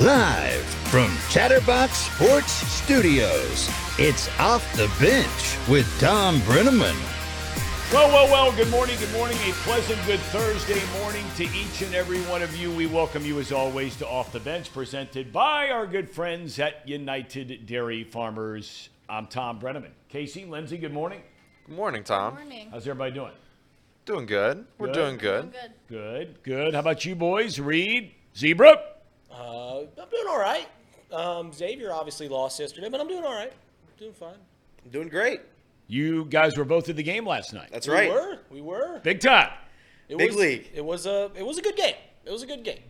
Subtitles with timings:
[0.00, 6.96] Live from Chatterbox Sports Studios, it's Off the Bench with Thom Brennaman.
[7.92, 9.36] Well, well, well, good morning, good morning.
[9.46, 12.70] A pleasant, good Thursday morning to each and every one of you.
[12.70, 16.88] We welcome you, as always, to Off the Bench, presented by our good friends at
[16.88, 18.88] United Dairy Farmers.
[19.06, 19.90] I'm Thom Brennaman.
[20.08, 21.20] Casey, Lindsay, good morning.
[21.66, 22.36] Good morning, Tom.
[22.36, 22.70] Morning.
[22.70, 23.32] How's everybody doing?
[24.06, 24.64] Doing good.
[24.78, 24.94] We're Good.
[24.94, 25.52] doing good.
[25.52, 25.72] Good.
[25.88, 26.72] Good, good.
[26.74, 27.60] How about you boys?
[27.60, 28.80] Reed, Zebra?
[29.40, 30.68] Uh, I'm doing all right.
[31.12, 33.52] Um, Xavier obviously lost yesterday, but I'm doing all right.
[33.98, 34.34] doing fine.
[34.84, 35.40] I'm doing great.
[35.88, 37.70] You guys were both at the game last night.
[37.72, 38.10] That's We right.
[38.12, 38.38] were.
[38.50, 39.00] We were.
[39.02, 39.50] Big time.
[40.08, 40.70] It Big was, league.
[40.74, 41.30] It was a.
[41.34, 41.94] It was a good game.
[42.24, 42.80] It was a good game.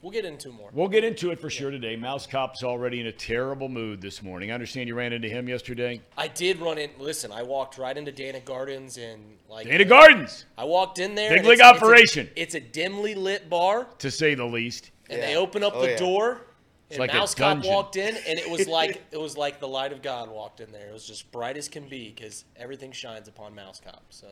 [0.00, 0.68] We'll get into more.
[0.74, 1.96] We'll get into it for sure today.
[1.96, 4.50] Mouse Cop's already in a terrible mood this morning.
[4.50, 6.02] I understand you ran into him yesterday.
[6.18, 6.90] I did run in.
[6.98, 9.66] Listen, I walked right into Dana Gardens and like.
[9.66, 11.30] Dana Gardens, I walked in there.
[11.30, 12.30] Big league it's- it's a- operation.
[12.36, 14.90] It's a, dimly lit bar, to say the least.
[15.10, 15.26] And Yeah.
[15.26, 15.96] they open up Oh, the yeah.
[15.98, 16.40] door.
[16.90, 19.92] And like Mouse Cop walked in, and it was like it was like the light
[19.92, 20.88] of God walked in there.
[20.88, 24.04] It was just bright as can be because everything shines upon Mouse Cop.
[24.10, 24.28] So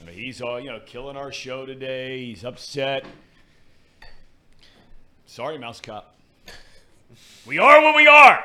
[0.00, 2.26] I mean, he's all you know, killing our show today.
[2.26, 3.04] He's upset.
[5.26, 6.14] Sorry, Mouse Cop.
[7.46, 8.42] We are what we are.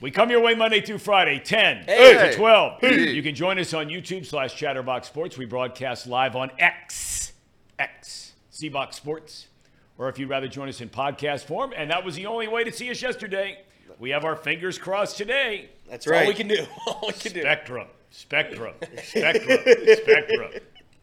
[0.00, 2.30] We come your way Monday through Friday, 10 Hey.
[2.30, 2.80] to 12.
[2.80, 3.10] Hey.
[3.12, 5.38] You can join us on YouTube slash Chatterbox Sports.
[5.38, 7.32] We broadcast live on X,
[7.78, 8.23] X,
[8.54, 9.48] CBox Sports.
[9.98, 12.64] Or if you'd rather join us in podcast form, and that was the only way
[12.64, 13.58] to see us yesterday.
[13.98, 15.70] We have our fingers crossed today.
[15.88, 16.26] That's all right.
[16.26, 16.64] we can do.
[16.86, 17.40] All we can do.
[17.40, 18.74] Spectrum, Spectrum,
[19.04, 19.58] Spectrum,
[20.02, 20.50] Spectrum.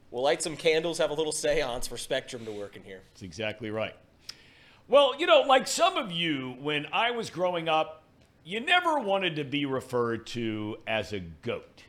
[0.10, 3.02] We'll light some candles, have a little seance for Spectrum to work in here.
[3.14, 3.96] That's exactly right.
[4.90, 8.04] Well, you know, like some of you, when I was growing up,
[8.44, 11.84] you never wanted to be referred to as a goat.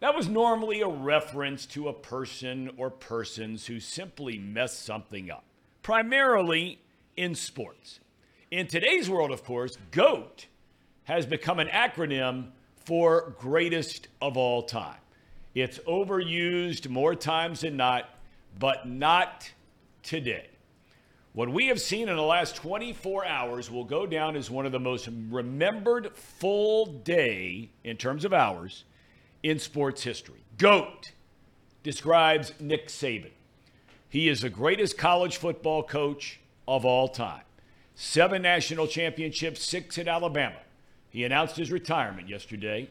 [0.00, 5.44] That was normally a reference to a person or persons who simply messed something up,
[5.82, 6.80] primarily
[7.18, 8.00] in sports.
[8.50, 10.46] In today's world, of course, GOAT
[11.04, 14.96] has become an acronym for greatest of all time.
[15.54, 18.08] It's overused more times than not,
[18.58, 19.52] but not
[20.02, 20.46] today.
[21.34, 24.72] What we have seen in the last 24 hours will go down as one of
[24.72, 28.84] the most remembered full day in terms of hours
[29.42, 30.42] in sports history.
[30.58, 31.12] GOAT
[31.82, 33.30] describes Nick Saban.
[34.08, 37.42] He is the greatest college football coach of all time.
[37.94, 40.56] Seven national championships, six at Alabama.
[41.10, 42.88] He announced his retirement yesterday.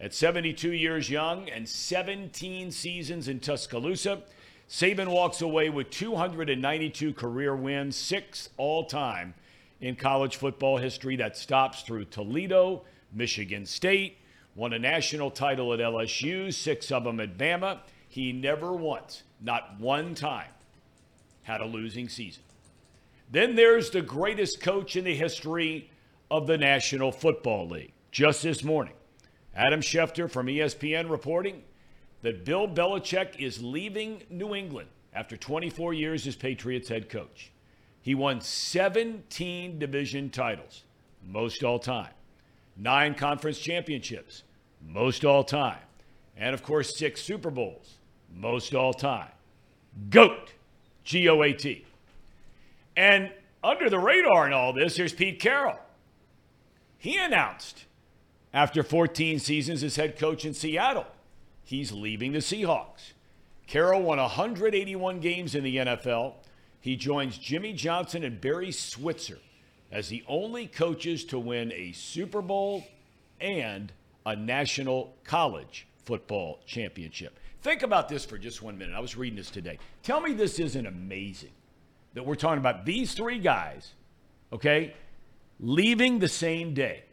[0.00, 4.22] At 72 years young and 17 seasons in Tuscaloosa,
[4.68, 9.34] Saban walks away with 292 career wins, sixth all time
[9.80, 11.16] in college football history.
[11.16, 14.18] That stops through Toledo, Michigan State,
[14.56, 17.78] won a national title at LSU, six of them at Bama.
[18.08, 20.48] He never once, not one time,
[21.42, 22.42] had a losing season.
[23.30, 25.90] Then there's the greatest coach in the history
[26.30, 27.92] of the National Football League.
[28.10, 28.94] Just this morning,
[29.54, 31.62] Adam Schefter from ESPN reporting
[32.22, 37.52] that Bill Belichick is leaving New England after 24 years as Patriots head coach.
[38.00, 40.84] He won 17 division titles,
[41.26, 42.12] most all time,
[42.76, 44.44] nine conference championships,
[44.86, 45.78] most all time,
[46.36, 47.96] and of course, six Super Bowls,
[48.34, 49.30] most all time.
[50.10, 50.52] GOAT,
[51.04, 51.84] G O A T.
[52.96, 53.30] And
[53.62, 55.78] under the radar in all this, there's Pete Carroll.
[56.98, 57.84] He announced
[58.52, 61.06] after 14 seasons as head coach in Seattle,
[61.64, 63.12] he's leaving the Seahawks.
[63.66, 66.34] Carroll won 181 games in the NFL.
[66.80, 69.38] He joins Jimmy Johnson and Barry Switzer
[69.90, 72.86] as the only coaches to win a Super Bowl
[73.40, 73.92] and
[74.26, 77.38] a national college football championship.
[77.62, 78.94] Think about this for just one minute.
[78.94, 79.78] I was reading this today.
[80.02, 81.52] Tell me this isn't amazing
[82.14, 83.92] that we're talking about these three guys,
[84.52, 84.94] okay,
[85.60, 87.04] leaving the same day.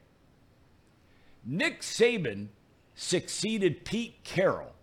[1.46, 2.48] Nick Saban
[2.96, 4.74] succeeded Pete Carroll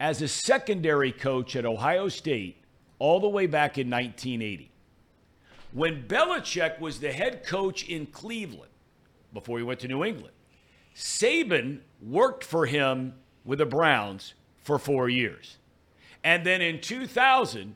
[0.00, 2.56] as a secondary coach at Ohio State
[2.98, 4.70] all the way back in 1980.
[5.72, 8.70] When Belichick was the head coach in Cleveland
[9.32, 10.34] before he went to New England,
[11.00, 13.14] Saban worked for him
[13.46, 15.56] with the Browns for four years.
[16.22, 17.74] And then in 2000,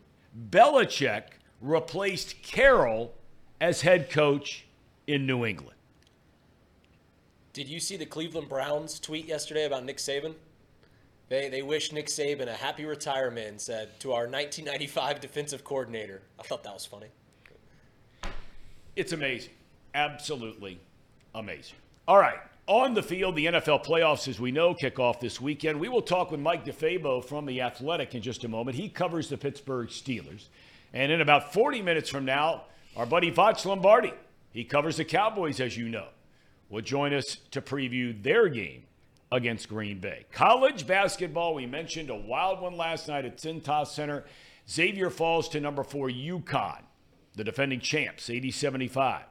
[0.50, 1.22] Belichick
[1.62, 3.14] replaced Carroll
[3.62, 4.66] as head coach
[5.06, 5.78] in New England.
[7.54, 10.34] Did you see the Cleveland Browns tweet yesterday about Nick Saban?
[11.30, 16.20] They, they wish Nick Saban a happy retirement and said to our 1995 defensive coordinator.
[16.38, 17.06] I thought that was funny.
[18.96, 19.54] It's amazing.
[19.94, 20.78] Absolutely
[21.34, 21.76] amazing.
[22.06, 22.38] All right.
[22.66, 25.78] On the field, the NFL playoffs, as we know, kick off this weekend.
[25.78, 28.76] We will talk with Mike DeFabo from The Athletic in just a moment.
[28.78, 30.48] He covers the Pittsburgh Steelers.
[30.94, 32.64] And in about 40 minutes from now,
[32.96, 34.14] Our buddy Voch Lombardi,
[34.52, 36.06] he covers the Cowboys, as you know,
[36.70, 38.84] will join us to preview their game
[39.32, 40.26] against Green Bay.
[40.32, 44.24] College basketball, we mentioned a wild one last night at Cintas Center.
[44.70, 46.82] Xavier falls to number four, UConn,
[47.34, 49.24] the defending champs, 80 75.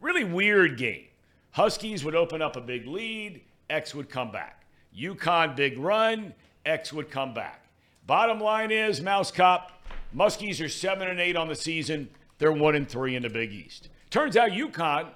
[0.00, 1.06] Really weird game.
[1.54, 3.40] Huskies would open up a big lead,
[3.70, 4.66] X would come back.
[4.96, 6.34] UConn, big run,
[6.66, 7.66] X would come back.
[8.08, 9.70] Bottom line is, Mouse Cop,
[10.12, 12.08] Muskies are 7 and 8 on the season.
[12.38, 13.88] They're 1 and 3 in the Big East.
[14.10, 15.10] Turns out UConn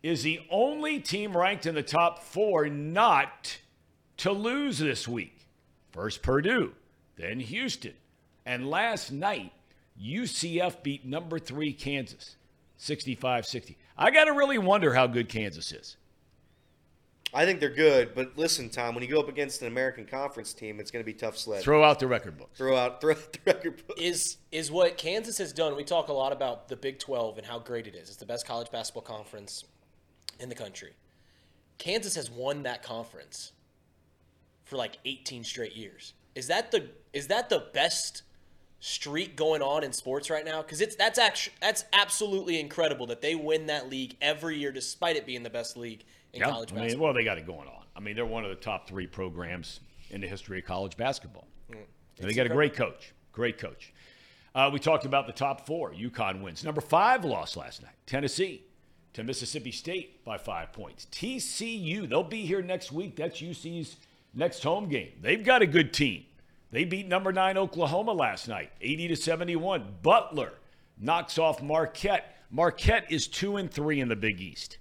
[0.00, 3.58] is the only team ranked in the top four not
[4.18, 5.44] to lose this week.
[5.90, 6.72] First Purdue,
[7.16, 7.94] then Houston.
[8.46, 9.52] And last night,
[10.00, 12.36] UCF beat number three Kansas
[12.76, 13.76] 65 60.
[14.00, 15.96] I got to really wonder how good Kansas is.
[17.32, 20.52] I think they're good, but listen, Tom, when you go up against an American Conference
[20.52, 21.62] team, it's going to be tough sled.
[21.62, 22.58] Throw out the record books.
[22.58, 23.96] Throw out, throw out the record book.
[24.00, 25.76] Is is what Kansas has done?
[25.76, 28.08] We talk a lot about the Big 12 and how great it is.
[28.08, 29.64] It's the best college basketball conference
[30.40, 30.92] in the country.
[31.78, 33.52] Kansas has won that conference
[34.64, 36.14] for like 18 straight years.
[36.34, 38.22] Is that the is that the best
[38.80, 40.62] streak going on in sports right now?
[40.62, 45.16] Because it's that's actually that's absolutely incredible that they win that league every year, despite
[45.16, 47.06] it being the best league in Yeah, college I mean, basketball.
[47.06, 47.84] well, they got it going on.
[47.94, 49.80] I mean, they're one of the top three programs
[50.10, 51.46] in the history of college basketball.
[51.70, 51.76] Mm.
[52.20, 53.12] And they got a great coach.
[53.32, 53.92] Great coach.
[54.54, 55.92] Uh, we talked about the top four.
[55.92, 56.64] UConn wins.
[56.64, 57.94] Number five lost last night.
[58.06, 58.64] Tennessee
[59.12, 61.06] to Mississippi State by five points.
[61.12, 63.16] TCU, they'll be here next week.
[63.16, 63.96] That's UC's
[64.34, 65.12] next home game.
[65.20, 66.24] They've got a good team.
[66.72, 69.96] They beat number nine Oklahoma last night, 80 to 71.
[70.02, 70.52] Butler
[70.98, 72.36] knocks off Marquette.
[72.50, 74.78] Marquette is two and three in the Big East.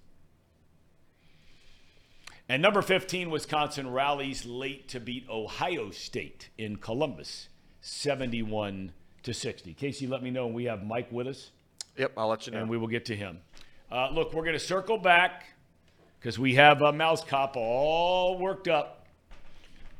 [2.47, 7.49] And number 15, Wisconsin rallies late to beat Ohio State in Columbus,
[7.81, 8.91] 71
[9.23, 9.73] to 60.
[9.75, 11.51] Casey, let me know when we have Mike with us,
[11.97, 12.59] Yep, I'll let you know.
[12.61, 13.39] and we will get to him.
[13.91, 15.45] Uh, look, we're going to circle back
[16.19, 18.98] because we have a Mouse Cop all worked up.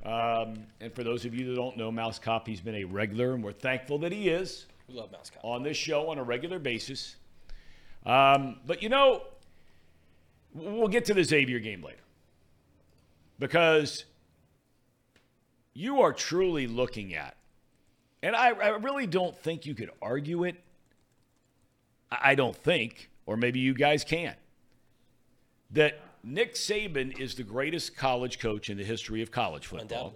[0.05, 3.33] Um, and for those of you that don't know Mouse Cop, he's been a regular,
[3.33, 5.43] and we're thankful that he is we love Mouse Cop.
[5.43, 7.15] on this show on a regular basis.
[8.05, 9.23] Um, but you know,
[10.53, 11.99] we'll get to the Xavier game later
[13.39, 14.05] because
[15.73, 17.35] you are truly looking at,
[18.23, 20.55] and I, I really don't think you could argue it.
[22.11, 24.35] I I don't think, or maybe you guys can,
[25.71, 30.13] that Nick Saban is the greatest college coach in the history of college football.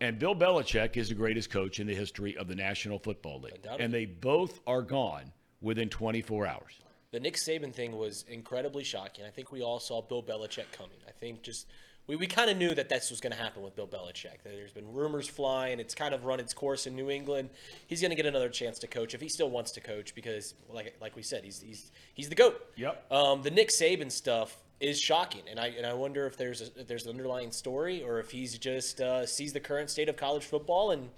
[0.00, 3.66] And Bill Belichick is the greatest coach in the history of the National Football League.
[3.78, 6.80] And they both are gone within 24 hours.
[7.12, 9.24] The Nick Saban thing was incredibly shocking.
[9.24, 10.98] I think we all saw Bill Belichick coming.
[11.08, 11.66] I think just
[12.06, 14.42] we, we kind of knew that this was going to happen with Bill Belichick.
[14.44, 15.80] There's been rumors flying.
[15.80, 17.50] It's kind of run its course in New England.
[17.86, 20.54] He's going to get another chance to coach if he still wants to coach because,
[20.68, 22.60] like like we said, he's he's he's the goat.
[22.76, 23.10] Yep.
[23.10, 26.80] Um, the Nick Saban stuff is shocking, and I and I wonder if there's a,
[26.80, 30.16] if there's an underlying story or if he's just uh, sees the current state of
[30.16, 31.08] college football and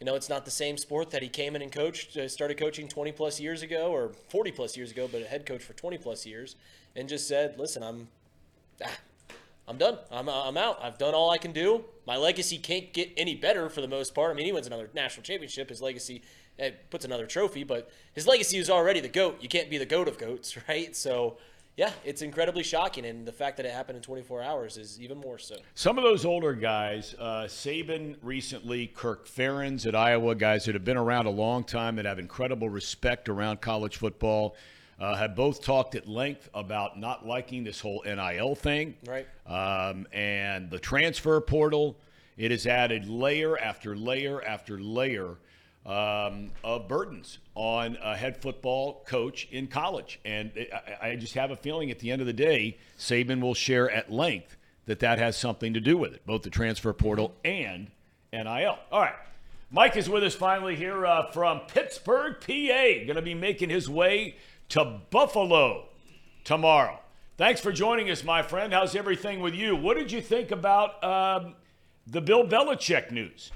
[0.00, 2.56] you know, it's not the same sport that he came in and coached, uh, started
[2.56, 5.74] coaching 20 plus years ago or 40 plus years ago, but a head coach for
[5.74, 6.56] 20 plus years,
[6.96, 8.08] and just said, "Listen, I'm,
[8.82, 8.96] ah,
[9.68, 9.98] I'm done.
[10.10, 10.82] I'm, I'm out.
[10.82, 11.84] I've done all I can do.
[12.06, 14.30] My legacy can't get any better for the most part.
[14.30, 15.68] I mean, he wins another national championship.
[15.68, 16.22] His legacy
[16.58, 19.36] eh, puts another trophy, but his legacy is already the goat.
[19.42, 20.96] You can't be the goat of goats, right?
[20.96, 21.36] So."
[21.80, 25.16] Yeah, it's incredibly shocking, and the fact that it happened in 24 hours is even
[25.16, 25.56] more so.
[25.74, 30.84] Some of those older guys, uh, Saban recently, Kirk Ferentz at Iowa, guys that have
[30.84, 34.56] been around a long time that have incredible respect around college football,
[35.00, 38.94] uh, have both talked at length about not liking this whole NIL thing.
[39.06, 39.26] Right.
[39.46, 41.96] Um, and the transfer portal,
[42.36, 45.38] it has added layer after layer after layer
[45.86, 50.20] um, of burdens on a head football coach in college.
[50.24, 50.52] And
[51.02, 53.90] I, I just have a feeling at the end of the day, Saban will share
[53.90, 54.56] at length
[54.86, 57.90] that that has something to do with it, both the transfer portal and
[58.32, 58.78] NIL.
[58.92, 59.14] All right.
[59.70, 63.04] Mike is with us finally here uh, from Pittsburgh, PA.
[63.06, 64.36] Going to be making his way
[64.70, 65.86] to Buffalo
[66.44, 66.98] tomorrow.
[67.36, 68.72] Thanks for joining us, my friend.
[68.72, 69.76] How's everything with you?
[69.76, 71.54] What did you think about um,
[72.06, 73.52] the Bill Belichick news?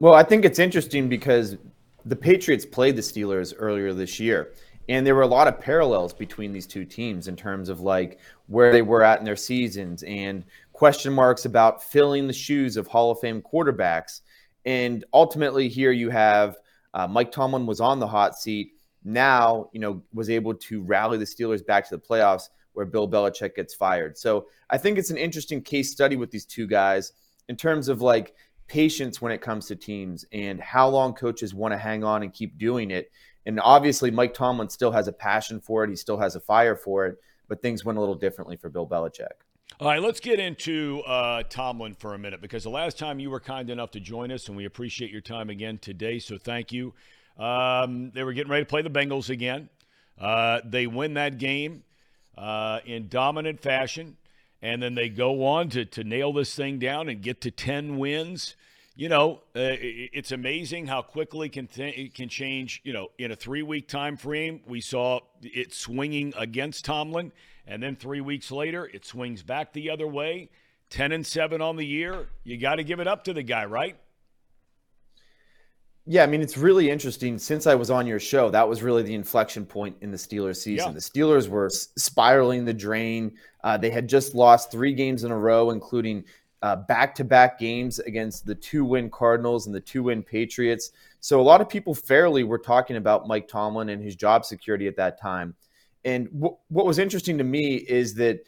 [0.00, 1.58] Well, I think it's interesting because
[2.06, 4.54] the Patriots played the Steelers earlier this year,
[4.88, 8.18] and there were a lot of parallels between these two teams in terms of like
[8.46, 12.86] where they were at in their seasons and question marks about filling the shoes of
[12.86, 14.22] Hall of Fame quarterbacks.
[14.64, 16.56] And ultimately, here you have
[16.94, 18.72] uh, Mike Tomlin was on the hot seat.
[19.04, 23.06] Now, you know, was able to rally the Steelers back to the playoffs where Bill
[23.06, 24.16] Belichick gets fired.
[24.16, 27.12] So I think it's an interesting case study with these two guys
[27.50, 28.34] in terms of like
[28.70, 32.32] patience when it comes to teams and how long coaches want to hang on and
[32.32, 33.10] keep doing it.
[33.44, 35.90] And obviously, Mike Tomlin still has a passion for it.
[35.90, 38.86] He still has a fire for it, but things went a little differently for Bill
[38.86, 39.26] Belichick.
[39.80, 43.28] All right, let's get into uh, Tomlin for a minute because the last time you
[43.30, 46.70] were kind enough to join us, and we appreciate your time again today, so thank
[46.70, 46.94] you.
[47.38, 49.68] Um, they were getting ready to play the Bengals again.
[50.20, 51.82] Uh, they win that game
[52.36, 54.16] uh, in dominant fashion,
[54.62, 57.98] and then they go on to, to nail this thing down and get to 10
[57.98, 58.56] wins
[59.00, 62.82] you know, uh, it's amazing how quickly can th- it can change.
[62.84, 67.32] You know, in a three week time frame, we saw it swinging against Tomlin,
[67.66, 70.50] and then three weeks later, it swings back the other way.
[70.90, 72.26] Ten and seven on the year.
[72.44, 73.96] You got to give it up to the guy, right?
[76.06, 77.38] Yeah, I mean, it's really interesting.
[77.38, 80.56] Since I was on your show, that was really the inflection point in the Steelers
[80.56, 80.88] season.
[80.88, 80.94] Yeah.
[80.94, 83.32] The Steelers were spiraling the drain.
[83.62, 86.24] Uh, they had just lost three games in a row, including
[86.88, 90.90] back to back games against the two win Cardinals and the two win Patriots.
[91.20, 94.86] So a lot of people fairly were talking about Mike Tomlin and his job security
[94.86, 95.54] at that time.
[96.04, 98.40] And w- what was interesting to me is that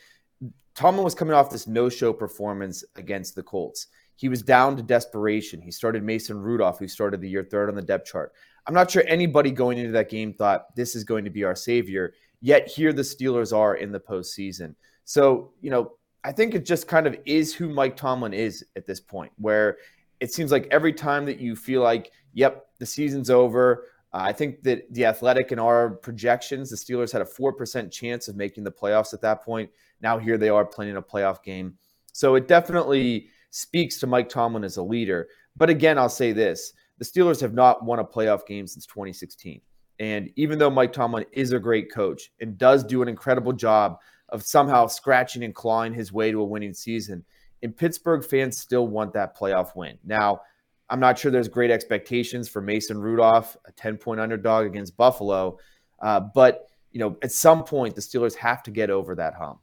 [0.75, 3.88] Tomlin was coming off this no show performance against the Colts.
[4.23, 5.61] He was down to desperation.
[5.61, 8.33] He started Mason Rudolph, who started the year third on the depth chart.
[8.69, 11.57] I'm not sure anybody going into that game thought this is going to be our
[11.57, 12.14] savior.
[12.41, 14.76] Yet here the Steelers are in the postseason.
[15.07, 18.87] So, you know, I think it just kind of is who Mike Tomlin is at
[18.87, 19.79] this point, where
[20.21, 23.87] it seems like every time that you feel like, yep, the season's over.
[24.12, 28.29] Uh, I think that the athletic and our projections, the Steelers had a 4% chance
[28.29, 29.69] of making the playoffs at that point.
[30.00, 31.76] Now here they are playing a playoff game.
[32.12, 35.28] So it definitely speaks to Mike Tomlin as a leader.
[35.56, 39.61] But again, I'll say this the Steelers have not won a playoff game since 2016.
[40.00, 43.99] And even though Mike Tomlin is a great coach and does do an incredible job
[44.30, 47.25] of somehow scratching and clawing his way to a winning season.
[47.62, 49.99] And Pittsburgh fans still want that playoff win.
[50.04, 50.40] Now,
[50.88, 55.59] I'm not sure there's great expectations for Mason Rudolph, a 10 point underdog against Buffalo.
[56.00, 59.61] Uh, but, you know, at some point, the Steelers have to get over that hump.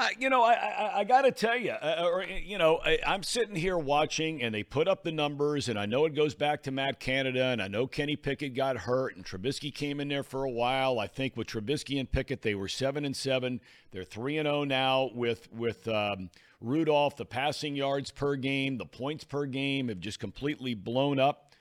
[0.00, 3.00] Uh, you know, I I, I got to tell you, uh, or you know, I,
[3.02, 6.36] am sitting here watching, and they put up the numbers, and I know it goes
[6.36, 10.06] back to Matt Canada, and I know Kenny Pickett got hurt, and Trubisky came in
[10.06, 11.00] there for a while.
[11.00, 13.60] I think with Trubisky and Pickett, they were seven and seven.
[13.90, 17.16] They're three and zero oh now with with um, Rudolph.
[17.16, 21.56] The passing yards per game, the points per game have just completely blown up.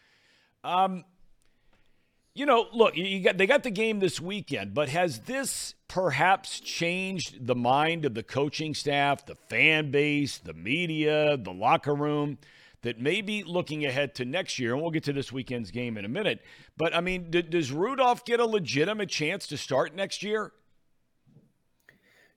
[0.63, 1.05] Um,
[2.37, 6.59] you know, look, you got they got the game this weekend, but has this perhaps
[6.59, 12.37] changed the mind of the coaching staff, the fan base, the media, the locker room?
[12.83, 16.05] That maybe looking ahead to next year, and we'll get to this weekend's game in
[16.05, 16.41] a minute.
[16.77, 20.51] But I mean, d- does Rudolph get a legitimate chance to start next year?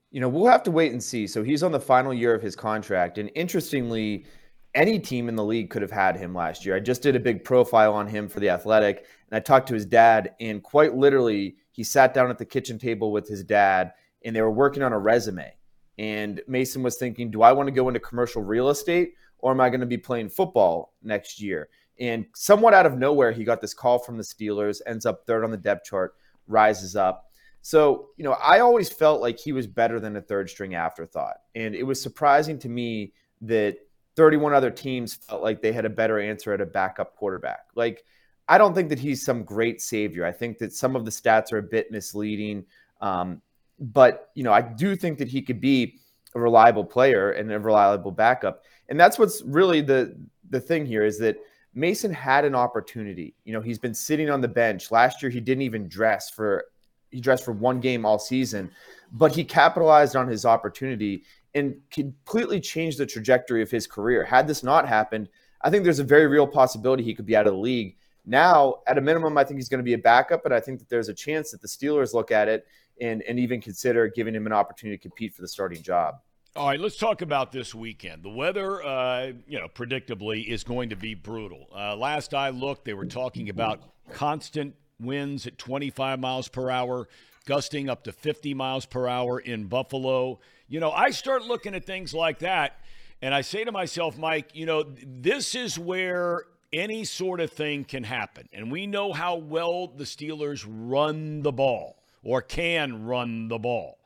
[0.09, 1.27] You know, we'll have to wait and see.
[1.27, 4.25] So he's on the final year of his contract, and interestingly,
[4.73, 6.75] any team in the league could have had him last year.
[6.75, 9.73] I just did a big profile on him for the Athletic, and I talked to
[9.73, 13.93] his dad, and quite literally, he sat down at the kitchen table with his dad,
[14.23, 15.51] and they were working on a resume.
[15.97, 19.61] And Mason was thinking, do I want to go into commercial real estate, or am
[19.61, 21.69] I going to be playing football next year?
[21.99, 25.43] And somewhat out of nowhere, he got this call from the Steelers, ends up third
[25.43, 26.15] on the depth chart,
[26.47, 27.31] rises up.
[27.61, 31.37] So, you know, I always felt like he was better than a third string afterthought.
[31.53, 33.77] And it was surprising to me that
[34.15, 37.67] 31 other teams felt like they had a better answer at a backup quarterback.
[37.75, 38.03] Like,
[38.47, 40.25] I don't think that he's some great savior.
[40.25, 42.65] I think that some of the stats are a bit misleading.
[42.99, 43.41] Um,
[43.79, 45.99] but, you know, I do think that he could be
[46.35, 48.63] a reliable player and a reliable backup.
[48.89, 50.15] And that's what's really the
[50.49, 51.37] the thing here is that
[51.73, 53.33] Mason had an opportunity.
[53.45, 54.91] You know, he's been sitting on the bench.
[54.91, 56.65] Last year he didn't even dress for
[57.09, 58.71] he dressed for one game all season,
[59.13, 64.23] but he capitalized on his opportunity and completely changed the trajectory of his career.
[64.23, 65.27] Had this not happened,
[65.61, 67.97] I think there's a very real possibility he could be out of the league.
[68.25, 70.79] Now, at a minimum, I think he's going to be a backup, but I think
[70.79, 72.67] that there's a chance that the Steelers look at it
[72.99, 76.15] and, and even consider giving him an opportunity to compete for the starting job.
[76.55, 78.23] All right, let's talk about this weekend.
[78.23, 81.67] The weather, uh, you know, predictably is going to be brutal.
[81.73, 87.07] Uh, last I looked, they were talking about constant winds at 25 miles per hour,
[87.45, 90.39] gusting up to 50 miles per hour in Buffalo.
[90.67, 92.81] You know, I start looking at things like that
[93.21, 97.83] and I say to myself, Mike, you know, this is where any sort of thing
[97.83, 98.47] can happen.
[98.53, 103.97] And we know how well the Steelers run the ball or can run the ball.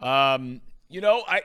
[0.00, 1.42] Um, you know, I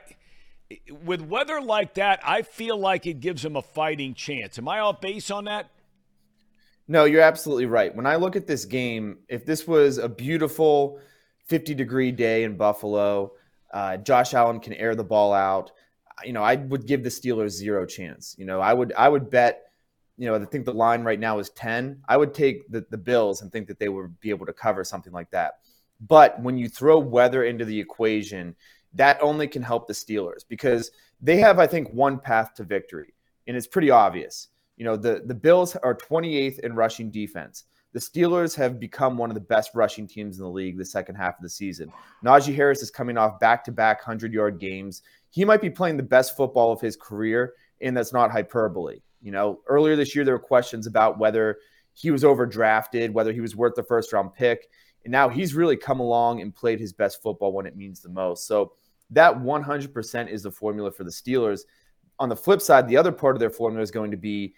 [1.04, 4.58] with weather like that, I feel like it gives them a fighting chance.
[4.58, 5.70] Am I off base on that?
[6.86, 7.94] No, you're absolutely right.
[7.94, 11.00] When I look at this game, if this was a beautiful
[11.46, 13.32] 50 degree day in Buffalo,
[13.72, 15.70] uh, Josh Allen can air the ball out.
[16.24, 18.34] You know, I would give the Steelers zero chance.
[18.38, 19.67] You know, I would I would bet
[20.18, 22.02] you know, I think the line right now is 10.
[22.08, 24.82] I would take the, the Bills and think that they would be able to cover
[24.82, 25.60] something like that.
[26.00, 28.56] But when you throw weather into the equation,
[28.94, 33.14] that only can help the Steelers because they have, I think, one path to victory,
[33.46, 34.48] and it's pretty obvious.
[34.76, 37.64] You know, the, the Bills are 28th in rushing defense.
[37.92, 41.14] The Steelers have become one of the best rushing teams in the league the second
[41.14, 41.92] half of the season.
[42.24, 45.02] Najee Harris is coming off back to back 100 yard games.
[45.30, 49.00] He might be playing the best football of his career, and that's not hyperbole.
[49.20, 51.58] You know, earlier this year, there were questions about whether
[51.92, 54.68] he was overdrafted, whether he was worth the first round pick.
[55.04, 58.08] And now he's really come along and played his best football when it means the
[58.08, 58.46] most.
[58.46, 58.72] So
[59.10, 61.62] that 100% is the formula for the Steelers.
[62.18, 64.54] On the flip side, the other part of their formula is going to be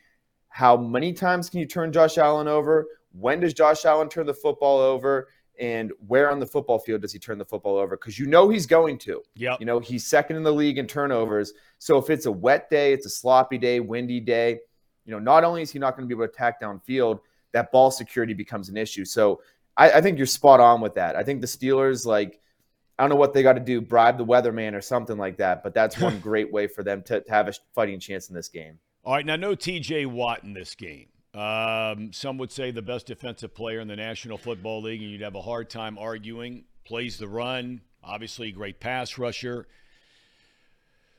[0.49, 2.87] how many times can you turn Josh Allen over?
[3.13, 5.29] When does Josh Allen turn the football over?
[5.61, 7.97] And where on the football field does he turn the football over?
[7.97, 9.23] Because you know he's going to.
[9.37, 9.57] Yeah.
[9.61, 11.53] You know, he's second in the league in turnovers.
[11.79, 14.61] So if it's a wet day, it's a sloppy day, windy day,
[15.05, 17.21] you know, not only is he not going to be able to attack downfield,
[17.53, 19.05] that ball security becomes an issue.
[19.05, 19.43] So
[19.77, 21.15] I, I think you're spot on with that.
[21.15, 22.41] I think the Steelers, like,
[22.99, 25.63] I don't know what they got to do, bribe the weatherman or something like that,
[25.63, 28.49] but that's one great way for them to, to have a fighting chance in this
[28.49, 28.79] game.
[29.05, 31.09] All right, now no TJ Watt in this game.
[31.33, 35.21] Um, some would say the best defensive player in the National Football League, and you'd
[35.21, 36.65] have a hard time arguing.
[36.85, 39.67] Plays the run, obviously, great pass rusher.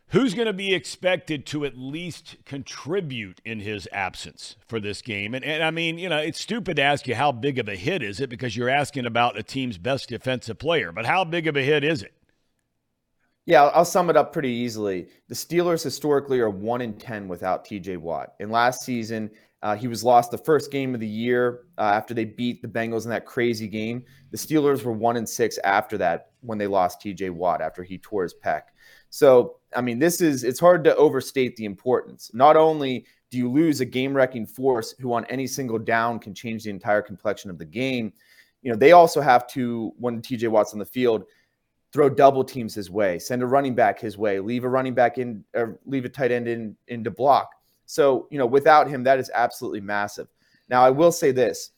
[0.09, 5.33] Who's going to be expected to at least contribute in his absence for this game?
[5.33, 7.77] And, and I mean, you know, it's stupid to ask you how big of a
[7.77, 11.47] hit is it because you're asking about a team's best defensive player, but how big
[11.47, 12.13] of a hit is it?
[13.45, 15.07] Yeah, I'll sum it up pretty easily.
[15.29, 18.33] The Steelers historically are 1 in 10 without TJ Watt.
[18.41, 19.31] And last season,
[19.63, 22.67] uh, he was lost the first game of the year uh, after they beat the
[22.67, 24.03] Bengals in that crazy game.
[24.31, 27.99] The Steelers were 1 in 6 after that when they lost TJ Watt after he
[27.99, 28.63] tore his pec.
[29.09, 32.31] So, I mean, this is it's hard to overstate the importance.
[32.33, 36.63] Not only do you lose a game-wrecking force who on any single down can change
[36.63, 38.13] the entire complexion of the game,
[38.61, 41.25] you know, they also have to when TJ Watt's on the field,
[41.93, 45.17] throw double teams his way, send a running back his way, leave a running back
[45.17, 47.51] in or leave a tight end in into block.
[47.91, 50.29] So, you know, without him that is absolutely massive.
[50.69, 51.71] Now, I will say this.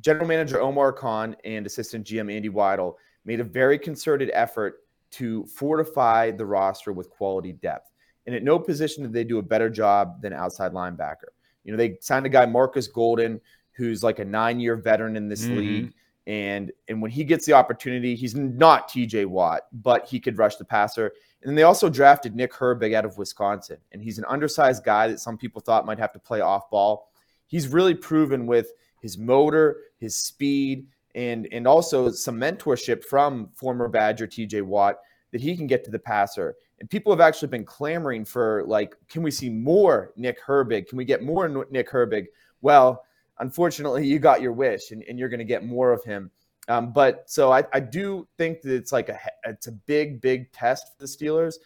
[0.00, 5.46] General Manager Omar Khan and assistant GM Andy Weidel made a very concerted effort to
[5.46, 7.90] fortify the roster with quality depth.
[8.26, 11.32] And at no position did they do a better job than outside linebacker.
[11.64, 13.40] You know, they signed a guy, Marcus Golden,
[13.72, 15.56] who's like a nine year veteran in this mm-hmm.
[15.56, 15.94] league.
[16.26, 20.56] And, and when he gets the opportunity, he's not TJ Watt, but he could rush
[20.56, 21.12] the passer.
[21.42, 23.76] And then they also drafted Nick Herbig out of Wisconsin.
[23.92, 27.10] And he's an undersized guy that some people thought might have to play off ball.
[27.46, 33.86] He's really proven with his motor, his speed, and and also some mentorship from former
[33.86, 34.96] Badger TJ Watt
[35.30, 36.56] that he can get to the passer.
[36.80, 40.88] And people have actually been clamoring for like, can we see more Nick Herbig?
[40.88, 42.26] Can we get more Nick Herbig?
[42.62, 43.04] Well,
[43.38, 46.30] unfortunately, you got your wish, and, and you're going to get more of him.
[46.68, 50.50] Um, but so I, I do think that it's like a it's a big big
[50.52, 51.56] test for the Steelers,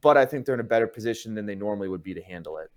[0.00, 2.58] but I think they're in a better position than they normally would be to handle
[2.58, 2.70] it.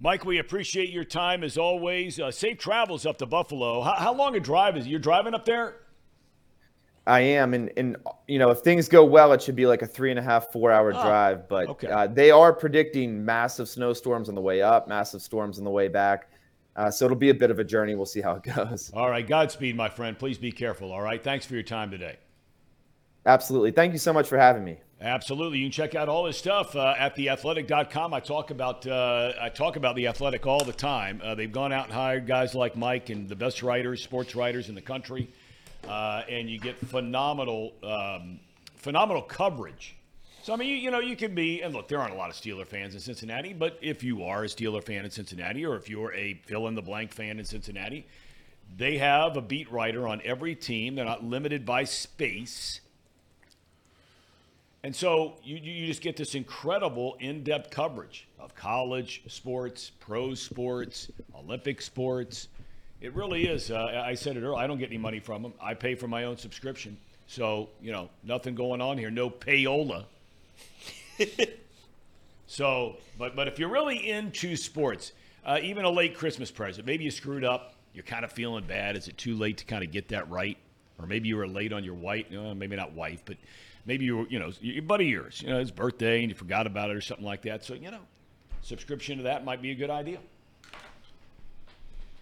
[0.00, 2.18] Mike, we appreciate your time as always.
[2.18, 3.82] Uh, safe travels up to Buffalo.
[3.82, 4.88] How, how long a drive is it?
[4.88, 5.76] You're driving up there?
[7.06, 7.96] I am, and and
[8.26, 10.52] you know, if things go well, it should be like a three and a half,
[10.52, 11.48] four hour oh, drive.
[11.48, 11.88] But okay.
[11.88, 15.88] uh, they are predicting massive snowstorms on the way up, massive storms on the way
[15.88, 16.30] back.
[16.80, 17.94] Uh, so it'll be a bit of a journey.
[17.94, 18.90] We'll see how it goes.
[18.94, 20.18] All right, Godspeed, my friend.
[20.18, 20.92] Please be careful.
[20.92, 22.16] All right, thanks for your time today.
[23.26, 23.70] Absolutely.
[23.70, 24.78] Thank you so much for having me.
[24.98, 25.58] Absolutely.
[25.58, 28.14] You can check out all his stuff uh, at theathletic.com.
[28.14, 31.20] I talk about uh, I talk about the athletic all the time.
[31.22, 34.70] Uh, they've gone out and hired guys like Mike and the best writers, sports writers
[34.70, 35.28] in the country,
[35.86, 38.40] uh, and you get phenomenal um,
[38.76, 39.96] phenomenal coverage.
[40.42, 41.88] So I mean, you, you, know, you can be and look.
[41.88, 44.82] There aren't a lot of Steeler fans in Cincinnati, but if you are a Steeler
[44.82, 48.06] fan in Cincinnati, or if you're a fill in the blank fan in Cincinnati,
[48.76, 50.94] they have a beat writer on every team.
[50.94, 52.80] They're not limited by space
[54.82, 60.34] and so you, you just get this incredible in depth coverage of college sports, pro
[60.34, 62.48] sports, Olympic sports.
[63.00, 63.70] It really is.
[63.70, 64.56] Uh, I said it earlier.
[64.56, 65.52] I don't get any money from them.
[65.60, 66.96] I pay for my own subscription.
[67.26, 69.10] So, you know, nothing going on here.
[69.10, 70.04] No payola.
[72.46, 75.12] so, but, but if you're really into sports,
[75.44, 77.74] uh, even a late Christmas present, maybe you screwed up.
[77.92, 78.96] You're kind of feeling bad.
[78.96, 80.56] Is it too late to kind of get that right?
[80.98, 83.36] Or maybe you were late on your wife, uh, maybe not wife, but
[83.86, 86.34] maybe you were, you know, your buddy of yours, you know, his birthday and you
[86.34, 87.64] forgot about it or something like that.
[87.64, 88.00] So, you know,
[88.62, 90.18] subscription to that might be a good idea.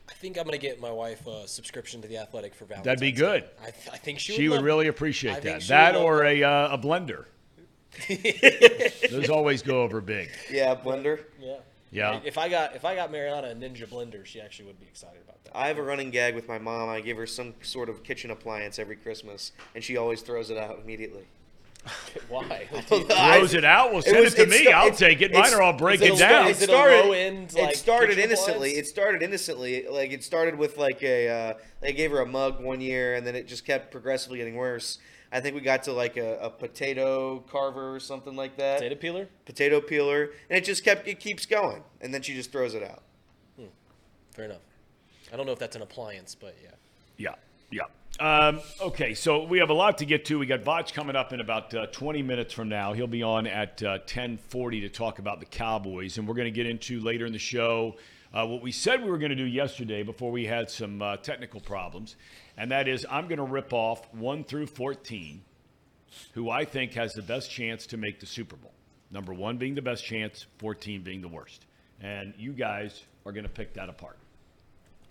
[0.08, 2.84] I think I'm going to get my wife a subscription to the Athletic for Valentine's.
[2.84, 3.44] That'd be good.
[3.60, 5.62] I, th- I think she, she would, would really appreciate that.
[5.62, 7.26] That or a uh, a blender.
[9.10, 10.30] Those always go over big.
[10.50, 11.20] Yeah, blender.
[11.40, 11.56] Yeah.
[11.90, 12.20] Yeah.
[12.24, 15.20] If I got if I got Mariana a Ninja blender, she actually would be excited
[15.24, 15.56] about that.
[15.56, 16.88] I have a running gag with my mom.
[16.88, 20.58] I give her some sort of kitchen appliance every Christmas, and she always throws it
[20.58, 21.24] out immediately.
[22.28, 22.68] Why?
[22.86, 23.92] Throws it out.
[23.92, 24.58] Well, send it, to me.
[24.64, 25.32] sta- I'll it's- take it.
[25.32, 26.48] Mine are all breaking is it down.
[26.48, 27.06] It it started.
[27.06, 28.70] low-end, like, it started innocently.
[28.70, 28.78] appliance?
[28.78, 29.86] It started innocently.
[29.88, 31.28] Like it started with like a.
[31.28, 34.56] Uh, they gave her a mug one year, and then it just kept progressively getting
[34.56, 34.98] worse.
[35.30, 38.78] I think we got to like a, a potato carver or something like that.
[38.78, 39.28] Potato peeler?
[39.44, 41.06] Potato peeler, and it just kept.
[41.06, 43.02] It keeps going, and then she just throws it out.
[44.34, 44.60] Fair enough.
[45.32, 46.70] I don't know if that's an appliance, but yeah.
[47.16, 47.34] Yeah,
[47.72, 48.24] yeah.
[48.24, 50.38] Um, okay, so we have a lot to get to.
[50.38, 52.92] We got Voch coming up in about uh, 20 minutes from now.
[52.92, 56.52] He'll be on at uh, 10:40 to talk about the Cowboys, and we're going to
[56.52, 57.96] get into later in the show
[58.32, 61.16] uh, what we said we were going to do yesterday before we had some uh,
[61.16, 62.16] technical problems,
[62.58, 65.40] and that is I'm going to rip off one through 14,
[66.32, 68.72] who I think has the best chance to make the Super Bowl.
[69.10, 71.64] Number one being the best chance, 14 being the worst,
[72.02, 74.18] and you guys are going to pick that apart.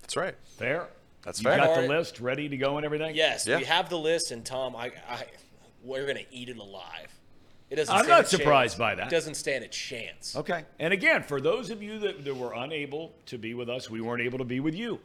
[0.01, 0.35] That's right.
[0.43, 0.87] Fair?
[1.23, 1.53] That's you fair.
[1.53, 1.89] You got the Alright.
[1.89, 3.15] list ready to go and everything?
[3.15, 3.57] Yes, Yeah.
[3.57, 5.25] we have the list, and Tom, I, I
[5.83, 7.11] we're gonna eat it alive.
[7.69, 7.93] It doesn't.
[7.93, 8.79] I'm stand not a surprised chance.
[8.79, 9.07] by that.
[9.07, 10.35] It doesn't stand a chance.
[10.37, 10.63] Okay.
[10.79, 13.99] And again, for those of you that, that were unable to be with us, we
[13.99, 14.99] weren't able to be with you.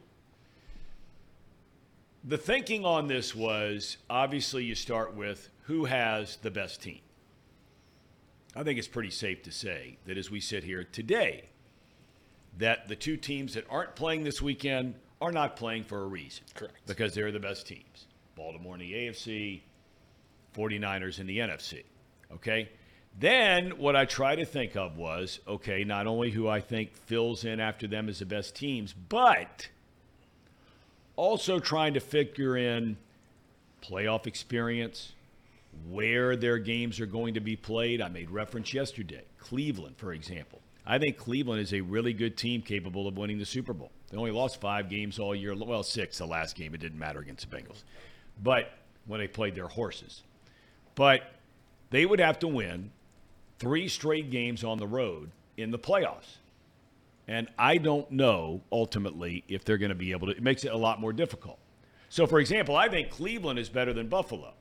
[2.25, 7.01] The thinking on this was obviously you start with who has the best team.
[8.55, 11.49] I think it's pretty safe to say that as we sit here today,
[12.57, 16.45] that the two teams that aren't playing this weekend are not playing for a reason.
[16.53, 16.75] Correct.
[16.85, 18.07] Because they're the best teams.
[18.35, 19.61] Baltimore in the AFC,
[20.55, 21.83] 49ers in the NFC.
[22.31, 22.69] Okay?
[23.19, 27.43] Then what I try to think of was okay, not only who I think fills
[27.43, 29.67] in after them as the best teams, but
[31.15, 32.97] also trying to figure in
[33.81, 35.13] playoff experience,
[35.89, 38.01] where their games are going to be played.
[38.01, 39.23] I made reference yesterday.
[39.39, 40.61] Cleveland, for example.
[40.85, 43.91] I think Cleveland is a really good team capable of winning the Super Bowl.
[44.09, 45.55] They only lost five games all year.
[45.55, 46.73] Well, six the last game.
[46.73, 47.83] It didn't matter against the Bengals.
[48.41, 48.71] But
[49.05, 50.21] when they played their horses.
[50.95, 51.23] But
[51.89, 52.91] they would have to win
[53.59, 56.37] three straight games on the road in the playoffs.
[57.27, 60.33] And I don't know ultimately if they're going to be able to.
[60.33, 61.57] It makes it a lot more difficult.
[62.09, 64.53] So, for example, I think Cleveland is better than Buffalo.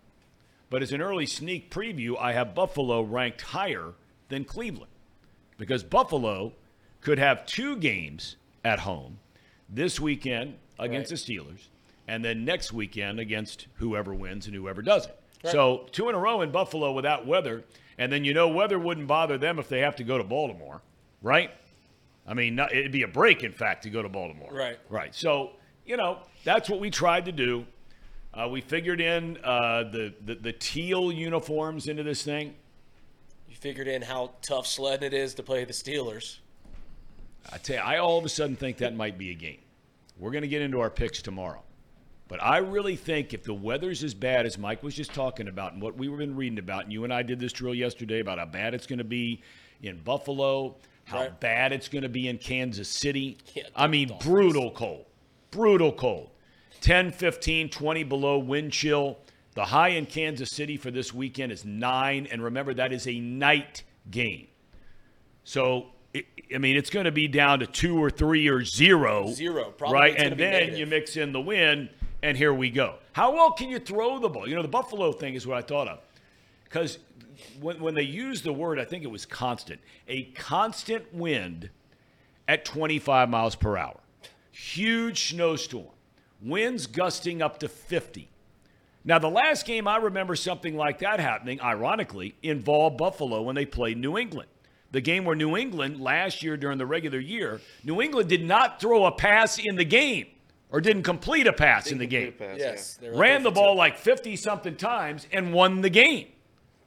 [0.70, 3.92] But as an early sneak preview, I have Buffalo ranked higher
[4.28, 4.90] than Cleveland
[5.58, 6.52] because Buffalo
[7.02, 9.18] could have two games at home
[9.68, 11.18] this weekend against Right.
[11.18, 11.66] the Steelers
[12.08, 15.14] and then next weekend against whoever wins and whoever doesn't.
[15.44, 17.64] So, two in a row in Buffalo without weather.
[17.98, 20.80] And then you know weather wouldn't bother them if they have to go to Baltimore,
[21.20, 21.50] right?
[22.26, 24.50] I mean, it'd be a break, in fact, to go to Baltimore.
[24.52, 24.78] Right.
[24.88, 25.14] Right.
[25.14, 25.52] So,
[25.84, 27.66] you know, that's what we tried to do.
[28.34, 32.54] Uh, we figured in uh, the, the the teal uniforms into this thing.
[33.48, 36.38] You figured in how tough sledding it is to play the Steelers.
[37.52, 39.58] I tell you, I all of a sudden think that might be a game.
[40.18, 41.62] We're going to get into our picks tomorrow,
[42.28, 45.74] but I really think if the weather's as bad as Mike was just talking about
[45.74, 48.38] and what we've been reading about, and you and I did this drill yesterday about
[48.38, 49.42] how bad it's going to be
[49.82, 51.40] in Buffalo, how Right.
[51.40, 53.38] bad it's going to be in Kansas City.
[53.54, 55.06] Yeah, I mean, brutal cold,
[55.50, 56.30] brutal cold.
[56.80, 59.18] 10, 15, 20 below wind chill.
[59.54, 62.26] The high in Kansas City for this weekend is nine.
[62.30, 64.48] And remember, that is a night game.
[65.44, 69.28] So, it, I mean, it's going to be down to two or three or zero.
[69.28, 69.70] Zero.
[69.70, 70.14] Probably right?
[70.16, 70.78] And then negative.
[70.78, 71.90] you mix in the wind,
[72.22, 72.96] and here we go.
[73.12, 74.48] How well can you throw the ball?
[74.48, 75.98] You know, the Buffalo thing is what I thought of.
[76.72, 76.98] Because
[77.60, 81.68] when, when they used the word, I think it was constant, a constant wind
[82.48, 84.00] at 25 miles per hour.
[84.52, 85.86] Huge snowstorm.
[86.42, 88.28] Winds gusting up to 50.
[89.04, 93.66] Now, the last game I remember something like that happening, ironically, involved Buffalo when they
[93.66, 94.48] played New England.
[94.92, 98.80] The game where New England, last year during the regular year, New England did not
[98.80, 100.26] throw a pass in the game
[100.70, 102.32] or didn't complete a pass in the game.
[102.32, 102.94] Pass, Yes.
[102.96, 103.78] they were Ran the ball 2.
[103.78, 106.28] like 50 something times and won the game.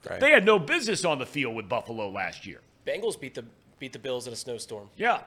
[0.10, 0.20] Right.
[0.20, 2.62] They had no business on the field with Buffalo last year.
[2.86, 3.46] Bengals beat the
[3.80, 4.90] beat the Bills in a snowstorm.
[4.96, 5.22] Yeah.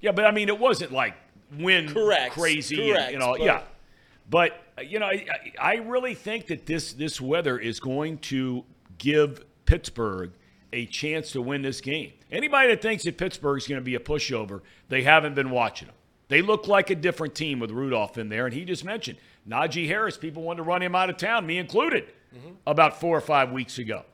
[0.00, 1.14] Yeah, but I mean, it wasn't like
[1.58, 2.32] wind Correct.
[2.34, 2.76] crazy.
[2.90, 3.62] and, Correct, you know, but- yeah.
[4.30, 5.26] But, you know, I,
[5.60, 8.64] I I really think that this, this weather is going to
[8.98, 10.30] give Pittsburgh
[10.72, 12.12] a chance to win this game.
[12.30, 15.96] Anybody that thinks that Pittsburgh's going to be a pushover, they haven't been watching them.
[16.28, 18.46] They look like a different team with Rudolph in there.
[18.46, 21.58] And he just mentioned Najee Harris, people wanted to run him out of town, me
[21.58, 22.50] included, Mm-hmm.
[22.66, 24.04] about four or five weeks ago.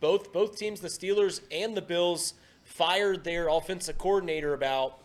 [0.00, 4.98] Both both teams, the Steelers and the Bills, fired their offensive coordinator about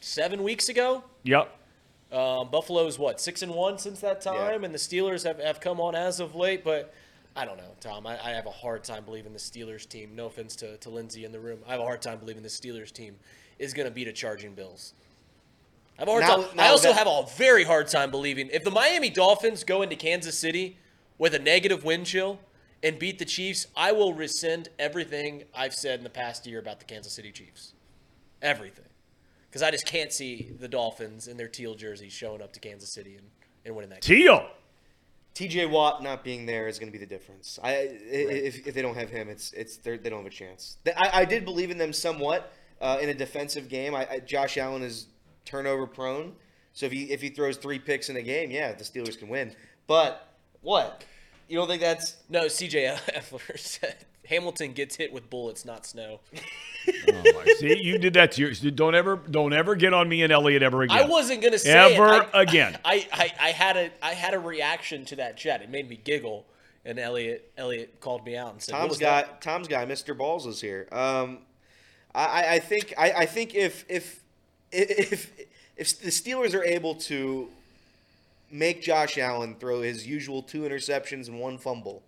[0.00, 1.04] seven weeks ago.
[1.22, 1.50] Yep.
[2.12, 4.64] Um, Buffalo's what six and one since that time, Yeah.
[4.66, 6.62] and the Steelers have, have come on as of late.
[6.62, 6.92] But
[7.34, 8.06] I don't know, Tom.
[8.06, 10.14] I, I have a hard time believing the Steelers team.
[10.14, 12.50] No offense to, to Lindsay in the room, I have a hard time believing the
[12.50, 13.16] Steelers team
[13.58, 14.92] is going to beat a charging Bills.
[15.98, 18.10] I, have a hard Now- time, now I also that- have a very hard time
[18.10, 20.76] believing if the Miami Dolphins go into Kansas City
[21.18, 22.38] with a negative wind chill
[22.82, 26.80] and beat the Chiefs, I will rescind everything I've said in the past year about
[26.80, 27.74] the Kansas City Chiefs.
[28.40, 28.86] Everything.
[29.48, 32.92] Because I just can't see the Dolphins in their teal jerseys showing up to Kansas
[32.92, 33.26] City and,
[33.64, 34.18] and winning that game.
[34.18, 34.46] Teal.
[35.34, 37.58] TJ Watt not being there is going to be the difference.
[37.62, 37.74] I i
[38.10, 40.76] if, if they don't have him, it's it's they're, don't have a chance.
[40.86, 43.94] I, I did believe in them somewhat uh, in a defensive game.
[43.94, 45.06] I, I, Josh Allen is
[45.44, 46.34] turnover prone,
[46.74, 49.28] so if he if he throws three picks in a game, yeah, the Steelers can
[49.28, 49.54] win.
[49.86, 50.31] But
[50.62, 51.04] what?
[51.48, 53.96] You don't think that's No, CJ Effler said
[54.26, 56.20] Hamilton gets hit with bullets, not snow.
[57.08, 57.44] Oh my.
[57.58, 58.50] See, you did that to your.
[58.72, 60.98] Don't ever, don't ever get on me and Elliot ever again.
[60.98, 62.28] I wasn't gonna say Ever it.
[62.34, 62.76] I- again.
[62.84, 65.62] I, I, I had a I had a reaction to that chat.
[65.62, 66.44] It made me giggle,
[66.84, 69.22] and Elliot Elliot called me out and said, what Tom's was guy?
[69.22, 69.40] that?
[69.40, 70.18] Tom's guy, Mr.
[70.18, 70.88] Balls is here.
[70.90, 71.38] Um,
[72.16, 74.20] I, I- I think I, I think if if
[74.72, 75.30] if
[75.76, 77.48] if the Steelers are able to
[78.52, 82.02] make Josh Allen throw his usual two interceptions and one fumble,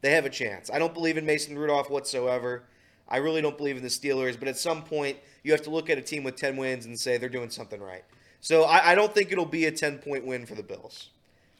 [0.00, 0.70] they have a chance.
[0.70, 2.64] I don't believe in Mason Rudolph whatsoever.
[3.08, 5.90] I really don't believe in the Steelers, but at some point you have to look
[5.90, 8.04] at a team with ten wins and say they're doing something right.
[8.40, 11.10] So I, I don't think it'll be a ten point win for the Bills.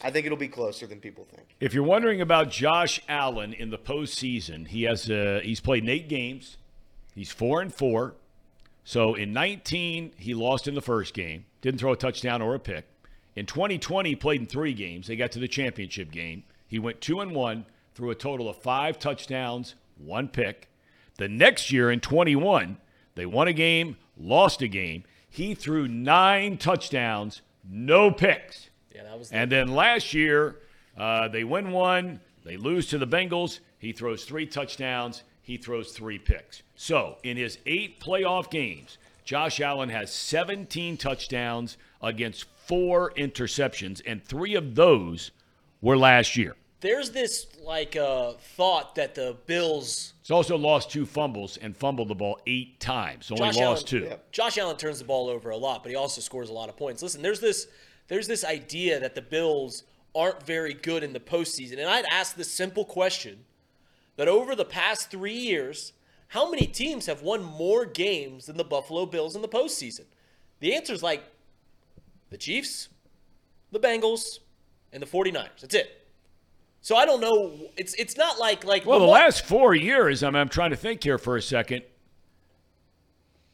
[0.02, 1.54] I think it'll be closer than people think.
[1.60, 6.08] If you're wondering about Josh Allen in the postseason, he has uh, he's played eight
[6.08, 6.56] games.
[7.14, 8.14] He's four and four.
[8.84, 12.58] So in 19, he lost in the first game, didn't throw a touchdown or a
[12.58, 12.86] pick.
[13.36, 15.06] In 2020, he played in three games.
[15.06, 16.44] They got to the championship game.
[16.66, 20.68] He went two and one, threw a total of five touchdowns, one pick.
[21.18, 22.78] The next year in 21,
[23.14, 25.04] they won a game, lost a game.
[25.28, 28.70] He threw nine touchdowns, no picks.
[28.94, 29.30] Yeah, that was.
[29.30, 30.56] The, And then last year,
[30.96, 33.60] uh, they win one, they lose to the Bengals.
[33.78, 36.62] He throws three touchdowns, he throws three picks.
[36.74, 44.22] So in his eight playoff games, Josh Allen has 17 touchdowns against four interceptions, and
[44.24, 45.30] three of those
[45.80, 46.56] were last year.
[46.80, 52.08] there's this like uh, thought that the Bills It's also lost two fumbles and fumbled
[52.08, 53.30] the ball eight times.
[53.30, 54.16] Only Josh lost Allen, two.
[54.32, 56.76] Josh Allen turns the ball over a lot, but he also scores a lot of
[56.76, 57.02] points.
[57.02, 57.66] Listen, there's this
[58.08, 59.84] there's this idea that the Bills
[60.14, 63.44] aren't very good in the postseason, and I'd ask this simple question:
[64.16, 65.92] that over the past three years,
[66.28, 70.06] how many teams have won more games than the Buffalo Bills in the postseason?
[70.60, 71.24] The answer is like
[72.30, 72.88] the Chiefs,
[73.72, 74.38] the Bengals,
[74.92, 75.60] and the 49ers.
[75.60, 75.96] That's it.
[76.80, 77.52] So I don't know.
[77.76, 80.76] It's it's not like like Well, the last four years, I mean, I'm trying to
[80.76, 81.82] think here for a second.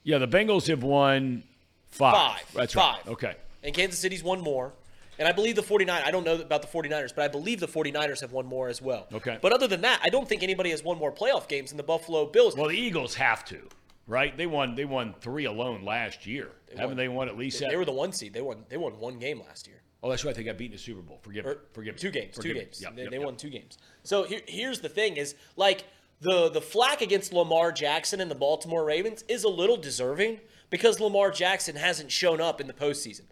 [0.04, 1.42] Yeah, the Bengals have won
[1.88, 2.14] five.
[2.14, 2.54] Five.
[2.54, 2.98] That's Five.
[3.04, 3.12] right.
[3.12, 3.34] Okay.
[3.64, 4.72] and Kansas City's won more.
[5.18, 7.66] And I believe the 49 I don't know about the 49ers, but I believe the
[7.66, 9.08] 49ers have won more as well.
[9.12, 9.38] Okay.
[9.40, 11.82] But other than that, I don't think anybody has won more playoff games than the
[11.82, 12.54] Buffalo Bills.
[12.54, 13.58] Well, the Eagles have to,
[14.06, 14.36] right?
[14.36, 14.76] They won.
[14.76, 16.50] They won three alone last year.
[16.76, 17.60] Haven't won- they won at least?
[17.60, 17.76] they, that?
[17.76, 18.32] were the one seed.
[18.32, 19.82] They won they won one game last year.
[20.02, 20.34] oh, that's right.
[20.34, 21.18] They got beaten in the Super Bowl.
[21.22, 21.50] Forgive me.
[21.52, 22.80] Or Forgive two games, Forgive two games.
[22.82, 23.26] Yep, they yep, they yep.
[23.26, 23.78] won two games.
[24.02, 25.84] So here, here's the thing: is like
[26.20, 31.00] the the flack against Lamar Jackson and the Baltimore Ravens is a little deserving because
[31.00, 33.22] Lamar Jackson hasn't shown up in the postseason.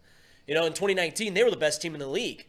[0.47, 2.47] You know, in 2019 they were the best team in the league,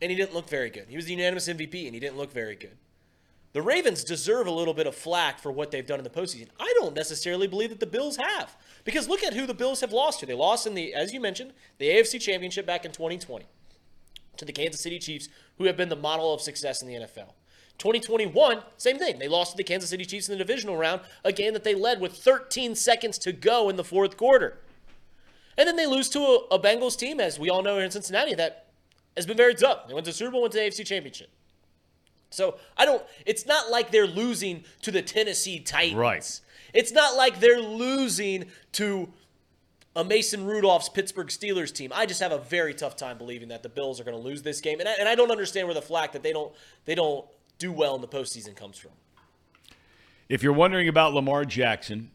[0.00, 0.86] and he didn't look very good.
[0.88, 2.76] He was the unanimous MVP, and he didn't look very good.
[3.52, 6.48] The Ravens deserve a little bit of flack for what they've done in the postseason.
[6.58, 8.56] I don't necessarily believe that the Bills have.
[8.84, 10.26] Because look at who the Bills have lost to.
[10.26, 13.44] They lost in the, as you mentioned, the AFC Championship back in 2020
[14.38, 17.32] to the Kansas City Chiefs, who have been the model of success in the NFL.
[17.76, 19.18] 2021, same thing.
[19.18, 21.74] They lost to the Kansas City Chiefs in the divisional round, a game that they
[21.74, 24.58] led with 13 seconds to go in the fourth quarter.
[25.58, 27.90] And then they lose to a, a Bengals team, as we all know here in
[27.90, 28.68] Cincinnati, that
[29.14, 29.88] has been very tough.
[29.88, 31.28] They went to the Super Bowl, went to the AFC Championship.
[32.32, 33.02] So I don't.
[33.26, 35.94] It's not like they're losing to the Tennessee Titans.
[35.94, 36.40] Right.
[36.74, 39.12] It's not like they're losing to
[39.94, 41.92] a Mason Rudolph's Pittsburgh Steelers team.
[41.94, 44.42] I just have a very tough time believing that the Bills are going to lose
[44.42, 46.52] this game, and I, and I don't understand where the flack that they don't
[46.86, 47.26] they don't
[47.58, 48.92] do well in the postseason comes from.
[50.28, 52.10] If you're wondering about Lamar Jackson,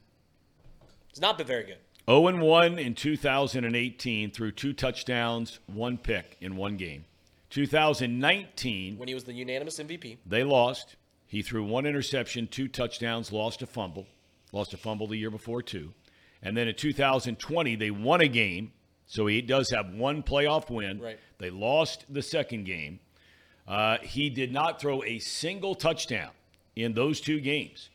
[1.09, 1.77] It's not been very good.
[2.09, 7.05] 0 and 1 in 2018 through two touchdowns, one pick in one game.
[7.49, 10.95] 2019, When he was the unanimous MVP, they lost.
[11.25, 14.07] He threw one interception, two touchdowns, lost a fumble.
[14.51, 15.93] Lost a fumble the year before, too.
[16.41, 18.71] And then in 2020, they won a game.
[19.05, 20.99] So he does have one playoff win.
[20.99, 21.19] Right.
[21.37, 22.99] They lost the second game.
[23.67, 26.31] Uh, he did not throw a single touchdown
[26.75, 27.89] in those two games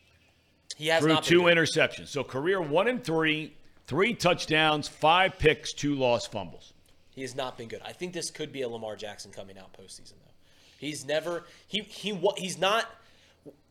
[0.77, 1.57] he has through two good.
[1.57, 2.07] interceptions.
[2.07, 3.53] So career one and three,
[3.87, 6.72] three touchdowns, five picks, two lost fumbles.
[7.13, 7.81] He has not been good.
[7.85, 10.31] I think this could be a Lamar Jackson coming out postseason though.
[10.77, 12.89] He's never he he he's not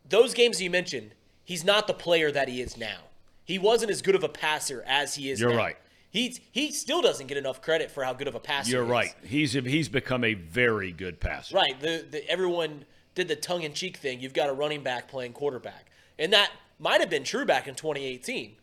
[0.09, 1.15] those games you mentioned.
[1.45, 2.99] He's not the player that he is now.
[3.45, 5.57] He wasn't as good of a passer as he is You're now.
[5.57, 5.77] right.
[6.11, 8.71] He's he still doesn't get enough credit for how good of a passer.
[8.71, 8.93] You're he is.
[8.93, 9.15] right.
[9.25, 11.57] He's he's become a very good passer.
[11.57, 11.79] Right.
[11.81, 14.21] The, the everyone did the tongue in cheek thing.
[14.21, 17.75] You've got a running back playing quarterback, and that might have been true back in
[17.75, 18.35] 2018.
[18.51, 18.57] He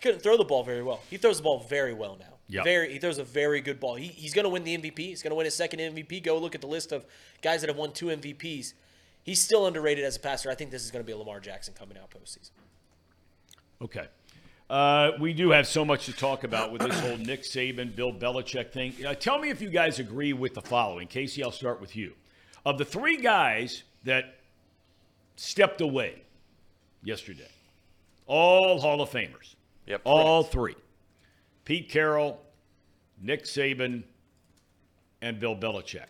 [0.00, 1.00] couldn't throw the ball very well.
[1.10, 2.37] He throws the ball very well now.
[2.48, 2.64] Yep.
[2.64, 2.92] Very.
[2.92, 3.96] He throws a very good ball.
[3.96, 4.98] He, he's going to win the MVP.
[4.98, 6.22] He's going to win his second MVP.
[6.22, 7.04] Go look at the list of
[7.42, 8.72] guys that have won two MVPs.
[9.22, 10.50] He's still underrated as a passer.
[10.50, 12.50] I think this is going to be a Lamar Jackson coming out postseason.
[13.82, 14.06] Okay.
[14.70, 18.12] Uh, we do have so much to talk about with this whole Nick Saban, Bill
[18.12, 18.94] Belichick thing.
[19.06, 21.06] Uh, tell me if you guys agree with the following.
[21.06, 22.12] Casey, I'll start with you.
[22.64, 24.40] Of the three guys that
[25.36, 26.22] stepped away
[27.02, 27.48] yesterday,
[28.26, 29.54] all Hall of Famers.
[29.86, 30.02] Yep.
[30.04, 30.76] All three
[31.68, 32.40] Pete Carroll,
[33.20, 34.02] Nick Saban,
[35.20, 36.06] and Bill Belichick.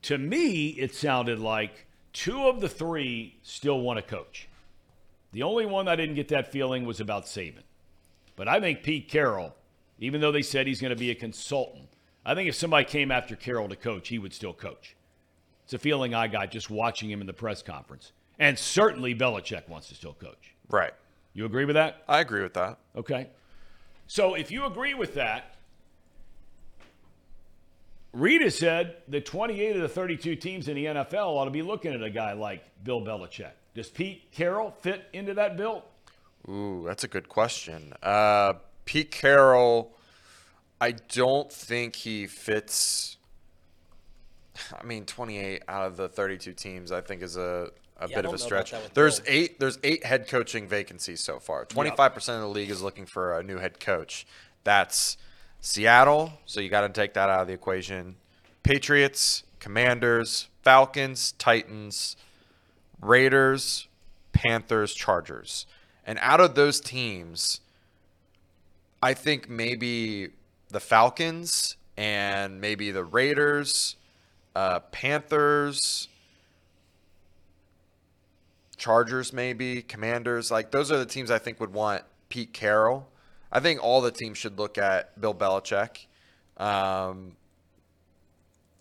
[0.00, 4.48] To me, it sounded like two of the three still want to coach.
[5.32, 7.64] The only one I didn't get that feeling was about Saban.
[8.34, 9.54] But I think Pete Carroll,
[9.98, 11.90] even though they said he's going to be a consultant,
[12.24, 14.96] I think if somebody came after Carroll to coach, he would still coach.
[15.64, 18.12] It's a feeling I got just watching him in the press conference.
[18.38, 20.54] And certainly Belichick wants to still coach.
[20.70, 20.94] Right.
[21.34, 22.04] You agree with that?
[22.08, 22.78] I agree with that.
[22.96, 23.28] Okay.
[24.10, 25.54] So if you agree with that,
[28.12, 31.94] Rita said that 28 of the 32 teams in the NFL ought to be looking
[31.94, 33.52] at a guy like Bill Belichick.
[33.72, 35.84] Does Pete Carroll fit into that bill?
[36.48, 37.92] Ooh, that's a good question.
[38.02, 39.92] Uh, Pete Carroll,
[40.80, 43.16] I don't think he fits.
[44.76, 47.70] I mean, 28 out of the 32 teams, I think, is a,
[48.00, 48.72] a Yeah, bit of a stretch.
[48.94, 49.32] There's Bill.
[49.34, 49.60] eight.
[49.60, 51.64] There's eight head coaching vacancies so far.
[51.66, 54.26] 25 percent of the league is looking for a new head coach.
[54.64, 55.16] That's
[55.60, 58.16] Seattle, so you got to take that out of the equation.
[58.62, 62.16] Patriots, Commanders, Falcons, Titans,
[63.00, 63.88] Raiders,
[64.32, 65.66] Panthers, Chargers.
[66.06, 67.60] And out of those teams,
[69.02, 70.30] I think maybe
[70.68, 73.96] the Falcons and maybe the Raiders,
[74.56, 76.08] uh, Panthers,
[78.80, 80.50] Chargers, maybe Commanders.
[80.50, 83.08] Like those are the teams I think would want Pete Carroll.
[83.52, 86.06] I think all the teams should look at Bill Belichick.
[86.56, 87.36] Um,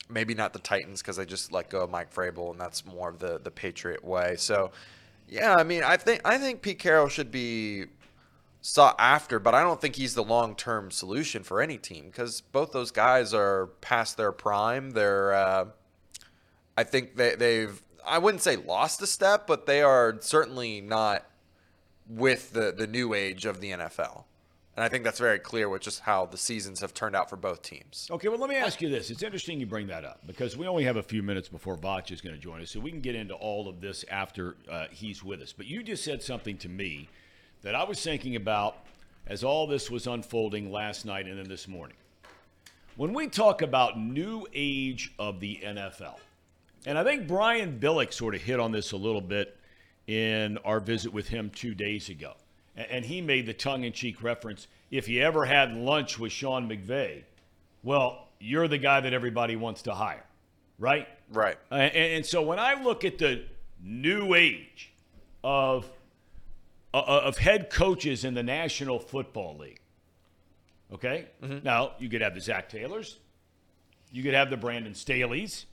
[0.09, 3.09] maybe not the Titans because they just let go of Mike Vrabel, and that's more
[3.09, 4.35] of the the Patriot way.
[4.37, 4.71] So,
[5.27, 7.85] yeah, I mean, I think I think Pete Carroll should be
[8.61, 12.41] sought after, but I don't think he's the long term solution for any team because
[12.41, 14.91] both those guys are past their prime.
[14.91, 15.65] They're, uh,
[16.77, 21.25] I think they, they've, I wouldn't say lost a step, but they are certainly not
[22.07, 24.23] with the the new age of the NFL.
[24.75, 27.35] And I think that's very clear with just how the seasons have turned out for
[27.35, 28.07] both teams.
[28.09, 29.09] Okay, well, let me ask you this.
[29.09, 32.11] It's interesting you bring that up because we only have a few minutes before Voch
[32.11, 34.85] is going to join us, so we can get into all of this after uh,
[34.89, 35.51] he's with us.
[35.51, 37.09] But you just said something to me
[37.61, 38.77] that I was thinking about
[39.27, 41.97] as all this was unfolding last night and then this morning.
[42.95, 46.15] When we talk about new age of the NFL,
[46.85, 49.57] and I think Brian Billick sort of hit on this a little bit
[50.07, 52.33] in our visit with him two days ago.
[52.75, 56.67] And he made the tongue in cheek reference if you ever had lunch with Sean
[56.69, 57.23] McVay,
[57.83, 60.25] well, you're the guy that everybody wants to hire,
[60.79, 61.07] right?
[61.31, 61.57] Right.
[61.71, 63.43] Uh, And, and so when I look at the
[63.83, 64.91] new age
[65.43, 65.89] of
[66.93, 69.79] uh, of head coaches in the National Football League,
[70.91, 71.27] okay,
[71.63, 73.19] now you could have the Zac Taylors,
[74.11, 75.65] you could have the Brandon Staleys,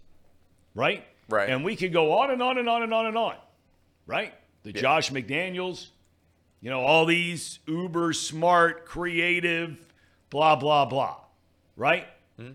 [0.77, 1.05] right?
[1.29, 1.49] Right.
[1.49, 3.35] And we could go on and on and on and on and on,
[4.07, 4.33] right?
[4.63, 5.89] The Josh McDaniels,
[6.61, 9.77] you know, all these uber smart, creative,
[10.31, 11.17] blah blah blah,
[11.77, 12.07] right?
[12.39, 12.53] Hmm.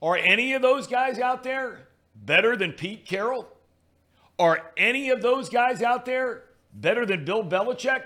[0.00, 3.46] Are any of those guys out there better than Pete Carroll?
[4.38, 8.02] Are any of those guys out there better than Bill Belichick?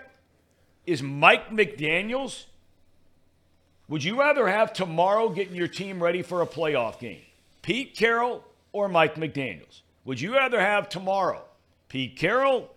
[0.85, 2.47] Is Mike McDaniels?
[3.89, 7.23] Would you rather have tomorrow getting your team ready for a playoff game?
[7.65, 9.81] Pete Carroll or Mike McDaniels?
[10.05, 11.43] Would you rather have tomorrow
[11.89, 12.69] Pete Carroll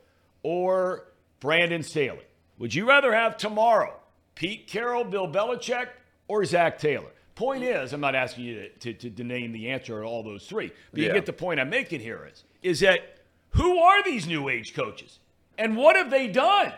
[0.43, 1.10] or
[1.41, 2.23] Brandon Staley?
[2.58, 3.93] Would you rather have tomorrow
[4.36, 5.89] Pete Carroll, Bill Belichick,
[6.30, 7.09] or Zac Taylor?
[7.36, 10.47] Point is, I'm not asking you to, to, to, name the answer to all those
[10.47, 13.18] three, but you get the point I'm making here is, is that
[13.49, 15.20] who are these new age coaches?
[15.57, 16.72] And what have they done?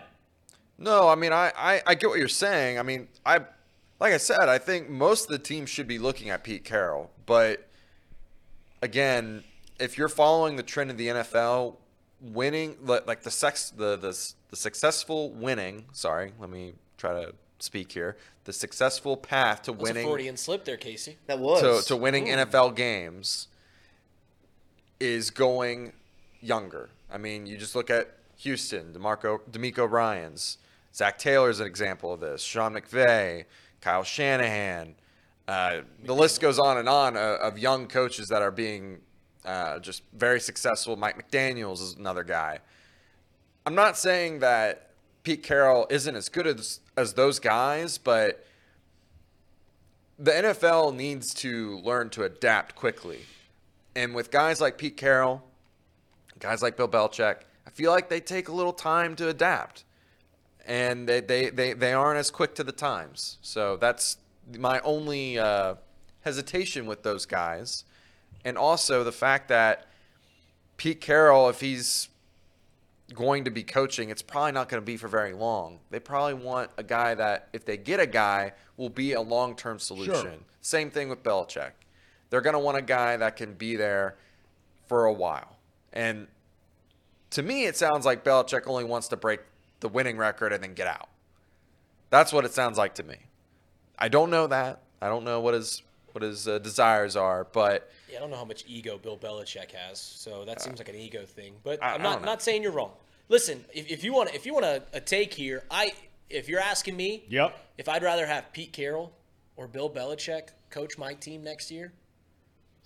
[0.79, 2.79] No, I mean, I, I, I get what you're saying.
[2.79, 3.41] I mean, I,
[3.99, 7.11] like I said, I think most of the teams should be looking at Pete Carroll.
[7.27, 7.68] But
[8.81, 9.43] again,
[9.79, 11.75] if you're following the trend of the NFL,
[12.21, 15.85] winning like the sex the the the successful winning.
[15.91, 18.17] Sorry, let me try to speak here.
[18.45, 21.17] The successful path to That's a winning Freudian slip there, Casey.
[21.27, 22.33] That was to, to winning hmm.
[22.33, 23.47] NFL games
[24.99, 25.93] is going
[26.41, 26.89] younger.
[27.11, 30.57] I mean, you just look at Houston, DeMarco, DeMeco Ryans,
[30.93, 32.41] Zac Taylor is an example of this.
[32.41, 33.45] Sean McVay,
[33.81, 34.95] Kyle Shanahan.
[35.49, 38.99] Uh, the list goes on and on uh, of young coaches that are being
[39.45, 40.95] uh, just very successful.
[40.95, 42.59] Mike McDaniels is another guy.
[43.65, 44.91] I'm not saying that
[45.23, 48.45] Pete Carroll isn't as good as as those guys, but
[50.19, 53.21] the NFL needs to learn to adapt quickly.
[53.95, 55.41] And with guys like Pete Carroll,
[56.37, 59.83] guys like Bill Belichick, I feel like they take a little time to adapt.
[60.67, 63.39] And they, they, they, they aren't as quick to the times.
[63.41, 64.17] So that's
[64.57, 65.75] my only uh,
[66.21, 67.85] hesitation with those guys.
[68.45, 69.87] And also the fact that
[70.77, 72.09] Pete Carroll, if he's
[73.13, 75.79] going to be coaching, it's probably not going to be for very long.
[75.89, 79.55] They probably want a guy that, if they get a guy, will be a long
[79.55, 80.13] term solution.
[80.13, 80.33] Sure.
[80.61, 81.71] Same thing with Belichick.
[82.29, 84.15] They're going to want a guy that can be there
[84.87, 85.57] for a while.
[85.91, 86.27] And
[87.31, 89.41] to me, it sounds like Belichick only wants to break
[89.79, 91.09] the winning record and then get out.
[92.09, 93.17] That's what it sounds like to me.
[93.99, 94.81] I don't know that.
[95.01, 95.83] I don't know what his
[96.13, 99.71] what his uh, desires are, but Yeah, I don't know how much ego Bill Belichick
[99.71, 101.53] has, so that seems like an ego thing.
[101.63, 102.91] But I- I'm not don't saying you're wrong.
[103.27, 105.93] Listen, if, if you want if you want a, a take here, I
[106.29, 107.57] if you're asking me, Yep.
[107.77, 109.11] if I'd rather have Pete Carroll
[109.55, 111.91] or Bill Belichick coach my team next year,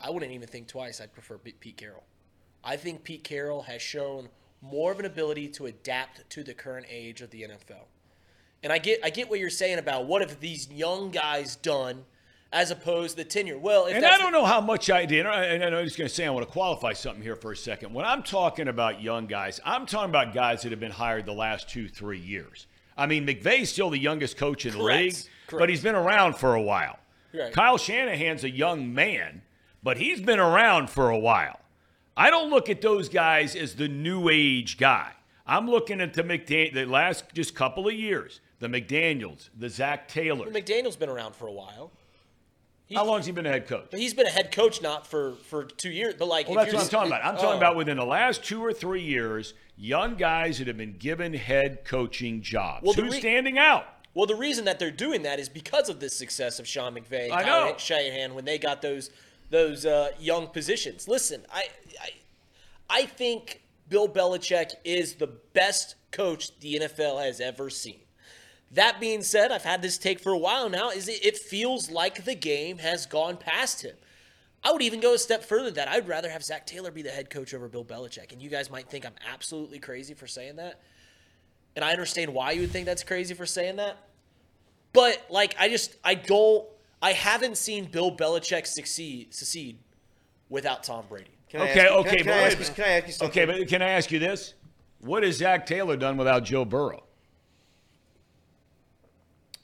[0.02, 1.00] I wouldn't even think twice.
[1.00, 2.04] I'd prefer P- Pete Carroll.
[2.64, 4.30] I think Pete Carroll has shown
[4.62, 7.84] more of an ability to adapt to the current age of the NFL.
[8.64, 12.06] And I get I get what you're saying about what have these young guys done
[12.54, 13.58] as opposed to the tenure.
[13.58, 15.26] Well, if And I don't know how much I did.
[15.26, 17.52] And I know I'm just going to say I want to qualify something here for
[17.52, 17.94] a second.
[17.94, 21.34] When I'm talking about young guys, I'm talking about guys that have been hired the
[21.34, 22.68] last two, three years.
[22.96, 25.16] I mean, McVay's still the youngest coach in the league,
[25.48, 25.60] Correct.
[25.60, 27.00] but he's been around for a while.
[27.34, 27.52] Right.
[27.52, 29.42] Kyle Shanahan's a young man,
[29.82, 31.60] but he's been around for a while.
[32.16, 35.14] I don't look at those guys as the new age guy.
[35.48, 40.08] I'm looking at the McDan- the last just couple of years, the McDaniels, the Zac
[40.08, 40.48] Taylor.
[40.48, 41.92] McDaniel's been around for a while.
[42.94, 43.88] How long has he been a head coach?
[43.92, 46.74] But he's been a head coach not for for two years, but like Well, that's
[46.74, 47.26] what I'm talking about.
[47.26, 47.58] I'm talking Oh.
[47.58, 51.86] about within the last two or three years, young guys that have been given head
[51.86, 52.84] coaching jobs.
[52.84, 53.86] Well, Who's re- standing out?
[54.14, 57.26] Well, the reason that they're doing that is because of the success of Sean McVay
[57.26, 57.78] and I Kyle know.
[57.78, 59.10] Shanahan when they got those
[59.50, 61.08] those uh, young positions.
[61.08, 61.64] Listen, I,
[62.02, 62.10] I
[62.90, 68.02] I think Bill Belichick is the best coach the NFL has ever seen.
[68.74, 70.90] That being said, I've had this take for a while now.
[70.90, 73.96] Is it, it feels like the game has gone past him.
[74.64, 75.88] I would even go a step further than that.
[75.90, 78.32] I'd rather have Zac Taylor be the head coach over Bill Belichick.
[78.32, 80.80] And you guys might think I'm absolutely crazy for saying that.
[81.76, 83.98] And I understand why you would think that's crazy for saying that.
[84.94, 86.66] But like I just I don't
[87.02, 89.80] I haven't seen Bill Belichick succeed succeed
[90.50, 91.32] without Tom Brady.
[91.50, 93.14] Can I Okay, ask you- okay, can, but I, ask you, can I ask you
[93.14, 93.44] something?
[93.44, 94.54] Okay, but can I ask you this?
[95.00, 97.04] What has Zac Taylor done without Joe Burrow?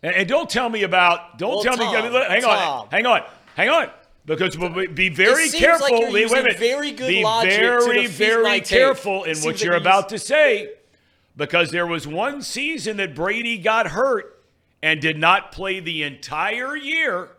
[0.03, 1.37] And, and don't tell me about.
[1.37, 1.85] Don't Well, tell me.
[1.85, 2.51] Tom, hang Tom.
[2.51, 2.87] on.
[2.89, 3.21] Hang on.
[3.55, 3.89] Hang on.
[4.25, 5.87] Because be- be very seems careful.
[5.91, 8.67] like you're Wait, using wait a very good be logic very, defeat very my take.
[8.67, 10.69] careful in what you're you're about to say,
[11.35, 14.43] because there was one season that Brady got hurt
[14.83, 17.29] and did not play the entire year.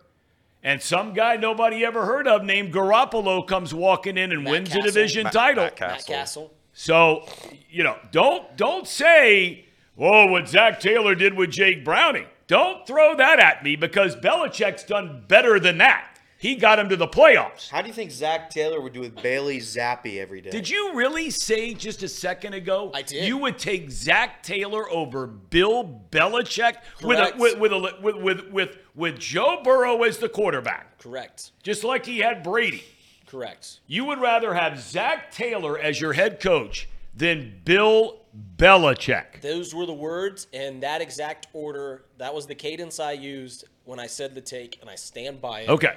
[0.64, 4.68] And some guy nobody ever heard of named Garoppolo comes walking in and Matt wins
[4.70, 4.82] Cassel.
[4.82, 5.64] a division Matt- title.
[5.64, 6.14] Matt Matt Cassel.
[6.14, 6.54] Cassel.
[6.72, 7.26] So,
[7.70, 9.64] you know, don't don't say,
[9.96, 14.82] "Oh, what Zac Taylor did with Jake Browning." Don't throw that at me because Belichick's
[14.82, 16.18] done better than that.
[16.36, 17.70] He got him to the playoffs.
[17.70, 20.51] How do you think Zac Taylor would do with Bailey Zappe every day?
[20.51, 22.90] Did you really say just a second ago?
[22.92, 23.24] I did.
[23.24, 28.51] You would take Zac Taylor over Bill Belichick with a, with with, a, with with
[28.51, 31.53] with with Joe Burrow as the quarterback, Correct.
[31.62, 32.82] just like he had Brady.
[33.28, 33.78] Correct.
[33.86, 38.20] You would rather have Zac Taylor as your head coach than Bill
[38.56, 39.40] Belichick.
[39.40, 42.04] Those were the words and that exact order.
[42.18, 45.62] That was the cadence I used when I said the take, and I stand by
[45.62, 45.68] it.
[45.68, 45.94] Okay.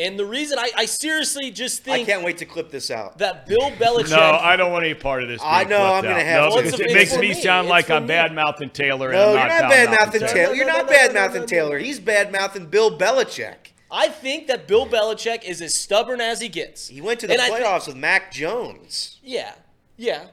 [0.00, 3.18] And the reason I, I seriously just think I can't wait to clip this out.
[3.18, 4.10] that Bill Belichick.
[4.10, 5.40] No, I don't want any part of this.
[5.44, 6.62] I know, I'm gonna have No, to.
[6.62, 7.34] because it makes me me.
[7.34, 9.10] sound It's like for I'm bad mouthing Taylor.
[9.10, 10.32] No, and you're I'm not bad mouthing Taylor.
[10.32, 10.54] Taylor.
[10.54, 11.78] You're No, no, not no, bad no, no, mouthing no, Taylor.
[11.78, 13.72] He's bad mouthing Bill Belichick.
[13.90, 16.86] I think that Bill Belichick is as stubborn as he gets.
[16.88, 19.18] He went to the And I thi- playoffs with Mac Jones.
[19.22, 19.54] Yeah,
[19.96, 20.26] yeah.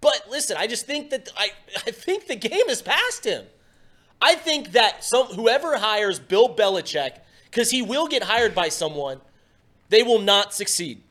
[0.00, 1.50] But listen, I just think that I
[1.86, 3.46] I think the game is past him.
[4.22, 9.20] I think that some whoever hires Bill Belichick, because he will get hired by someone,
[9.88, 11.02] they will not succeed.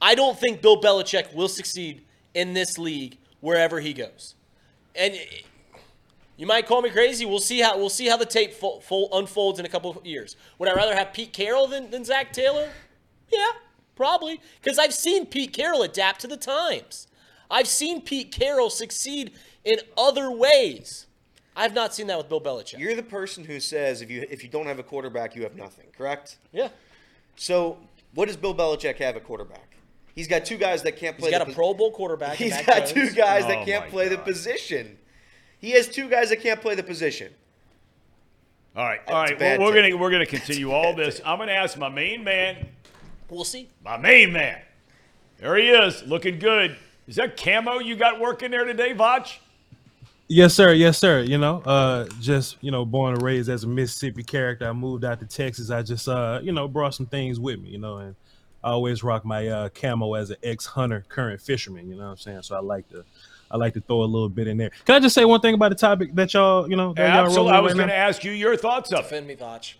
[0.00, 2.02] I don't think Bill Belichick will succeed
[2.34, 4.34] in this league wherever he goes.
[4.94, 5.42] And eh,
[6.36, 7.24] you might call me crazy.
[7.24, 10.04] We'll see how we'll see how the tape fo- fo- unfolds in a couple of
[10.04, 10.36] years.
[10.58, 12.68] Would I rather have Pete Carroll than, than Zac Taylor?
[13.32, 13.52] Yeah,
[13.94, 14.40] probably.
[14.62, 17.08] Because I've seen Pete Carroll adapt to the times.
[17.50, 19.32] I've seen Pete Carroll succeed
[19.64, 21.06] in other ways.
[21.54, 22.78] I've not seen that with Bill Belichick.
[22.78, 25.56] You're the person who says if you if you don't have a quarterback, you have
[25.56, 25.86] nothing.
[25.96, 26.36] Correct.
[26.52, 26.68] yeah.
[27.36, 27.78] So
[28.14, 29.76] what does Bill Belichick have at quarterback?
[30.14, 31.28] He's got two guys that can't play.
[31.30, 32.40] He's got the a pos- Pro Bowl quarterback.
[32.40, 32.92] in He's Mac got Jones.
[32.92, 34.98] two guys Oh that can't my play the position.
[35.58, 37.32] He has two guys that can't play the position.
[38.76, 39.58] All right, all That's right.
[39.58, 41.20] Well, we're gonna we're gonna continue all this.
[41.24, 42.66] I'm gonna ask my main man,
[43.30, 43.68] We'll see.
[43.84, 44.60] my main man.
[45.38, 46.76] There he is, looking good.
[47.06, 49.38] Is that camo you got working there today, Voch?
[50.28, 50.72] Yes, sir.
[50.72, 51.20] Yes, sir.
[51.20, 54.68] You know, uh, just you know, born and raised as a Mississippi character.
[54.68, 55.70] I moved out to Texas.
[55.70, 57.70] I just uh, you know, brought some things with me.
[57.70, 58.16] You know, and
[58.64, 61.88] I always rock my uh, camo as an ex hunter, current fisherman.
[61.88, 62.42] You know what I'm saying?
[62.42, 63.04] So I like to,
[63.52, 64.70] I like to throw a little bit in there.
[64.84, 67.26] Can I just say one thing about the topic that y'all, you know, that y'all
[67.26, 67.52] Absolutely.
[67.52, 69.02] I was right going to ask you your thoughts of it.
[69.02, 69.74] Defend me, Voch.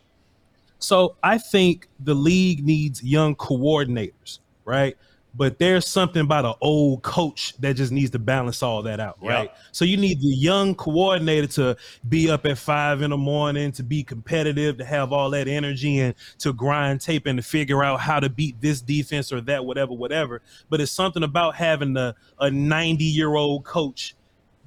[0.78, 4.96] So I think the league needs young coordinators, right?
[5.37, 9.18] But there's something about an old coach that just needs to balance all that out,
[9.20, 9.51] right?
[9.72, 11.76] So you need the young coordinator to
[12.09, 16.01] be up at five in the morning, to be competitive, to have all that energy
[16.01, 19.64] and to grind tape and to figure out how to beat this defense or that,
[19.64, 20.41] whatever, whatever.
[20.70, 24.14] But it's something about having a, a 90 year old coach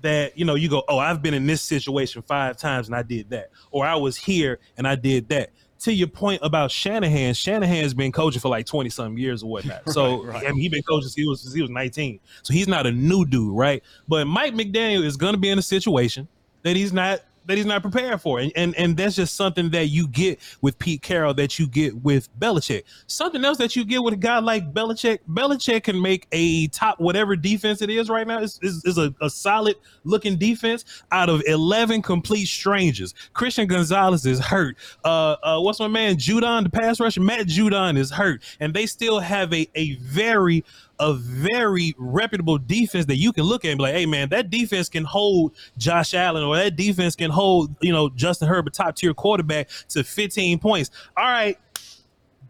[0.01, 3.03] that you know you go oh i've been in this situation five times and i
[3.03, 5.49] did that or i was here and i did that
[5.79, 9.81] to your point about shanahan shanahan's been coaching for like 20 something years or whatnot.
[9.89, 10.45] So right.
[10.45, 12.85] i mean he's been coaching since he was since he was 19 so he's not
[12.85, 13.83] a new dude right?
[14.07, 16.27] But mike mcdaniel is going to be in a situation
[16.63, 19.87] that he's not that he's not prepared for and, and and that's just something that
[19.87, 22.83] you get with pete carroll that you get with Belichick.
[23.07, 25.19] something else that you get with a guy like Belichick.
[25.27, 29.29] Belichick can make a top whatever defense it is right now is, is, a, a
[29.29, 33.15] solid looking defense out of 11 complete strangers.
[33.33, 34.77] Christian Gonzalez is hurt.
[35.03, 37.21] Uh, uh, what's my man Judon, the pass rusher?
[37.21, 40.63] Matt Judon is hurt, and they still have a a very
[40.99, 44.49] a very reputable defense that you can look at and be like, hey man, that
[44.49, 48.95] defense can hold Josh Allen or that defense can hold, you know, Justin Herbert, top
[48.95, 50.91] tier quarterback to 15 points.
[51.15, 51.57] All right,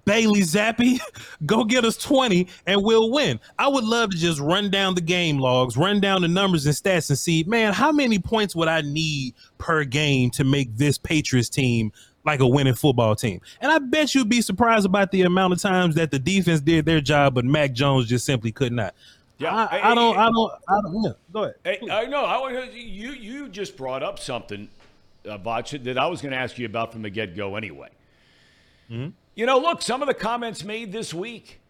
[0.10, 1.00] Bailey Zappe,
[1.45, 3.39] go get us 20 and we'll win.
[3.60, 6.74] I would love to just run down the game logs, run down the numbers and
[6.74, 10.97] stats and see, man, how many points would I need per game to make this
[10.97, 11.91] Patriots team
[12.26, 13.42] like a winning football team?
[13.62, 16.86] And I bet you'd be surprised about the amount of times that the defense did
[16.86, 18.94] their job, but Mac Jones just simply could not.
[19.38, 19.56] Yeah.
[19.56, 21.56] I, Hey, I don't, hey, I don't, I don't, yeah, go ahead.
[21.64, 22.26] Hey, I know.
[22.26, 23.12] I want you.
[23.12, 24.68] You just brought up something,
[25.26, 27.90] uh, Voch, that I was going to ask you about from the get go anyway.
[28.90, 31.62] You know, look, some of the comments made this week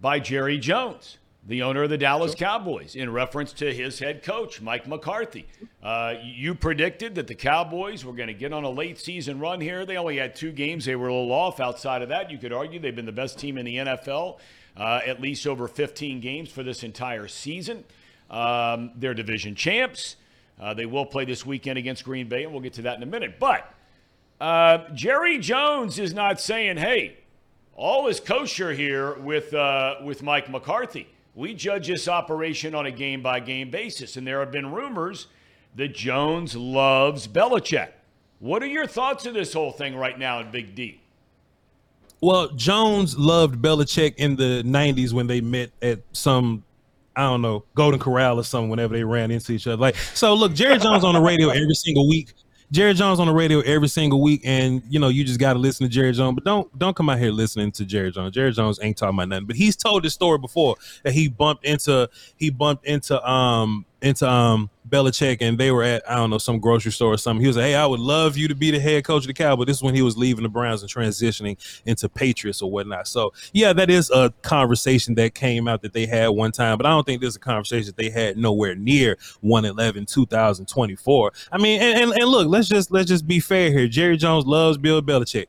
[0.00, 4.60] by Jerry Jones, the owner of the Dallas Cowboys, in reference to his head coach,
[4.60, 5.46] Mike McCarthy.
[5.82, 9.60] Uh, you predicted that the Cowboys were going to get on a late season run
[9.60, 9.84] here.
[9.84, 10.84] They only had two games.
[10.84, 11.58] They were a little off.
[11.58, 14.38] Outside of that, you could argue they've been the best team in the NFL,
[14.76, 17.84] uh, at least over 15 games for this entire season.
[18.30, 20.16] Um, they're division champs.
[20.60, 23.02] Uh, they will play this weekend against Green Bay, and we'll get to that in
[23.02, 23.40] a minute.
[23.40, 23.72] But
[24.40, 27.16] uh, Jerry Jones is not saying, "Hey,
[27.74, 31.08] all is kosher here with uh, with Mike McCarthy.
[31.34, 35.28] We judge this operation on a game by game basis." And there have been rumors
[35.74, 37.88] that Jones loves Belichick.
[38.38, 41.00] What are your thoughts of this whole thing right now in Big D?
[42.20, 46.64] Well, Jones loved Belichick in the '90s when they met at some,
[47.16, 48.68] I don't know, Golden Corral or something.
[48.68, 50.34] Whenever they ran into each other, like so.
[50.34, 52.32] Look, Jerry Jones on the radio every single week.
[52.72, 55.58] Jerry Jones on the radio every single week, and you know you just got to
[55.58, 56.34] listen to Jerry Jones.
[56.34, 58.34] But don't don't come out here listening to Jerry Jones.
[58.34, 59.44] Jerry Jones ain't talking about nothing.
[59.44, 64.26] But he's told this story before that he bumped into he bumped into um into
[64.26, 67.40] um Belichick, and they were at I don't know some grocery store or something.
[67.40, 69.34] He was like, "Hey, I would love you to be the head coach of the
[69.34, 71.56] Cowboys." This is when he was leaving the Browns and transitioning
[71.86, 73.08] into Patriots or whatnot.
[73.08, 76.86] So yeah, that is a conversation that came out that they had one time, but
[76.86, 81.32] I don't think there's a conversation that they had nowhere near 111 2024.
[81.52, 83.88] I mean, and, and, and look, let's just let's just be fair here.
[83.88, 85.46] Jerry Jones loves Bill Belichick.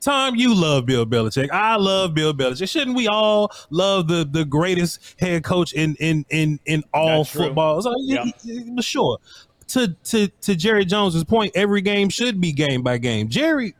[0.00, 1.50] Tom, you love Bill Belichick.
[1.50, 2.68] I love Bill Belichick.
[2.70, 7.30] Shouldn't we all love the the greatest head coach in in in in all That's
[7.30, 7.82] football?
[7.82, 8.24] So, Yeah.
[8.80, 9.18] sure.
[9.68, 13.28] To to to Jerry Jones's point, every game should be game by game.
[13.28, 13.74] Jerry,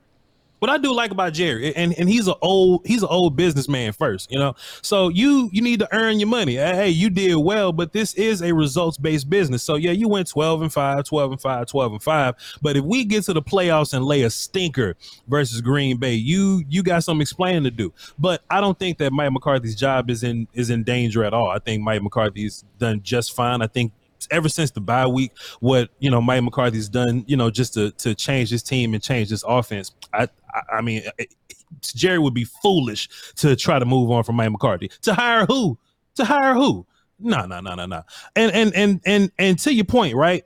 [0.59, 3.93] what I do like about Jerry, and and he's an old he's an old businessman
[3.93, 4.55] first, you know.
[4.83, 6.55] So you you need to earn your money.
[6.57, 9.63] Hey, you did well, but this is a results based business.
[9.63, 12.35] So yeah, you went 12 and 5, 12 and 5, 12 and 5.
[12.63, 14.97] But if we get to the playoffs and lay a stinker
[15.29, 17.93] versus Green Bay, you you got some explaining to do.
[18.19, 21.49] But I don't think that Mike McCarthy's job is in is in danger at all.
[21.49, 23.63] I think Mike McCarthy's done just fine.
[23.63, 23.93] I think
[24.31, 27.91] ever since the bye week, what you know Mike McCarthy's done, you know, just to
[27.93, 29.93] to change his team and change this offense.
[30.13, 31.35] I I, I mean, it,
[31.83, 34.91] Jerry would be foolish to try to move on from Mike McCarthy.
[35.03, 35.79] To hire who?
[36.17, 36.87] To hire who?
[37.19, 38.03] No, no, no, no, no.
[38.37, 40.45] And and and and and to your point, right?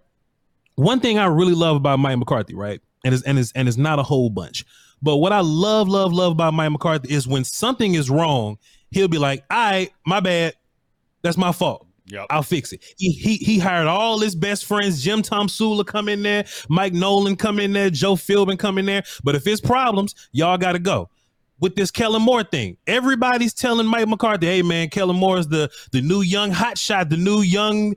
[0.76, 2.80] One thing I really love about Mike McCarthy, right?
[3.04, 4.64] And it's and it's and it's not a whole bunch.
[5.02, 8.58] But what I love, love, love about Mike McCarthy is when something is wrong,
[8.90, 10.54] he'll be like, "All right, my bad.
[11.22, 11.86] That's my fault.
[12.12, 12.26] Yep.
[12.30, 15.02] I'll fix it." He he he hired all his best friends.
[15.02, 19.02] Jim Tomsula come in there, Mike Nolan come in there, Joe Philbin come in there.
[19.24, 21.08] But if it's problems, y'all got to go
[21.62, 22.76] with this Kellen Moore thing.
[22.88, 27.08] Everybody's telling Mike McCarthy, "Hey man, Kellen Moore is the the new young hot shot,
[27.08, 27.94] the new young."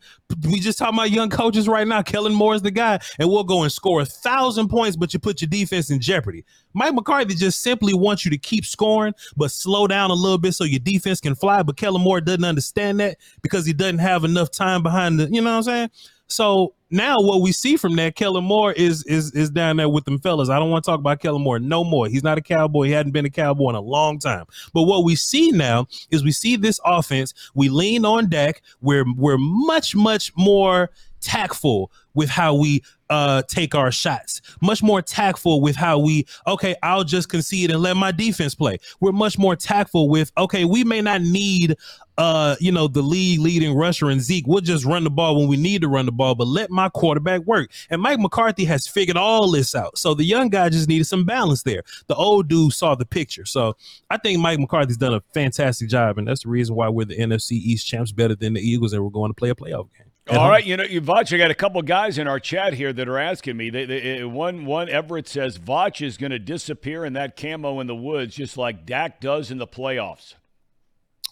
[0.47, 2.03] We just talking about young coaches right now.
[2.03, 5.19] Kellen Moore is the guy, and we'll go and score a thousand points, but you
[5.19, 6.45] put your defense in jeopardy.
[6.73, 10.53] Mike McCarthy just simply wants you to keep scoring, but slow down a little bit
[10.53, 11.63] so your defense can fly.
[11.63, 15.25] But Kellen Moore doesn't understand that because he doesn't have enough time behind the.
[15.25, 15.89] You know what I'm saying?
[16.27, 20.05] So now what we see from that, Kellen Moore is is is down there with
[20.05, 20.49] them fellas.
[20.49, 22.07] I don't want to talk about Kellen Moore no more.
[22.07, 22.85] He's not a cowboy.
[22.85, 24.45] He hadn't been a cowboy in a long time.
[24.73, 27.33] But what we see now is we see this offense.
[27.53, 28.61] We lean on Dak.
[28.81, 30.89] We're we're much much more
[31.25, 34.41] tactful with how we uh take our shots.
[34.61, 38.77] Much more tactful with how we okay i'll just concede and let my defense play.
[38.99, 41.75] We're much more tactful with okay we may not need
[42.17, 44.47] uh you know the league leading rusher and zeke.
[44.47, 46.89] We'll just run the ball when we need to run the ball but let my
[46.89, 47.69] quarterback work.
[47.89, 49.97] And mike mccarthy has figured all this out.
[49.97, 51.83] So the young guy just needed some balance there.
[52.07, 53.45] The old dude saw the picture.
[53.45, 53.75] So
[54.09, 57.17] i think mike mccarthy's done a fantastic job and that's the reason why we're the
[57.17, 60.11] nfc east champs better than the eagles and we're going to play a playoff game
[60.29, 60.49] All home.
[60.49, 63.07] right, you know, you Voch, I got a couple guys in our chat here that
[63.07, 63.69] are asking me.
[63.69, 67.79] They, they, uh, one, one Everett says Voch is going to disappear in that camo
[67.79, 70.33] in the woods, just like Dak does in the playoffs.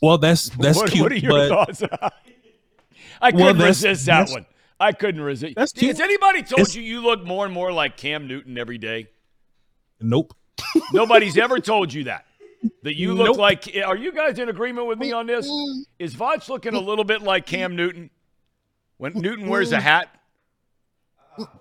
[0.01, 1.83] well that's that's what, cute what are your but thoughts?
[3.21, 4.45] I couldn't that's- resist that that's- one.
[4.79, 5.55] I couldn't resist.
[5.55, 8.77] That's Has anybody told It's- you you look more and more like Cam Newton every
[8.77, 9.07] day?
[10.01, 10.35] nope
[10.93, 12.25] Nobody's ever told you that.
[12.83, 13.37] That you look Nope.
[13.37, 13.77] like.
[13.85, 15.49] Are you guys in agreement with me on this?
[15.99, 18.09] Is Voch looking a little bit like Cam Newton
[19.03, 20.07] when Newton wears a hat?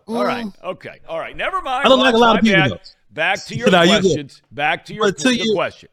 [0.07, 0.47] All right.
[0.63, 1.01] Okay.
[1.09, 1.37] All right.
[1.37, 1.85] Never mind.
[1.87, 2.81] I don't like a lot of people, bad.
[3.11, 4.43] Back to your No, you questions.
[4.53, 5.89] Back to your to the you- question.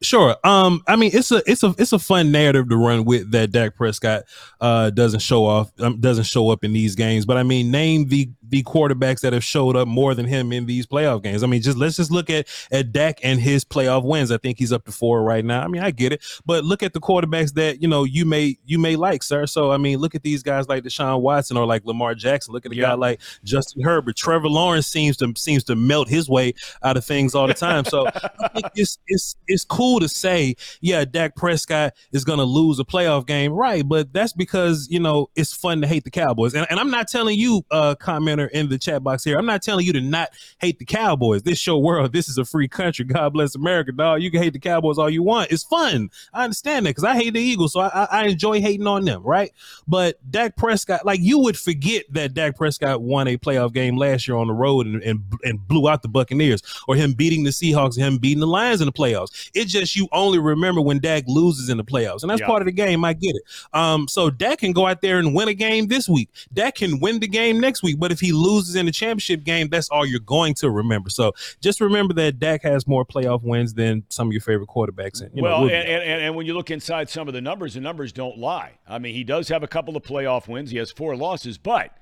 [0.00, 0.36] Sure.
[0.42, 3.52] Um, I mean, it's a it's a it's a fun narrative to run with that
[3.52, 4.24] Dak Prescott
[4.60, 7.24] uh doesn't show off um, doesn't show up in these games.
[7.26, 10.66] But I mean, name the the quarterbacks that have showed up more than him in
[10.66, 11.42] these playoff games.
[11.42, 14.30] I mean, just let's just look at at Dak and his playoff wins.
[14.30, 15.62] I think he's up to four right now.
[15.62, 18.56] I mean, I get it, but look at the quarterbacks that you know you may
[18.64, 19.46] you may like, sir.
[19.46, 22.52] So I mean, look at these guys like Deshaun Watson or like Lamar Jackson.
[22.52, 22.82] Look at a Yeah.
[22.82, 24.16] guy like Justin Herbert.
[24.16, 27.84] Trevor Lawrence seems to seems to melt his way out of things all the time.
[27.84, 32.78] So I think it's it's it's cool to say, yeah, Dak Prescott is gonna lose
[32.78, 33.86] a playoff game, right?
[33.88, 36.54] But that's because you know it's fun to hate the Cowboys.
[36.54, 39.62] And, and I'm not telling you, uh, commenter in the chat box here, I'm not
[39.62, 40.30] telling you to not
[40.60, 41.42] hate the Cowboys.
[41.42, 42.12] This your world.
[42.12, 43.04] This is a free country.
[43.04, 44.22] God bless America, dog.
[44.22, 45.50] You can hate the Cowboys all you want.
[45.52, 46.10] It's fun.
[46.32, 49.04] I understand that because I hate the Eagles, so I, I, I enjoy hating on
[49.04, 49.52] them, right?
[49.86, 54.26] But Dak Prescott, like you would forget that Dak Prescott won a playoff game last
[54.28, 57.50] year on the road and, and, and blew out the Buccaneers, or him beating the
[57.50, 59.50] Seahawks, him beating the Lions in the playoffs.
[59.54, 62.46] It's just you only remember when Dak loses in the playoffs, and that's Yeah.
[62.46, 63.04] part of the game.
[63.04, 63.42] I get it.
[63.72, 66.28] Um, so Dak can go out there and win a game this week.
[66.52, 69.68] Dak can win the game next week, but if he loses in the championship game,
[69.68, 71.10] that's all you're going to remember.
[71.10, 75.20] So just remember that Dak has more playoff wins than some of your favorite quarterbacks.
[75.20, 77.34] And, you know, well, we'll and, and, and, and when you look inside some of
[77.34, 78.78] the numbers, the numbers don't lie.
[78.88, 80.70] I mean, he does have a couple of playoff wins.
[80.70, 81.96] He has four losses, but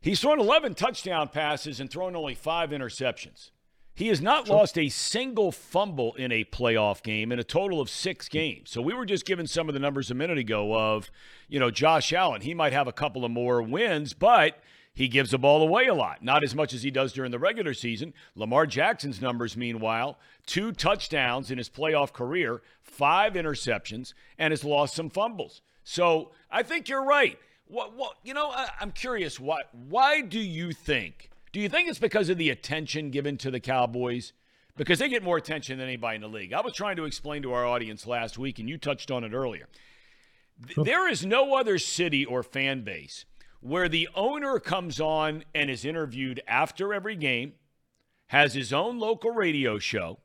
[0.00, 3.50] he's thrown 11 touchdown passes and thrown only five interceptions.
[3.96, 7.88] He has not lost a single fumble in a playoff game in a total of
[7.88, 8.70] six games.
[8.70, 11.10] So we were just given some of the numbers a minute ago of,
[11.48, 12.42] you know, Josh Allen.
[12.42, 14.58] He might have a couple of more wins, but
[14.96, 16.24] he gives the ball away a lot.
[16.24, 18.14] Not as much as he does during the regular season.
[18.34, 24.94] Lamar Jackson's numbers, meanwhile, two touchdowns in his playoff career, five interceptions, and has lost
[24.94, 25.60] some fumbles.
[25.84, 27.38] So I think you're right.
[27.66, 29.38] What, what, you know, I, I'm curious.
[29.38, 31.28] Why, why do you think?
[31.52, 34.32] Do you think it's because of the attention given to the Cowboys?
[34.78, 36.54] Because they get more attention than anybody in the league.
[36.54, 39.34] I was trying to explain to our audience last week, and you touched on it
[39.34, 39.68] earlier.
[40.66, 43.26] Th- There is no other city or fan base
[43.66, 47.54] where the owner comes on and is interviewed after every game,
[48.28, 50.18] has his own local radio show.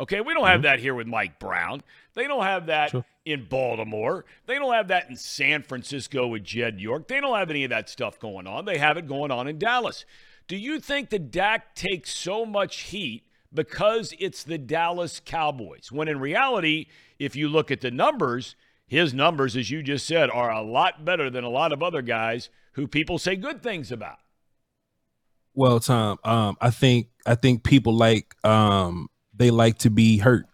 [0.00, 0.62] Okay, we don't have mm-hmm.
[0.62, 1.82] that here with Mike Brown.
[2.14, 2.92] They don't have that
[3.24, 4.24] in Baltimore.
[4.46, 7.08] They don't have that in San Francisco with Jed York.
[7.08, 8.64] They don't have any of that stuff going on.
[8.64, 10.04] They have it going on in Dallas.
[10.46, 15.92] Do you think the Dak takes so much heat because it's the Dallas Cowboys?
[15.92, 16.86] When in reality,
[17.18, 21.04] if you look at the numbers, his numbers, as you just said, are a lot
[21.04, 24.18] better than a lot of other guys who people say good things about.
[25.54, 30.46] Well, Tom, um, I think I think people like um they like to be hurt.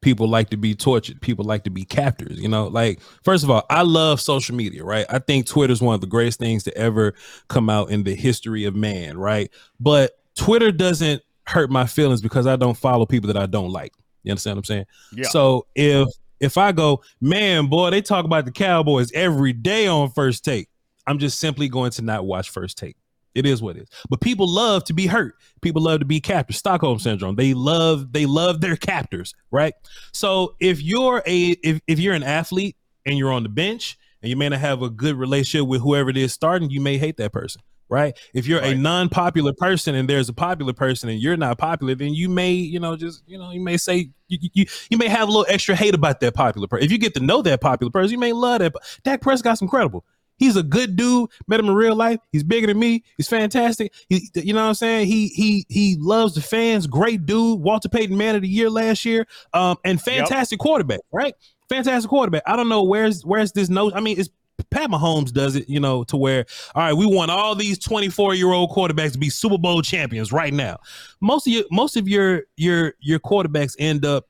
[0.00, 1.20] people like to be tortured.
[1.20, 2.68] People like to be captors you know?
[2.68, 5.04] Like first of all i love social media right?
[5.10, 7.14] I think twitter is one of the greatest things to ever
[7.48, 9.50] come out in the history of man right?
[9.80, 13.92] But twitter doesn't hurt my feelings because i don't follow people that i don't like.
[14.22, 14.86] You understand what i'm saying?
[15.12, 15.28] Yeah.
[15.28, 16.06] so if
[16.38, 20.68] if i go man boy they talk about the cowboys every day on first take
[21.08, 22.96] i'm just simply going to not watch first take
[23.38, 23.88] it is what it is.
[24.10, 25.36] But people love to be hurt.
[25.60, 26.56] People love to be captors.
[26.56, 27.36] Stockholm syndrome.
[27.36, 29.74] They love they love their captors, right?
[30.12, 34.30] So if you're a if, if you're an athlete and you're on the bench and
[34.30, 37.16] you may not have a good relationship with whoever it is starting, you may hate
[37.18, 38.18] that person, right?
[38.34, 42.14] If you're a non-popular person and there's a popular person and you're not popular, then
[42.14, 45.28] you may, you know, just you know, you may say you you, you may have
[45.28, 46.84] a little extra hate about that popular person.
[46.84, 48.74] If you get to know that popular person, you may love that.
[49.04, 50.04] Dak Prescott's incredible.
[50.38, 51.30] He's a good dude.
[51.46, 52.20] Met him in real life.
[52.32, 53.04] He's bigger than me.
[53.16, 53.92] He's fantastic.
[54.08, 55.06] He, you know what I'm saying?
[55.06, 56.86] He he he loves the fans.
[56.86, 57.60] Great dude.
[57.60, 59.26] Walter Payton Man of the Year last year.
[59.52, 61.00] Um, and fantastic quarterback.
[61.12, 61.34] Right?
[61.68, 62.42] Fantastic quarterback.
[62.46, 63.92] I don't know where's where's this note.
[63.94, 64.30] I mean, it's
[64.70, 68.34] Pat Mahomes does it, you know, to where all right, we want all these 24
[68.34, 70.78] year old quarterbacks to be Super Bowl champions right now.
[71.20, 74.26] Most of your most of your your your quarterbacks end up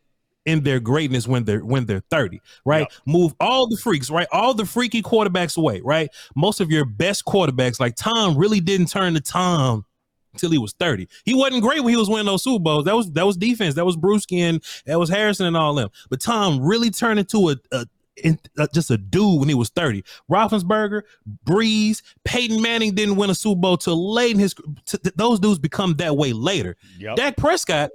[0.48, 2.92] in their greatness when they're when they're 30 right Yep.
[3.06, 7.24] move all the freaks right all the freaky quarterbacks away right most of your best
[7.24, 9.84] quarterbacks like tom really didn't turn to tom
[10.32, 12.96] until he was 30 he wasn't great when he was winning those super bowls that
[12.96, 16.20] was that was defense that was Bruschi and that was harrison and all them but
[16.20, 17.86] tom really turned into a, a
[18.24, 20.02] in, uh, just a dude when he was 30.
[20.28, 21.02] Roethlisberger,
[21.46, 24.54] Brees, Peyton Manning didn't win a Super Bowl till late in his.
[24.86, 26.76] T- th- those dudes become that way later.
[26.98, 27.14] Yep.
[27.14, 27.90] Dak Prescott,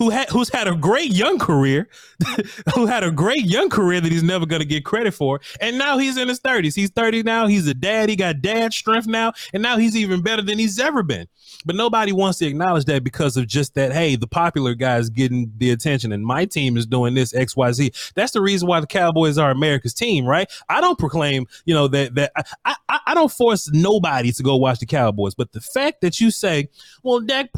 [0.00, 1.86] who had who's had a great young career,
[2.74, 5.76] who had a great young career that he's never going to get credit for, and
[5.76, 6.74] now he's in his 30s.
[6.74, 7.46] He's 30 now.
[7.46, 8.08] He's a dad.
[8.08, 11.28] He got dad strength now, and now he's even better than he's ever been.
[11.66, 13.92] But nobody wants to acknowledge that because of just that.
[13.92, 17.54] Hey, the popular guy is getting the attention, and my team is doing this X
[17.54, 17.92] Y Z.
[18.14, 20.50] That's the reason why the Cowboys are America's team, right?
[20.70, 22.32] I don't proclaim, you know, that that
[22.64, 26.20] I I, I don't force nobody to go watch the Cowboys, but the fact that
[26.20, 26.70] you say,
[27.02, 27.50] well, Dak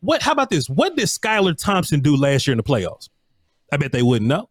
[0.00, 0.22] what?
[0.22, 0.68] How about this?
[0.68, 3.08] What did Skylar Thompson do last year in the playoffs?
[3.72, 4.48] I bet they wouldn't know.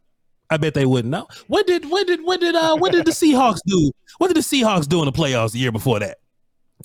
[0.49, 1.27] I bet they wouldn't know.
[1.47, 3.91] What did what did what did uh what did the Seahawks do?
[4.17, 6.17] What did the Seahawks do in the playoffs the year before that?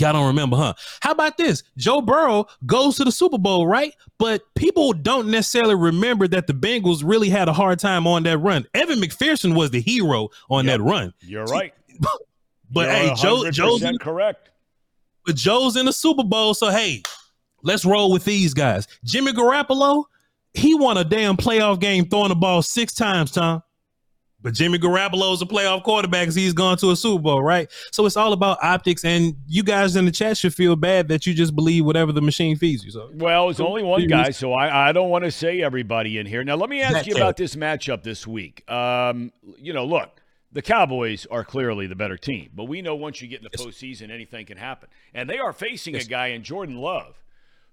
[0.01, 0.75] Y'all don't remember, huh?
[1.03, 1.63] How about this?
[1.79, 3.95] Joe Burrow goes to the Super Bowl, right?
[4.19, 8.39] But people don't necessarily remember that the Bengals really had a hard time on that
[8.39, 8.67] run.
[8.75, 10.79] Evan McPherson was the hero on Yep.
[10.79, 11.15] that run.
[11.21, 11.73] You're right.
[12.71, 14.51] But You're hey, Joe Joe's in, correct.
[15.25, 17.03] but Joe's in the Super Bowl, so hey,
[17.63, 18.89] let's roll with these guys.
[19.05, 20.05] Jimmy Garoppolo,
[20.55, 23.63] he won a damn playoff game throwing the ball six times, Tom.
[24.41, 27.71] But Jimmy Garoppolo's a playoff quarterback because he's gone to a Super Bowl, right?
[27.93, 31.27] So it's all about optics, and you guys in the chat should feel bad that
[31.27, 32.91] you just believe whatever the machine feeds you.
[32.91, 36.27] So Well, it's only one guy, so I, I don't want to say everybody in
[36.27, 36.45] here.
[36.45, 38.71] Now, let me ask Matt you about this matchup this week.
[38.71, 40.21] Um, you know, look,
[40.53, 43.59] the Cowboys are clearly the better team, but we know once you get in the
[43.59, 44.91] postseason, anything can happen.
[45.15, 47.19] And they are facing a guy in Jordan Love,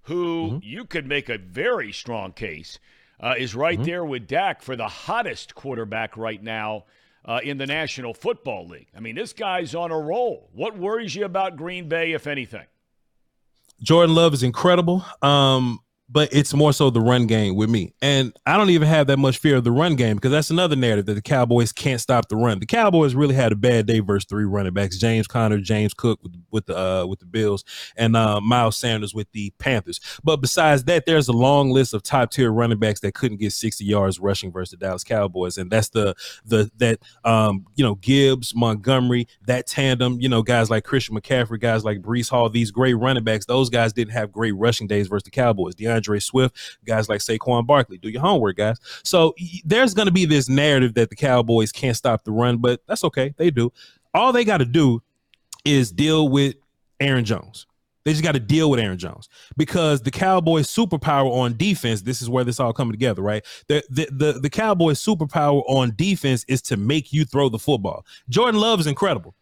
[0.03, 0.57] who Mm-hmm.
[0.63, 2.79] you could make a very strong case
[3.19, 3.85] uh, is right Mm-hmm.
[3.85, 6.85] there with Dak for the hottest quarterback right now
[7.25, 8.87] uh, in the National Football League.
[8.95, 10.49] I mean, this guy's on a roll.
[10.53, 12.65] What worries you about Green Bay, if anything?
[13.81, 15.05] Jordan Love is incredible.
[15.21, 15.79] Um,
[16.11, 17.93] but it's more so the run game with me.
[18.01, 20.75] And I don't even have that much fear of the run game because that's another
[20.75, 22.59] narrative that the Cowboys can't stop the run.
[22.59, 26.21] The Cowboys really had a bad day versus three running backs: James Conner, James Cook
[26.21, 27.63] with, with the uh, with the Bills,
[27.95, 30.01] and uh, Miles Sanders with the Panthers.
[30.23, 33.53] But besides that, there's a long list of top tier running backs that couldn't get
[33.53, 37.95] 60 yards rushing versus the Dallas Cowboys, and that's the the that um you know
[37.95, 40.19] Gibbs, Montgomery, that tandem.
[40.19, 43.45] You know guys like Christian McCaffrey, guys like Breece Hall, these great running backs.
[43.45, 45.75] Those guys didn't have great rushing days versus the Cowboys.
[46.03, 47.97] Swift, guys like Saquon Barkley.
[47.97, 48.77] Do your homework, guys.
[49.03, 49.33] So
[49.65, 53.03] there's going to be this narrative that the Cowboys can't stop the run, but that's
[53.03, 53.33] okay.
[53.37, 53.71] They do.
[54.13, 55.01] All they got to do
[55.65, 56.55] is deal with
[56.99, 57.67] Aaron Jones.
[58.03, 62.01] They just got to deal with Aaron Jones because the Cowboys' superpower on defense.
[62.01, 63.45] This is where this all coming together, right?
[63.67, 68.05] The the the, the Cowboys' superpower on defense is to make you throw the football.
[68.27, 69.35] Jordan Love is incredible,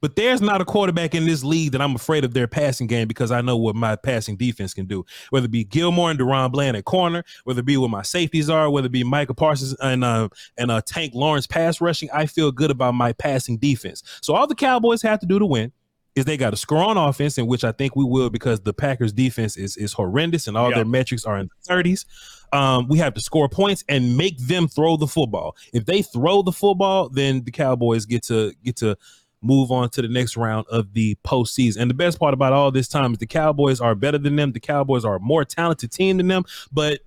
[0.00, 3.08] but there's not a quarterback in this league that I'm afraid of their passing game
[3.08, 5.04] because I know what my passing defense can do.
[5.30, 8.48] Whether it be Gilmore and DaRon Bland at corner, whether it be what my safeties
[8.48, 12.26] are, whether it be Michael Parsons and uh, and uh, Tank Lawrence pass rushing, I
[12.26, 14.02] feel good about my passing defense.
[14.22, 15.72] So all the Cowboys have to do to win
[16.14, 18.72] is they got to score on offense, in which I think we will because the
[18.74, 20.76] Packers defense is is horrendous and all Yeah.
[20.76, 22.04] their metrics are in the 30s.
[22.52, 25.54] Um, we have to score points and make them throw the football.
[25.74, 28.96] If they throw the football, then the Cowboys get to get to
[29.42, 31.78] move on to the next round of the postseason.
[31.78, 34.52] And the best part about all this time is the Cowboys are better than them.
[34.52, 37.00] The Cowboys are a more talented team than them, but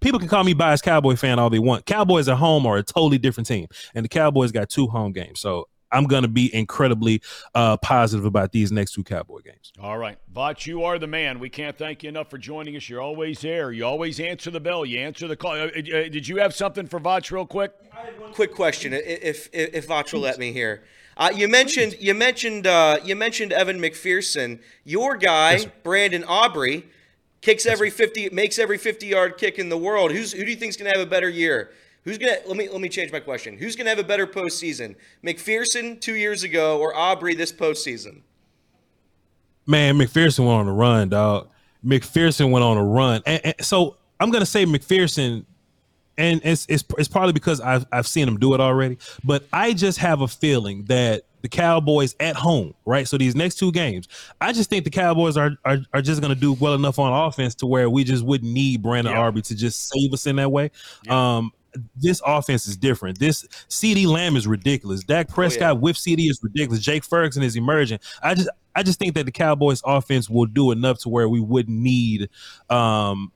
[0.00, 1.86] people can call me biased Cowboy fan all they want.
[1.86, 5.40] Cowboys at home are a totally different team, and the Cowboys got two home games.
[5.40, 7.22] So I'm going to be incredibly
[7.54, 9.72] uh, positive about these next two Cowboy games.
[9.80, 10.18] All right.
[10.34, 11.38] Voch, you are the man.
[11.38, 12.88] We can't thank you enough for joining us.
[12.88, 13.72] You're always there.
[13.72, 14.84] You always answer the bell.
[14.84, 15.52] You answer the call.
[15.52, 15.70] Uh, uh,
[16.08, 17.72] did you have something for Voch real quick?
[18.32, 20.82] Quick question, if if, if Voch will let me here.
[21.16, 24.58] Uh, you mentioned you mentioned uh, you mentioned Evan McPherson.
[24.84, 26.84] Your guy, Brandon Aubrey,
[27.40, 30.12] kicks every fifty makes every fifty yard kick in the world.
[30.12, 31.70] Who's who do you think's gonna have a better year?
[32.04, 33.56] Who's gonna let me let me change my question.
[33.56, 34.94] Who's gonna have a better postseason?
[35.24, 38.20] McPherson two years ago or Aubrey this postseason?
[39.66, 41.48] Man, McPherson went on a run, dog.
[41.84, 45.46] McPherson went on a run, and, and so I'm gonna say McPherson,
[46.18, 48.98] and it's, it's it's probably because I've I've seen him do it already.
[49.24, 53.06] But I just have a feeling that the Cowboys at home, right?
[53.06, 54.08] So these next two games,
[54.40, 57.54] I just think the Cowboys are are, are just gonna do well enough on offense
[57.56, 59.20] to where we just wouldn't need Brandon Yeah.
[59.26, 60.70] Aubrey to just save us in that way.
[61.08, 61.52] Um,
[61.94, 63.18] this offense is different.
[63.18, 65.04] This CeeDee Lamb is ridiculous.
[65.04, 66.82] Dak Prescott with CeeDee is ridiculous.
[66.82, 68.00] Jake Ferguson is emerging.
[68.22, 71.40] I just I just think that the Cowboys offense will do enough to where we
[71.40, 72.28] wouldn't need
[72.70, 73.30] um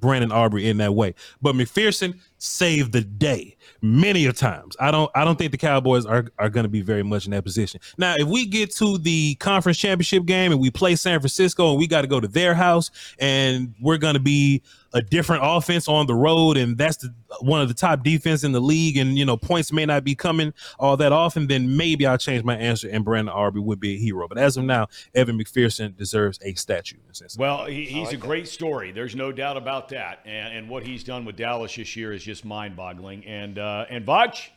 [0.00, 1.14] Brandon Aubrey in that way.
[1.42, 4.76] But McPherson saved the day many a times.
[4.80, 7.32] I don't I don't think the Cowboys are, are going to be very much in
[7.32, 7.80] that position.
[7.96, 11.78] Now, if we get to the conference championship game and we play San Francisco and
[11.78, 14.62] we got to go to their house and we're going to be
[14.94, 18.52] a different offense on the road and that's the, one of the top defense in
[18.52, 22.06] the league and you know points may not be coming all that often then maybe
[22.06, 24.28] I'll change my answer and Brandon Aubrey would be a hero.
[24.28, 26.96] But as of now, Evan McPherson deserves a statue.
[27.36, 28.92] Well, he, he's a great story.
[28.92, 30.20] There's no doubt about that.
[30.24, 33.24] And, and what he's done with Dallas this year is just mind-boggling.
[33.24, 34.50] And uh, and Voch,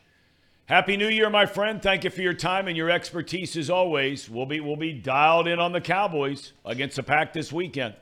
[0.66, 1.80] happy New Year, my friend.
[1.82, 4.28] Thank you for your time and your expertise as always.
[4.28, 7.94] We'll be we'll be dialed in on the Cowboys against the Pack this weekend.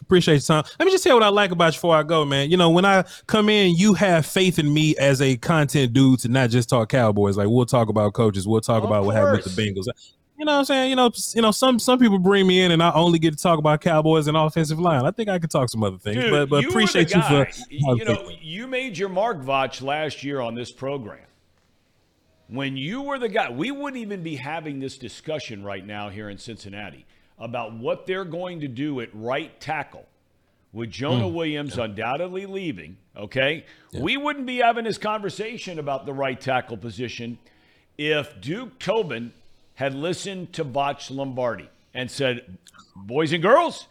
[0.00, 0.64] Appreciate you, Tom.
[0.78, 2.50] Let me just tell you what I like about you before I go, man.
[2.50, 6.18] You know, when I come in, you have faith in me as a content dude
[6.20, 7.36] to not just talk Cowboys.
[7.36, 9.86] Like we'll talk about coaches, we'll talk about what happened with the Bengals.
[10.36, 10.90] You know what I'm saying?
[10.90, 13.42] You know, you know, some some people bring me in and I only get to
[13.42, 15.04] talk about Cowboys and offensive line.
[15.04, 17.48] I think I could talk some other things, Dude, but but you appreciate you for
[17.70, 21.20] you know you made your mark, Voch, last year on this program.
[22.48, 26.28] When you were the guy, we wouldn't even be having this discussion right now here
[26.28, 27.06] in Cincinnati
[27.38, 30.06] about what they're going to do at right tackle
[30.72, 31.34] with Jonah hmm.
[31.34, 32.96] Williams undoubtedly leaving.
[33.16, 33.64] Okay,
[34.00, 37.38] we wouldn't be having this conversation about the right tackle position
[37.96, 39.32] if Duke Tobin
[39.74, 42.58] had listened to Voch Lombardi and said,
[42.94, 43.88] "Boys and girls."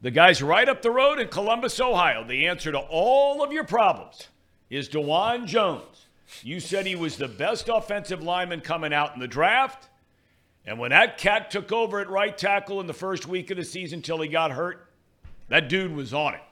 [0.00, 2.24] The guy's right up the road in Columbus, Ohio.
[2.24, 4.26] The answer to all of your problems
[4.68, 6.06] is Dawand Jones.
[6.42, 9.88] You said he was the best offensive lineman coming out in the draft.
[10.66, 13.64] And when that cat took over at right tackle in the first week of the
[13.64, 14.88] season till he got hurt,
[15.48, 16.42] that dude was on it.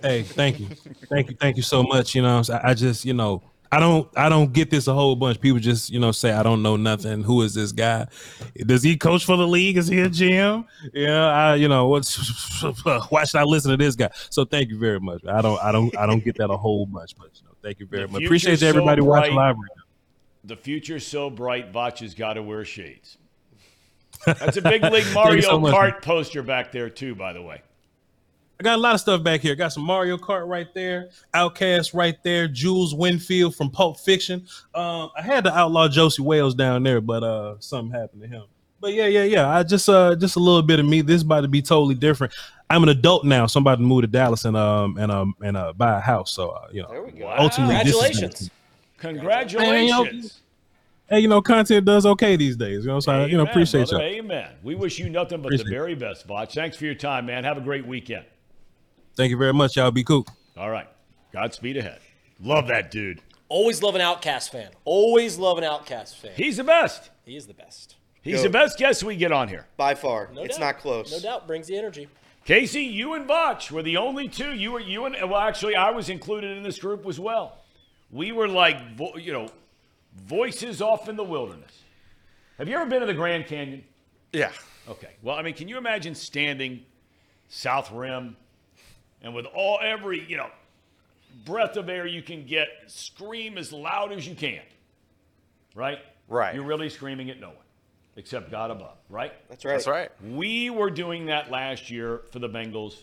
[0.00, 0.68] Hey, thank you,
[1.08, 2.14] thank you, thank you so much.
[2.14, 3.42] You know, I, I just, you know,
[3.72, 5.40] I don't, I don't get this a whole bunch.
[5.40, 7.22] People just, you know, say I don't know nothing.
[7.22, 8.06] Who is this guy?
[8.56, 9.76] Does he coach for the league?
[9.76, 10.66] Is he a GM?
[10.92, 12.62] Yeah, I, you know, what's
[13.10, 14.10] why should I listen to this guy?
[14.30, 15.24] So thank you very much.
[15.26, 17.80] I don't, I don't, I don't get that a whole bunch, but you know, thank
[17.80, 18.22] you very much.
[18.22, 19.56] Appreciate so everybody watching live.
[19.56, 19.82] right now.
[20.44, 23.18] The future's so bright, has got to wear shades.
[24.26, 26.00] That's a big league Mario so much, Kart man.
[26.02, 27.62] poster back there, too, by the way.
[28.58, 29.54] I got a lot of stuff back here.
[29.54, 34.46] Got some Mario Kart right there, OutKast right there, Jules Winnfield from Pulp Fiction.
[34.74, 38.44] Um, I had to outlaw Josie Wales down there, but uh, something happened to him.
[38.80, 39.48] But yeah, yeah, yeah.
[39.48, 41.00] I just uh, just a little bit of me.
[41.02, 42.32] This is about to be totally different.
[42.70, 45.34] I'm an adult now, so I'm about to move to Dallas and um and um
[45.42, 46.32] and uh buy a house.
[46.32, 47.32] So uh, you know, There we go.
[47.38, 48.50] ultimately, this is-
[48.98, 49.50] Congratulations.
[49.50, 50.40] Congratulations.
[51.08, 52.84] hey, you know, content does okay these days.
[52.84, 54.18] You know, so I, you know, appreciate brother, you.
[54.20, 54.50] Amen.
[54.62, 56.52] We wish you nothing but Appreciate the very best, Voch.
[56.52, 57.44] Thanks for your time, man.
[57.44, 58.24] Have a great weekend.
[59.16, 59.76] Thank you very much.
[59.76, 60.26] Y'all be cool.
[60.56, 60.88] All right.
[61.32, 62.00] Godspeed ahead.
[62.40, 63.20] Love that dude.
[63.48, 64.70] Always love an OutKast fan.
[64.84, 66.32] Always love an OutKast fan.
[66.36, 67.10] He's the best.
[67.24, 67.96] He is the best.
[68.22, 68.42] He's Go.
[68.44, 69.66] the best guest we get on here.
[69.76, 70.74] By far, No it's doubt.
[70.74, 71.12] not close.
[71.12, 71.46] No doubt.
[71.46, 72.08] Brings the energy.
[72.44, 74.52] Casey, you and Voch were the only two.
[74.52, 77.58] You were you and well, actually, I was included in this group as well.
[78.10, 79.48] We were like, vo- you know,
[80.14, 81.82] voices off in the wilderness.
[82.58, 83.84] Have you ever been to the Grand Canyon?
[84.32, 84.52] Yeah.
[84.88, 85.10] Okay.
[85.22, 86.82] Well, I mean, can you imagine standing
[87.48, 88.36] South Rim
[89.22, 90.48] and with all every, you know,
[91.44, 94.62] breath of air you can get, scream as loud as you can.
[95.74, 95.98] Right?
[96.28, 96.54] Right.
[96.54, 97.56] You're really screaming at no one
[98.16, 99.32] except God above, right?
[99.50, 99.72] That's right.
[99.72, 100.10] That's right.
[100.24, 102.96] We were doing that last year for the Bengals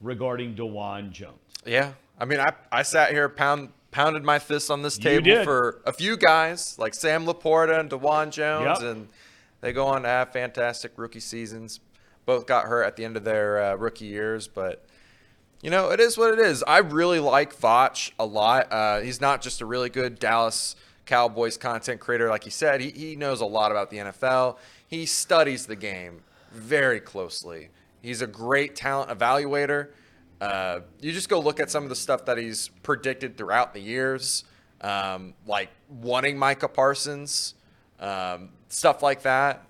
[0.00, 1.38] regarding Dawand Jones.
[1.66, 1.92] Yeah.
[2.18, 5.92] I mean, I, I sat here, pound, pounded my fists on this table for a
[5.92, 8.90] few guys like Sam LaPorta and Dawand Jones, Yep.
[8.90, 9.08] and
[9.60, 11.80] they go on to have fantastic rookie seasons.
[12.26, 14.84] Both got hurt at the end of their uh, rookie years, but
[15.62, 16.62] you know, it is what it is.
[16.62, 18.70] I really like Voch a lot.
[18.70, 22.80] Uh, he's not just a really good Dallas Cowboys content creator, like he said.
[22.80, 24.58] He, he knows a lot about the NFL.
[24.86, 26.22] He studies the game
[26.52, 27.70] very closely.
[28.02, 29.88] He's a great talent evaluator.
[30.40, 33.80] Uh, you just go look at some of the stuff that he's predicted throughout the
[33.80, 34.44] years,
[34.82, 37.54] um, like wanting Micah Parsons,
[38.00, 39.64] um, stuff like that.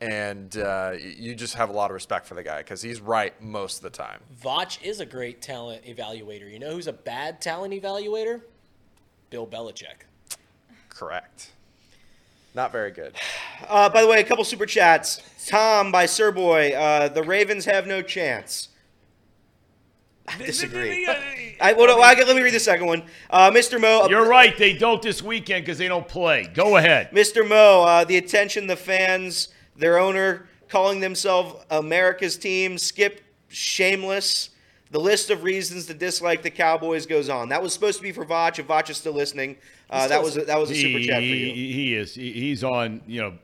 [0.00, 3.40] And uh, you just have a lot of respect for the guy because he's right
[3.42, 4.20] most of the time.
[4.42, 6.50] Voch is a great talent evaluator.
[6.50, 8.42] You know who's a bad talent evaluator?
[9.30, 10.06] Bill Belichick.
[10.88, 11.52] Correct.
[12.54, 13.14] Not very good.
[13.68, 15.20] Uh, by the way, a couple super chats.
[15.46, 16.72] Tom by Sir Boy.
[16.72, 18.68] Uh, the Ravens have no chance.
[20.26, 21.06] I disagree.
[21.60, 23.02] I, well, no, I, let me read the second one.
[23.28, 23.80] Uh, Mr.
[23.80, 24.06] Mo.
[24.08, 24.56] You're right.
[24.56, 26.48] They don't this weekend because they don't play.
[26.54, 27.10] Go ahead.
[27.10, 27.46] Mr.
[27.46, 34.50] Mo, uh, the attention, the fans, their owner calling themselves America's team, Skip Shameless.
[34.90, 37.48] The list of reasons to dislike the Cowboys goes on.
[37.48, 38.58] That was supposed to be for Voch.
[38.58, 39.56] If Voch is still listening,
[39.90, 41.46] uh, that was a, that was a super he, chat for you.
[41.52, 42.14] he is.
[42.14, 43.34] He- He's on, you know,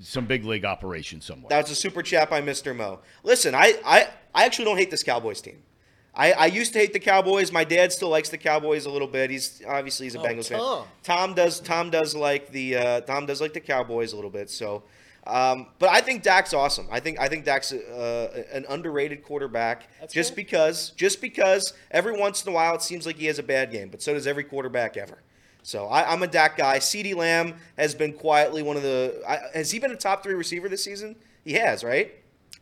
[0.00, 1.48] some big league operation somewhere.
[1.48, 2.76] That's a super chat by Mr.
[2.76, 3.00] Mo.
[3.22, 5.62] Listen, I, I, I actually don't hate this Cowboys team.
[6.14, 7.50] I, I used to hate the Cowboys.
[7.52, 9.30] My dad still likes the Cowboys a little bit.
[9.30, 10.58] He's obviously he's a Oh, Bengals fan.
[10.58, 10.86] Tom.
[11.02, 14.50] Tom does Tom does like the uh, Tom does like the Cowboys a little bit.
[14.50, 14.82] So,
[15.26, 16.86] um, but I think Dak's awesome.
[16.90, 19.88] I think I think Dak's uh, an underrated quarterback.
[20.00, 20.36] That's just fair.
[20.36, 23.70] because just because every once in a while it seems like he has a bad
[23.70, 25.18] game, but so does every quarterback ever.
[25.62, 26.78] So I, I'm a Dak guy.
[26.78, 29.22] CeeDee Lamb has been quietly one of the.
[29.28, 31.16] I, has he been a top three receiver this season?
[31.44, 32.14] He has, right?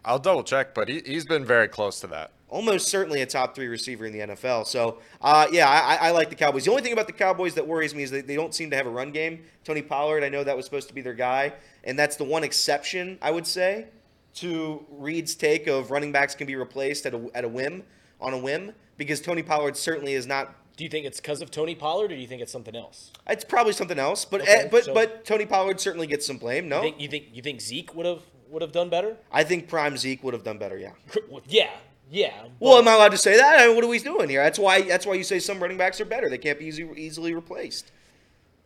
[0.04, 2.32] I'll double check, but he, he's been very close to that.
[2.48, 4.66] almost certainly a top three receiver in the NFL.
[4.66, 6.64] So, uh, yeah, I, I like the Cowboys.
[6.64, 8.76] The only thing about the Cowboys that worries me is that they don't seem to
[8.76, 9.44] have a run game.
[9.64, 11.52] Tony Pollard, I know that was supposed to be their guy,
[11.88, 13.86] and that's the one exception I would say
[14.34, 17.82] to Reed's take of running backs can be replaced at a, at a whim
[18.20, 20.54] on a whim because Tony Pollard certainly is not.
[20.76, 23.10] Do you think it's because of Tony Pollard, or do you think it's something else?
[23.26, 26.36] It's probably something else, but Okay, eh, but so- but Tony Pollard certainly gets some
[26.38, 26.68] blame.
[26.68, 29.16] No, You think you think you think Zeke would have would have done better?
[29.32, 30.78] I think Prime Zeke would have done better.
[30.78, 30.92] Yeah.
[31.48, 31.70] Yeah,
[32.10, 32.44] yeah.
[32.60, 33.58] Well, but- am I allowed to say that?
[33.60, 34.42] I mean, what are we doing here?
[34.42, 34.82] That's why.
[34.82, 36.28] That's why you say some running backs are better.
[36.30, 37.90] They can't be easy, easily replaced.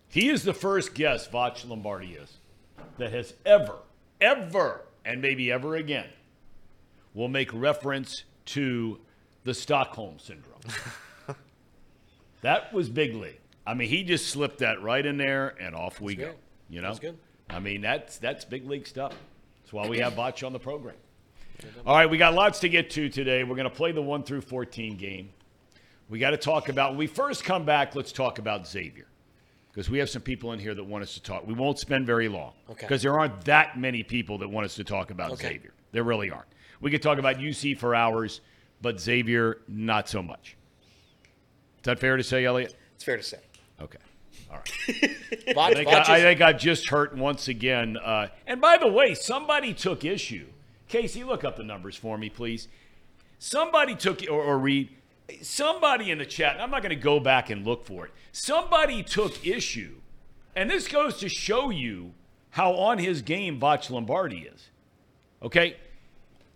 [0.09, 2.31] He is the first guest, Voch Lombardi is,
[3.03, 3.79] that has ever,
[4.21, 6.07] ever, and maybe ever again,
[7.15, 9.01] will make reference to
[9.43, 10.61] the Stockholm Syndrome.
[12.43, 13.41] that was big league.
[13.67, 16.27] I mean, he just slipped that right in there, and off we go.
[16.27, 16.37] good.
[16.71, 16.97] You know.
[17.51, 19.15] I mean, that's that's big league stuff.
[19.63, 20.95] That's why we have Voch on the program.
[21.85, 23.43] All right, we got lots to get to today.
[23.43, 25.31] We're going to play the one through fourteen game.
[26.09, 26.91] We got to talk about.
[26.91, 29.07] When we first come back, let's talk about Xavier
[29.73, 31.47] because we have some people in here that want us to talk.
[31.47, 32.83] We won't spend very long Okay.
[32.83, 35.55] because there aren't that many people that want us to talk about Okay.
[35.55, 35.73] Xavier.
[35.93, 36.49] There really aren't.
[36.81, 38.41] We could talk about UC for hours,
[38.83, 40.57] but Xavier not so much.
[41.79, 42.75] Is that fair to say, Elliot?
[42.95, 43.39] It's fair to say.
[43.81, 43.99] Okay.
[44.51, 44.71] All right.
[45.57, 47.97] I think, I, I think I just hurt once again.
[47.97, 50.47] Uh, and by the way, somebody took issue.
[50.89, 52.69] Casey, look up the numbers for me, please.
[53.39, 54.91] Somebody took, or, or read,
[55.43, 58.13] somebody in the chat, and I'm not going to go back and look for it.
[58.33, 59.97] Somebody took issue,
[60.55, 62.13] and this goes to show you
[62.51, 64.71] how on his game Voch Lombardi is.
[65.43, 65.77] Okay?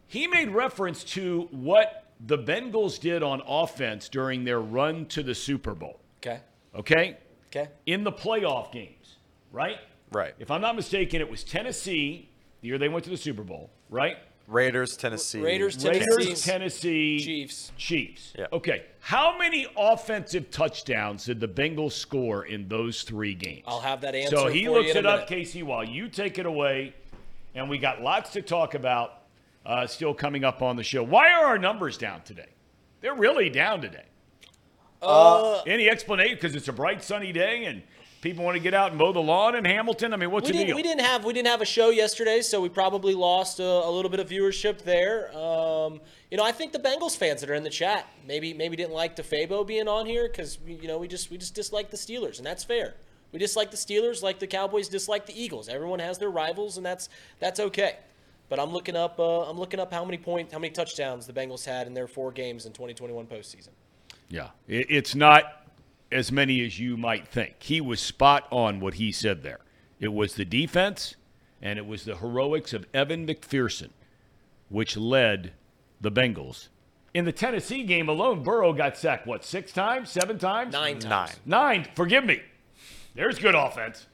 [0.06, 5.34] He made reference to what the Bengals did on offense during their run to the
[5.34, 6.00] Super Bowl.
[6.18, 6.40] okay.
[6.74, 7.16] Okay?
[7.48, 7.68] Okay.
[7.86, 9.16] in the playoff games,
[9.50, 9.78] right?
[10.12, 10.34] Right.
[10.38, 12.28] If I'm not mistaken, it was Tennessee,
[12.60, 14.18] the year they went to the Super Bowl, right?
[14.46, 15.40] Raiders, Tennessee.
[15.40, 17.72] Raiders, Tennessee, Raiders, Tennessee, Chiefs.
[17.76, 18.32] Chiefs.
[18.38, 18.46] Yeah.
[18.52, 18.84] Okay.
[19.00, 23.64] How many offensive touchdowns did the Bengals score in those three games?
[23.66, 24.36] I'll have that answer.
[24.36, 25.26] So he for looks you it up.
[25.26, 26.94] Casey, while you take it away.
[27.54, 29.22] And we got lots to talk about
[29.64, 31.02] uh, still coming up on the show.
[31.02, 32.50] Why are our numbers down today?
[33.00, 34.04] They're really down today.
[35.00, 36.34] Uh, Any explanation?
[36.36, 37.82] Because it's a bright, sunny day and
[38.20, 40.12] people want to get out and mow the lawn in Hamilton.
[40.12, 40.76] I mean, what's we the didn't, deal?
[40.76, 43.90] we didn't have we didn't have a show yesterday, so we probably lost a, a
[43.90, 45.36] little bit of viewership there.
[45.36, 46.00] Um,
[46.30, 48.94] you know, I think the Bengals fans that are in the chat maybe maybe didn't
[48.94, 52.38] like DeFabo being on here because you know we just we just dislike the Steelers,
[52.38, 52.94] and that's fair.
[53.32, 55.68] We dislike the Steelers like the Cowboys dislike the Eagles.
[55.68, 57.08] Everyone has their rivals, and that's
[57.38, 57.96] that's okay.
[58.48, 61.32] But I'm looking up uh, I'm looking up how many point how many touchdowns the
[61.32, 63.70] Bengals had in their four games in 2021 postseason.
[64.28, 65.65] Yeah, it, it's not
[66.12, 67.56] as many as you might think.
[67.60, 69.60] He was spot on what he said there.
[69.98, 71.16] It was the defense,
[71.60, 73.90] and it was the heroics of Evan McPherson,
[74.68, 75.52] which led
[76.00, 76.68] the Bengals.
[77.14, 80.72] In the Tennessee game alone, Burrow got sacked, what, six times, seven times?
[80.72, 81.40] Nine times.
[81.46, 81.82] Nine.
[81.84, 81.88] Nine.
[81.94, 82.42] Forgive me.
[83.14, 84.06] There's good offense.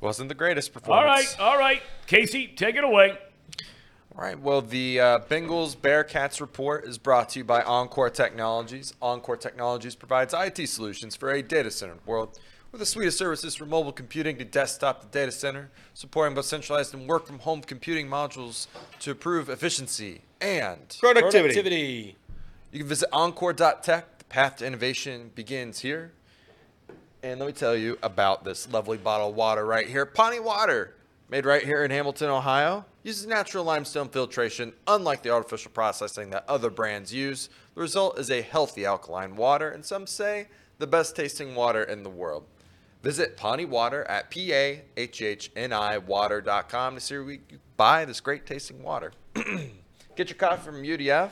[0.00, 1.36] Wasn't the greatest All performance.
[1.38, 1.82] right, all right.
[2.06, 3.18] Casey, take it away.
[4.14, 4.38] All right.
[4.38, 8.92] Well, the uh, Bengals Bearcats report is brought to you by Encore Technologies.
[9.00, 12.38] Encore Technologies provides IT solutions for a data center world
[12.72, 16.44] with a suite of services from mobile computing to desktop to data center, supporting both
[16.44, 18.66] centralized and work from home computing modules
[19.00, 21.54] to improve efficiency and Productivity.
[21.54, 22.16] Productivity.
[22.70, 24.18] You can visit encore.tech.
[24.18, 26.12] The path to innovation begins here.
[27.22, 30.04] And let me tell you about this lovely bottle of water right here.
[30.04, 30.94] Pahhni Water,
[31.32, 36.44] made right here in Hamilton, Ohio, uses natural limestone filtration, unlike the artificial processing that
[36.46, 37.48] other brands use.
[37.74, 42.02] The result is a healthy alkaline water, and some say the best tasting water in
[42.02, 42.44] the world.
[43.02, 47.40] Visit Pahhni Water at P-A-H-H-N-I water.com to see where you
[47.78, 49.12] buy this great tasting water.
[50.16, 51.30] Get your coffee from UDF,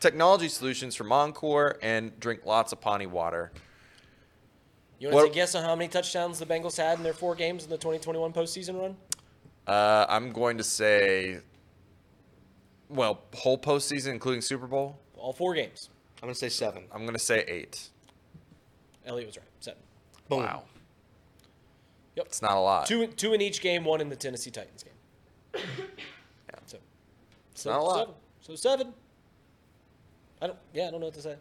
[0.00, 3.52] technology solutions from Encore, and drink lots of Pahhni water.
[4.98, 7.04] You want to What- take a guess on how many touchdowns the Bengals had in
[7.04, 8.96] their four games in the 2021 postseason run?
[9.66, 11.38] Uh, I'm going to say,
[12.88, 14.98] well, whole postseason, including Super Bowl.
[15.16, 15.90] All four games.
[16.22, 16.84] I'm gonna say seven.
[16.92, 17.88] I'm going to say eight.
[19.04, 19.46] Elliot was right.
[19.60, 19.80] Seven.
[20.28, 20.40] Boom.
[20.40, 20.62] Wow.
[22.16, 22.26] Yep.
[22.26, 22.86] It's not a lot.
[22.86, 25.62] Two, two in each game, one in the Tennessee Titans game.
[26.66, 26.78] So,
[27.54, 27.98] so not a lot.
[27.98, 28.14] Seven.
[28.40, 28.94] So seven.
[30.42, 30.58] I don't.
[30.74, 31.36] Yeah, I don't know what to say.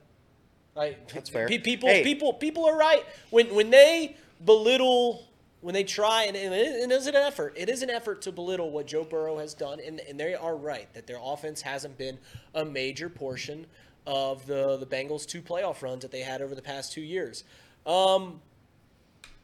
[0.77, 1.47] I, That's fair.
[1.47, 2.03] People, Hey.
[2.03, 5.25] people, people are right when when they belittle,
[5.65, 7.55] when they try, and, and it is an effort.
[7.57, 10.55] It is an effort to belittle what Joe Burrow has done, and, and they are
[10.55, 12.19] right that their offense hasn't been
[12.53, 13.65] a major portion
[14.05, 17.45] of the the Bengals' two playoff runs that they had over the past two years.
[17.87, 18.41] Um,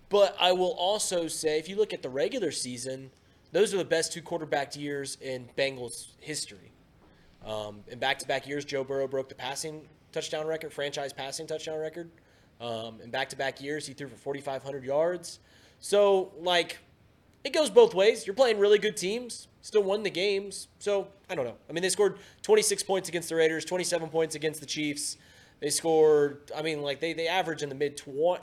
[0.10, 3.10] but I will also say, if you look at the regular season,
[3.52, 6.72] those are the best two quarterback years in Bengals history.
[7.44, 12.12] Um, in back-to-back years, Joe Burrow broke the passing touchdown record, franchise passing touchdown record.
[12.60, 15.40] Um, in back-to-back years, he threw for 4,500 yards.
[15.82, 16.78] So, like,
[17.44, 18.26] it goes both ways.
[18.26, 20.70] You're playing really good teams, still won the games.
[20.80, 21.58] So, I don't know.
[21.70, 25.18] I mean, they scored 26 points against the Raiders, 27 points against the Chiefs.
[25.60, 28.40] They scored, I mean, like, they, they average in the mid tw-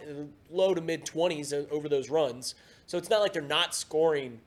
[0.51, 2.55] low to mid 20s over those runs.
[2.86, 4.41] So, it's not like they're not scoring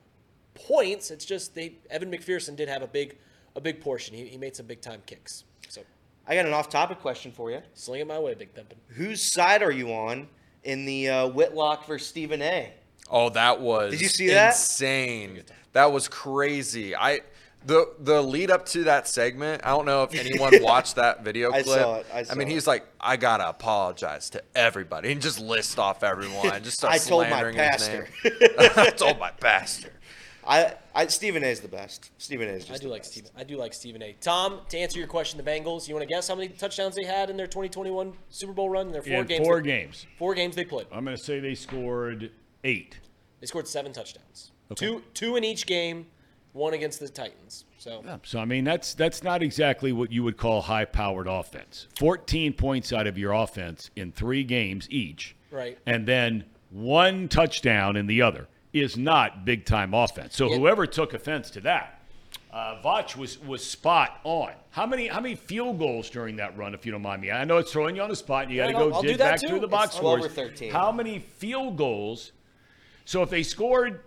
[0.53, 1.11] points.
[1.11, 3.17] It's just they Evan McPherson did have a big
[3.55, 4.15] a big portion.
[4.15, 5.43] He, he made some big time kicks.
[5.69, 5.81] So
[6.27, 7.61] I got an off-topic question for you.
[7.73, 8.75] sling it my way, Big Pimpin.
[8.87, 10.27] Whose side are you on
[10.63, 12.71] in the uh, Whitlock versus Stephen A?
[13.09, 14.53] Oh, that was Did you see that?
[14.53, 15.43] insane.
[15.73, 16.95] That was crazy.
[16.95, 17.21] I
[17.65, 19.61] the the lead up to that segment.
[19.65, 21.67] I don't know if anyone watched that video clip.
[21.67, 22.05] I saw it.
[22.13, 22.51] I saw mean, it.
[22.51, 26.63] he's like, I gotta apologize to everybody, and just list off everyone.
[26.63, 28.07] Just start I told my slandering his pastor.
[28.23, 28.33] name.
[28.77, 29.91] I told my pastor.
[30.43, 32.09] I, I Stephen A is the best.
[32.17, 33.11] Stephen A is just I do the like best.
[33.11, 33.31] Stephen.
[33.37, 34.13] I do like Stephen A.
[34.19, 35.87] Tom, to answer your question, the Bengals.
[35.87, 38.87] You want to guess how many touchdowns they had in their 2021 Super Bowl run?
[38.87, 39.45] In their four In games.
[39.45, 40.07] four they- games.
[40.17, 40.87] Four games they played.
[40.91, 42.31] I'm going to say they scored
[42.63, 42.99] eight.
[43.39, 44.51] They scored seven touchdowns.
[44.71, 44.85] Okay.
[44.85, 46.07] Two two in each game.
[46.53, 47.63] One against the Titans.
[47.77, 51.87] So So I mean that's that's not exactly what you would call high-powered offense.
[51.97, 55.35] 14 points out of your offense in 3 games each.
[55.49, 55.77] Right.
[55.85, 60.35] And then one touchdown in the other is not big-time offense.
[60.35, 60.57] So Yeah.
[60.57, 62.01] whoever took offense to that
[62.51, 64.51] uh, Voch was was spot on.
[64.71, 67.31] How many how many field goals during that run, if you don't mind me?
[67.31, 68.49] I know it's throwing you on the spot.
[68.49, 69.47] You got to go I'll dig back too.
[69.47, 70.33] through the It's box 12 or scores.
[70.49, 70.71] 13.
[70.71, 72.33] How many field goals?
[73.05, 74.01] So if they scored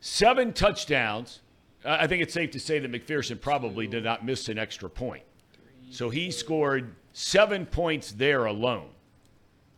[0.00, 1.40] seven touchdowns,
[1.84, 4.88] I I think it's safe to say that McPherson probably did not miss an extra
[4.88, 5.22] point.
[5.90, 8.88] So he scored seven points there alone.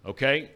[0.04, 0.50] Okay?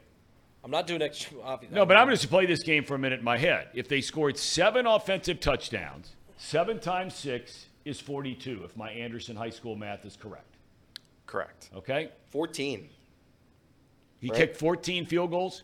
[0.62, 1.36] I'm not doing extra.
[1.38, 3.36] obvi- No, but I'm going to just play this game for a minute in my
[3.38, 3.68] head.
[3.74, 9.50] If they scored seven offensive touchdowns, seven times six is 42, if my Anderson High
[9.50, 10.56] School math is correct.
[11.26, 11.70] Correct.
[11.74, 12.10] Okay?
[12.30, 12.88] 14.
[14.20, 14.36] He Right.
[14.36, 15.62] kicked 14 field goals.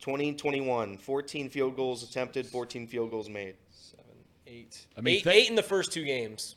[0.00, 0.96] 20, 21.
[0.98, 3.56] 14 field goals attempted, 14 field goals made.
[3.70, 4.04] Seven,
[4.46, 4.86] eight.
[4.96, 6.56] I mean, eight, think- eight in the first two games.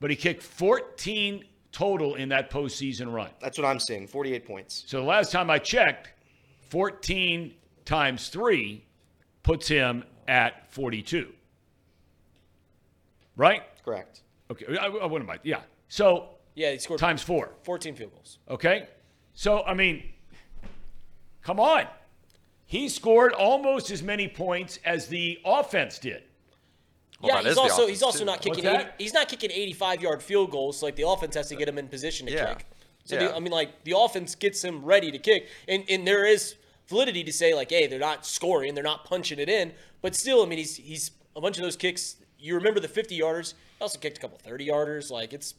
[0.00, 3.30] but he kicked 14 total in that postseason run.
[3.40, 4.06] That's what I'm seeing.
[4.06, 4.84] 48 points.
[4.86, 6.10] So the last time I checked,
[6.70, 7.54] 14
[7.84, 8.84] times three
[9.42, 11.32] puts him at 42.
[13.36, 13.62] Right?
[13.84, 14.22] Correct.
[14.50, 14.76] Okay.
[14.76, 15.40] I, I wouldn't mind.
[15.44, 15.60] Yeah.
[15.88, 17.52] So Yeah, he scored times four.
[17.62, 18.38] 14 field goals.
[18.48, 18.88] Okay.
[19.34, 20.02] So, I mean,
[21.42, 21.84] come on.
[22.70, 26.22] He scored almost as many points as the offense did.
[27.20, 28.24] Well, yeah, he's also he's also too.
[28.26, 30.78] not kicking 80, he's not kicking 85 yard field goals.
[30.78, 32.54] So like the offense has to get him in position to Yeah.
[32.54, 32.66] kick.
[33.06, 33.26] So Yeah.
[33.26, 36.54] the, I mean, like the offense gets him ready to kick, and and there is
[36.86, 40.40] validity to say like, hey, they're not scoring, they're not punching it in, but still,
[40.40, 42.18] I mean, he's he's a bunch of those kicks.
[42.38, 43.54] You remember the 50 yarders?
[43.78, 45.10] He also kicked a couple 30 yarders.
[45.10, 45.54] Like it's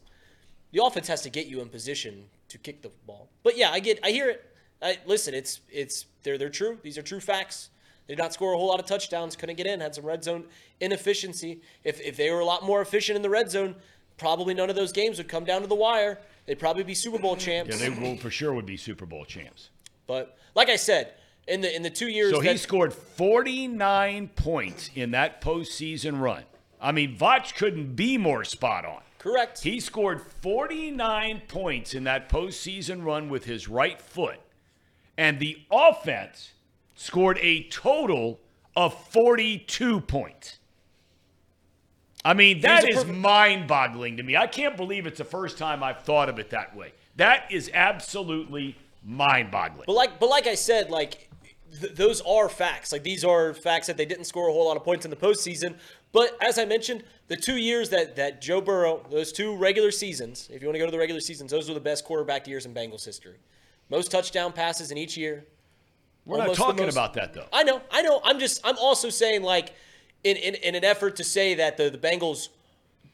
[0.71, 3.27] the offense has to get you in position to kick the ball.
[3.43, 4.45] But yeah, I get, I hear it.
[4.81, 6.77] I, listen, it's it's they're they're true.
[6.81, 7.69] These are true facts.
[8.07, 9.35] They did not score a whole lot of touchdowns.
[9.35, 9.79] Couldn't get in.
[9.79, 10.45] Had some red zone
[10.79, 11.61] inefficiency.
[11.83, 13.75] If if they were a lot more efficient in the red zone,
[14.17, 16.19] probably none of those games would come down to the wire.
[16.47, 17.79] They'd probably be Super Bowl champs.
[17.79, 19.69] Yeah, they will for sure would be Super Bowl champs.
[20.07, 21.13] but like I said,
[21.47, 26.19] in the in the two years So that he scored 49 points in that postseason
[26.19, 26.43] run.
[26.81, 29.01] I mean, Voch couldn't be more spot on.
[29.19, 34.39] correct, He scored 49 points in that postseason run with his right foot.
[35.17, 36.53] And the offense
[36.95, 38.39] scored a total
[38.75, 40.59] of 42 points.
[42.23, 44.37] I mean, that is perfect- mind boggling to me.
[44.37, 46.93] I can't believe it's the first time I've thought of it that way.
[47.15, 49.85] That is absolutely mind boggling.
[49.87, 51.29] But like, but like I said, like
[51.79, 52.91] th- those are facts.
[52.91, 55.17] Like these are facts that they didn't score a whole lot of points in the
[55.17, 55.75] postseason.
[56.11, 60.47] But as I mentioned, the two years that that Joe Burrow, those two regular seasons,
[60.53, 62.65] if you want to go to the regular seasons, those were the best quarterback years
[62.65, 63.37] in Bengals history.
[63.91, 65.45] Most touchdown passes in each year.
[66.25, 67.45] We're not talking most- about that, though.
[67.51, 68.21] I know, I know.
[68.23, 69.73] I'm just, I'm also saying like,
[70.23, 72.49] in in, in an effort to say that the the Bengals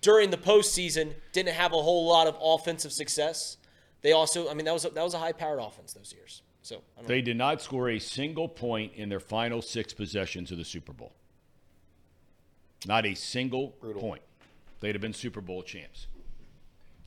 [0.01, 3.57] during the postseason didn't have a whole lot of offensive success.
[4.03, 6.43] They also, I mean, that was a, that was a high powered offense those years.
[6.61, 7.07] So I don't know.
[7.07, 10.93] They did not score a single point in their final six possessions of the Super
[10.93, 11.13] Bowl.
[12.85, 14.21] Not a single point.
[14.81, 16.07] They'd have been Super Bowl champs.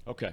[0.09, 0.33] Okay.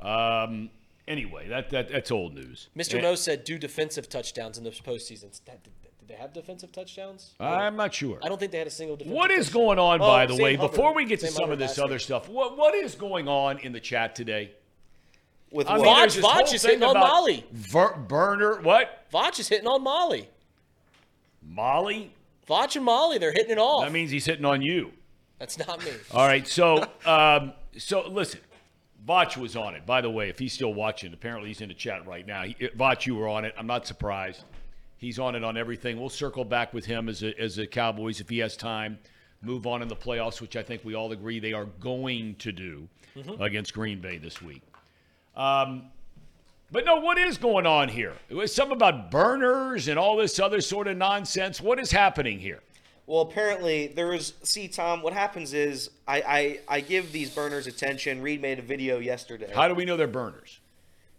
[0.00, 0.70] Um,
[1.08, 2.68] anyway, that, that that's old news.
[2.76, 2.94] Mr.
[2.94, 5.30] And- Mo said do defensive touchdowns in the postseason.
[5.44, 7.34] Did, did, did they have defensive touchdowns?
[7.40, 8.18] I'm not sure.
[8.22, 9.62] I don't think they had a single defensive What is touchdown.
[9.62, 10.70] going on, Oh, by the way, Hubbard.
[10.72, 12.00] before we get to Sam some of this last other week.
[12.02, 12.28] stuff?
[12.28, 14.52] What what is going on in the chat today?
[15.50, 17.44] With I mean, Voch- there's Voch is thing hitting on Molly.
[17.52, 19.06] Ver- Burner, what?
[19.12, 20.28] Voch is hitting on Molly.
[21.42, 22.12] Molly?
[22.48, 23.84] Voch and Molly, they're hitting it off.
[23.84, 24.92] That means he's hitting on you.
[25.38, 25.90] That's not me.
[26.12, 28.40] All right, so um, so listen,
[29.06, 29.84] Voch was on it.
[29.84, 32.44] By the way, if he's still watching, apparently he's in the chat right now.
[32.44, 33.54] He, Voch, you were on it.
[33.58, 34.44] I'm not surprised.
[34.96, 35.98] He's on it on everything.
[35.98, 38.98] We'll circle back with him as a, as a Cowboys if he has time.
[39.42, 42.52] Move on in the playoffs, which I think we all agree they are going to
[42.52, 42.88] do
[43.40, 44.62] against Green Bay this week.
[45.34, 45.86] Um,
[46.70, 48.14] but no, what is going on here?
[48.28, 51.60] It was something about burners and all this other sort of nonsense.
[51.60, 52.60] What is happening here?
[53.06, 54.34] Well, apparently there is.
[54.42, 56.22] See, Tom, what happens is I,
[56.68, 58.22] I I give these burners attention.
[58.22, 59.50] Reed made a video yesterday.
[59.54, 60.60] How do we know they're burners?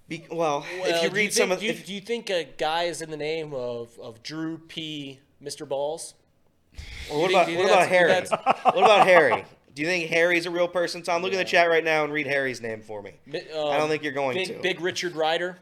[0.08, 2.02] Be, well, Well, if you do read some think, of, do you, if, do you
[2.02, 5.20] think a guy is in the name of, of Drew P.
[5.42, 5.68] Mr.
[5.68, 6.14] Balls?
[7.10, 8.08] or what about think- what about Harry?
[8.10, 8.32] that's-
[8.64, 9.46] what about Harry?
[9.76, 11.22] Do you think Harry's a real person, Tom?
[11.22, 13.14] Look in the chat right now and read Harry's name for me.
[13.26, 14.62] Mi- I don't um, think you're going big, to.
[14.62, 15.58] Big Richard Ryder.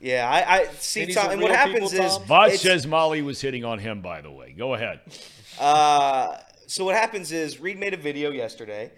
[0.00, 1.30] Yeah, I, I see, Tom.
[1.30, 2.26] And what happens people, is, Tom?
[2.26, 4.52] Vod says Molly was hitting on him, by the way.
[4.52, 5.00] Go ahead.
[5.60, 6.36] Uh,
[6.66, 8.92] so what happens is Reed made a video yesterday.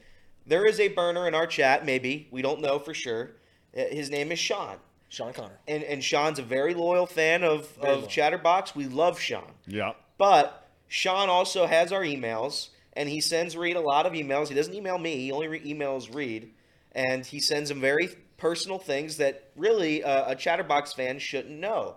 [0.47, 3.33] There is a burner in our chat, maybe we don't know for sure.
[3.77, 4.77] Uh, His name is Sean,
[5.09, 5.59] Sean Connor.
[5.69, 8.09] and and Sean's a very loyal fan of Very of loyal.
[8.09, 8.75] Chatterbox.
[8.75, 9.93] We love Sean, Yeah.
[10.19, 14.49] but Sean also has our emails, and he sends Reed a lot of emails.
[14.49, 16.53] He doesn't email me; he only re- emails Reed,
[16.93, 18.09] and he sends him very
[18.39, 21.97] personal things that really uh, a Chatterbox fan shouldn't know.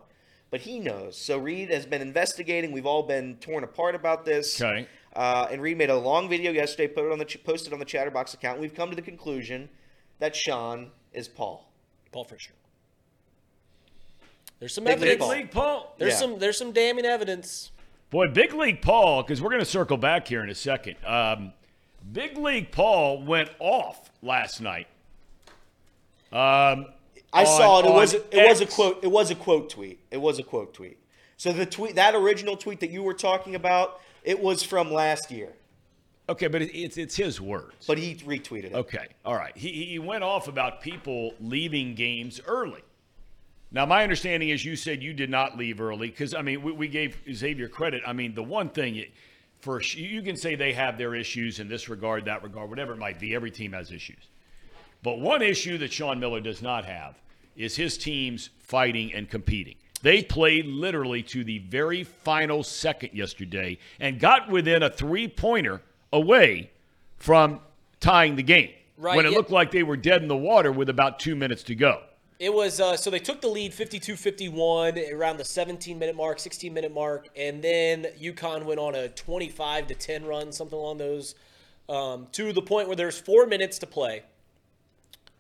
[0.54, 1.18] But he knows.
[1.18, 2.72] So Reed has been investigating.
[2.72, 4.62] We've all been torn apart about this.
[4.62, 4.88] Okay.
[5.16, 7.80] Uh, and Reed made a long video yesterday, put it on the ch- posted on
[7.80, 8.60] the Chatterbox account.
[8.60, 9.68] We've come to the conclusion
[10.20, 11.68] that Sean is Paul.
[12.12, 12.54] Paul Fisher.
[14.60, 15.14] There's some Big evidence.
[15.16, 15.30] Big Paul.
[15.32, 15.96] League Paul.
[15.98, 16.20] There's Yeah.
[16.20, 17.72] some there's some damning evidence.
[18.12, 20.98] Boy, Big League Paul, because we're going to circle back here in a second.
[21.04, 21.54] Um,
[22.12, 24.86] Big League Paul went off last night.
[26.32, 26.94] Um,
[27.34, 27.86] I on- saw it.
[27.86, 28.76] It was it was a X.
[28.76, 29.04] quote.
[29.04, 30.00] It was a quote tweet.
[30.12, 30.98] It was a quote tweet.
[31.38, 35.32] So the tweet, that original tweet that you were talking about, it was from last
[35.32, 35.52] year,
[36.30, 37.86] Okay, but it's it's his words.
[37.88, 38.74] but he retweeted it.
[38.74, 39.56] Okay, all right.
[39.58, 42.82] He he went off about people leaving games early.
[43.72, 46.72] Now, my understanding is you said you did not leave early because I mean we,
[46.72, 48.04] we gave Xavier credit.
[48.06, 49.12] I mean the one thing it-
[49.60, 52.98] for you can say they have their issues in this regard, that regard, whatever it
[52.98, 53.34] might be.
[53.34, 54.28] Every team has issues.
[55.02, 57.16] But one issue that Sean Miller does not have
[57.56, 59.76] is his teams fighting and competing.
[60.02, 65.82] They played literally to the very final second yesterday and got within a three pointer
[66.12, 66.72] away
[67.18, 67.62] from
[68.02, 69.38] tying the game Right, when it yeah.
[69.38, 72.02] looked like they were dead in the water with about two minutes to go.
[72.40, 76.74] It was uh, so they took the lead 52-51 around the 17 minute mark, 16
[76.74, 81.36] minute mark, and then UConn went on a 25 to 10 run, something along those,
[81.88, 84.24] um, to the point where there's four minutes to play.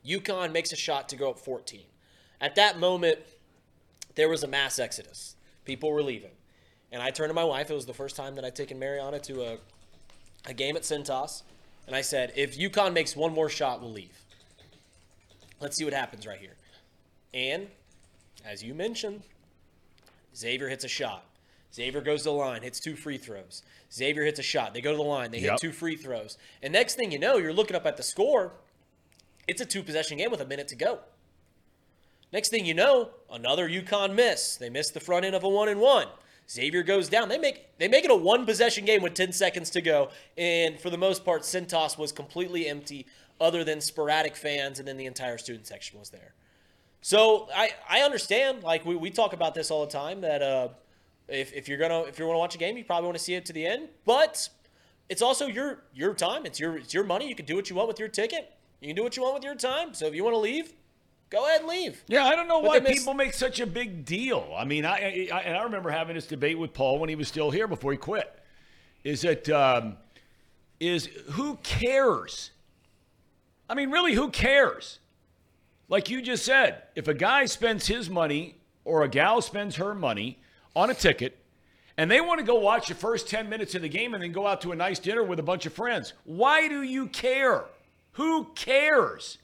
[0.08, 1.82] UConn makes a shot to go up 14.
[2.44, 3.20] At that moment,
[4.16, 5.38] there was a mass exodus.
[5.64, 6.32] People were leaving,
[6.92, 7.72] and I turned to my wife.
[7.72, 9.58] It was the first time that I'd taken Mariana to a
[10.46, 11.44] a game at Cintas.
[11.88, 14.20] and I said, "If UConn makes one more shot, we'll leave."
[15.62, 16.58] Let's see what happens right here.
[17.34, 17.70] And
[18.44, 19.24] as you mentioned,
[20.36, 21.26] Xavier hits a shot.
[21.74, 23.64] Xavier goes to the line, hits two free throws.
[23.92, 24.74] Xavier hits a shot.
[24.74, 26.38] They go to the line, they hit two free throws.
[26.62, 28.52] And next thing you know, you're looking up at the score.
[29.48, 31.00] It's a two possession game with a minute to go.
[32.34, 34.58] Next thing you know, another UConn miss.
[34.58, 36.08] They miss the front end of a one and one.
[36.50, 37.30] Xavier goes down.
[37.30, 40.10] They make they make it a one possession game with 10 seconds to go.
[40.36, 43.06] And for the most part, Cintas was completely empty,
[43.40, 46.34] other than sporadic fans, and then the entire student section was there.
[47.02, 48.64] So I, I understand.
[48.64, 50.70] Like we, we talk about this all the time that uh,
[51.28, 53.36] if, if you're gonna if you're gonna watch a game, you probably want to see
[53.36, 53.90] it to the end.
[54.06, 54.50] But
[55.08, 56.48] it's also your your time.
[56.48, 57.30] It's your it's your money.
[57.30, 58.52] You can do what you want with your ticket.
[58.82, 59.94] You can do what you want with your time.
[59.94, 60.74] So if you want to leave,
[61.30, 62.04] go ahead and leave.
[62.08, 64.54] Yeah, I don't know But why people make such a big deal.
[64.56, 67.28] I mean, I, I and I remember having this debate with Paul when he was
[67.28, 68.40] still here before he quit.
[69.04, 69.98] Is that um,
[70.80, 72.52] is who cares?
[73.70, 75.00] I mean, really, who cares?
[75.90, 78.56] Like you just said, if a guy spends his money
[78.86, 80.40] or a gal spends her money
[80.76, 81.38] on a ticket,
[81.98, 84.32] and they want to go watch the first ten minutes of the game and then
[84.32, 87.66] go out to a nice dinner with a bunch of friends, why do you care?
[88.14, 89.38] Who cares?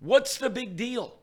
[0.00, 1.16] What's the big deal?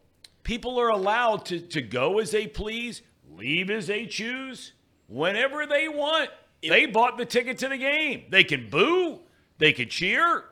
[0.43, 3.01] People are allowed to, to go as they please,
[3.35, 4.73] leave as they choose,
[5.07, 6.29] whenever they want.
[6.61, 8.25] They bought the ticket to the game.
[8.29, 9.19] They can boo,
[9.57, 10.45] they can cheer,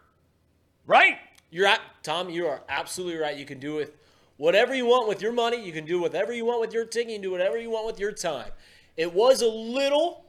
[0.85, 1.17] right?
[1.49, 2.29] You're at Tom.
[2.29, 3.37] You are absolutely right.
[3.37, 3.91] You can do with
[4.37, 5.63] whatever you want with your money.
[5.63, 7.09] You can do whatever you want with your ticket.
[7.09, 8.49] You can do whatever you want with your time.
[8.97, 10.25] It was a little,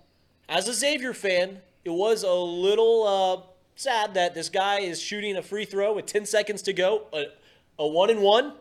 [0.48, 3.42] as a Xavier fan, it was a little uh,
[3.76, 7.26] sad that this guy is shooting a free throw with 10 seconds to go, a,
[7.78, 8.54] a one and one,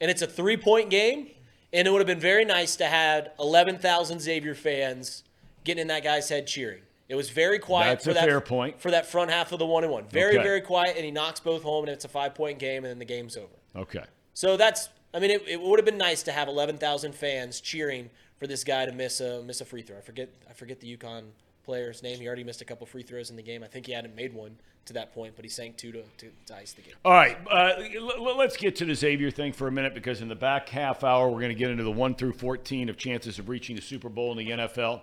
[0.00, 1.30] and it's a three point game.
[1.72, 5.24] And it would have been very nice to have 11,000 Xavier fans
[5.64, 6.80] getting in that guy's head cheering.
[7.08, 8.80] It was very quiet That's for a that fair point.
[8.80, 10.04] for that front half of the one and one.
[10.08, 10.42] Very Okay.
[10.42, 12.98] very quiet, and he knocks both home, and it's a five point game, and then
[12.98, 13.52] the game's over.
[13.74, 14.04] Okay.
[14.32, 18.10] So that's I mean, it, it would have been nice to have 11,000 fans cheering
[18.38, 19.98] for this guy to miss a miss a free throw.
[19.98, 21.24] I forget I forget the UConn
[21.66, 22.18] player's name.
[22.18, 23.62] He already missed a couple free throws in the game.
[23.62, 24.56] I think he hadn't made one
[24.86, 26.94] to that point, but he sank two to, to, to ice the game.
[27.04, 30.22] All right, uh, l- l- let's get to the Xavier thing for a minute because
[30.22, 32.96] in the back half hour, we're going to get into the 1 through 14 of
[32.96, 35.00] chances of reaching the Super Bowl in the NFL.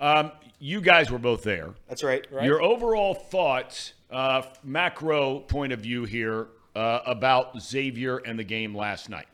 [0.00, 1.70] Um, you guys were both there.
[1.88, 2.26] That's right.
[2.30, 2.44] Right.
[2.44, 8.74] Your overall thoughts, uh, macro point of view here, uh, about Xavier and the game
[8.74, 9.26] last night.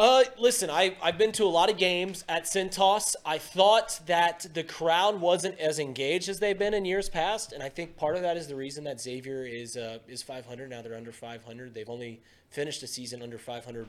[0.00, 3.16] Uh, listen, I, I've been to a lot of games at Cintas.
[3.22, 7.62] I thought that the crowd wasn't as engaged as they've been in years past, and
[7.62, 10.80] I think part of that is the reason that Xavier is uh, is 500 now.
[10.80, 11.74] They're under 500.
[11.74, 13.88] They've only finished a season under 500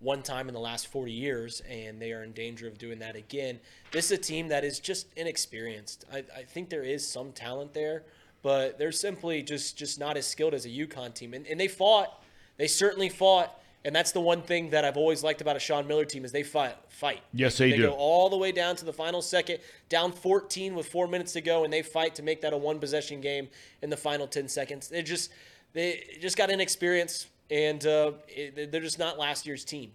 [0.00, 3.16] one time in the last 40 years, and they are in danger of doing that
[3.16, 3.58] again.
[3.92, 6.04] This is a team that is just inexperienced.
[6.12, 8.02] I, I think there is some talent there,
[8.42, 11.32] but they're simply just just not as skilled as a UConn team.
[11.32, 12.22] And, and they fought.
[12.58, 13.58] They certainly fought.
[13.86, 16.32] And that's the one thing that I've always liked about a Sean Miller team is
[16.32, 16.74] they fight.
[16.88, 17.20] Fight.
[17.32, 17.82] Yes, they they do.
[17.84, 21.40] go all the way down to the final second, down 14 with four minutes to
[21.40, 23.48] go, and they fight to make that a one possession game
[23.82, 24.88] in the final 10 seconds.
[24.88, 25.30] They just
[25.72, 29.92] they just got inexperience, and uh, it, they're just not last year's team.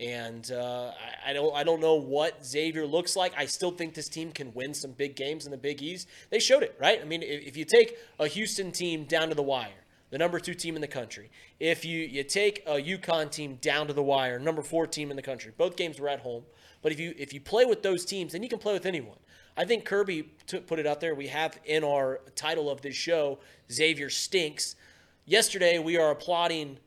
[0.00, 0.90] And uh,
[1.24, 3.34] I, I don't I don't know what Xavier looks like.
[3.36, 6.08] I still think this team can win some big games in the Big East.
[6.30, 7.00] They showed it, right?
[7.00, 9.81] I mean, if, if you take a Houston team down to the wire,
[10.12, 11.30] the number two team in the country.
[11.58, 15.16] If you you take a UConn team down to the wire, number four team in
[15.16, 15.52] the country.
[15.56, 16.44] Both games were at home,
[16.82, 19.16] but if you if you play with those teams, then you can play with anyone.
[19.56, 21.14] I think Kirby t- put it out there.
[21.14, 23.38] We have in our title of this show,
[23.72, 24.76] Xavier stinks.
[25.24, 26.78] Yesterday we are applauding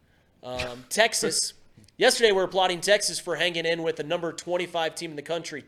[0.44, 1.54] um, Texas.
[1.98, 5.22] Yesterday we are applauding Texas for hanging in with the number 25 team in the
[5.24, 5.66] country,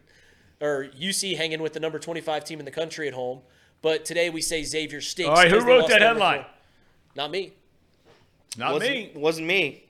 [0.61, 3.41] or UC hanging with the number 25 team in the country at home.
[3.81, 5.29] But today we say Xavier stinks.
[5.29, 6.43] All right, who wrote that headline?
[6.43, 6.51] four.
[7.17, 7.51] Not me.
[8.45, 9.11] It's not wasn't, me.
[9.15, 9.83] Wasn't me.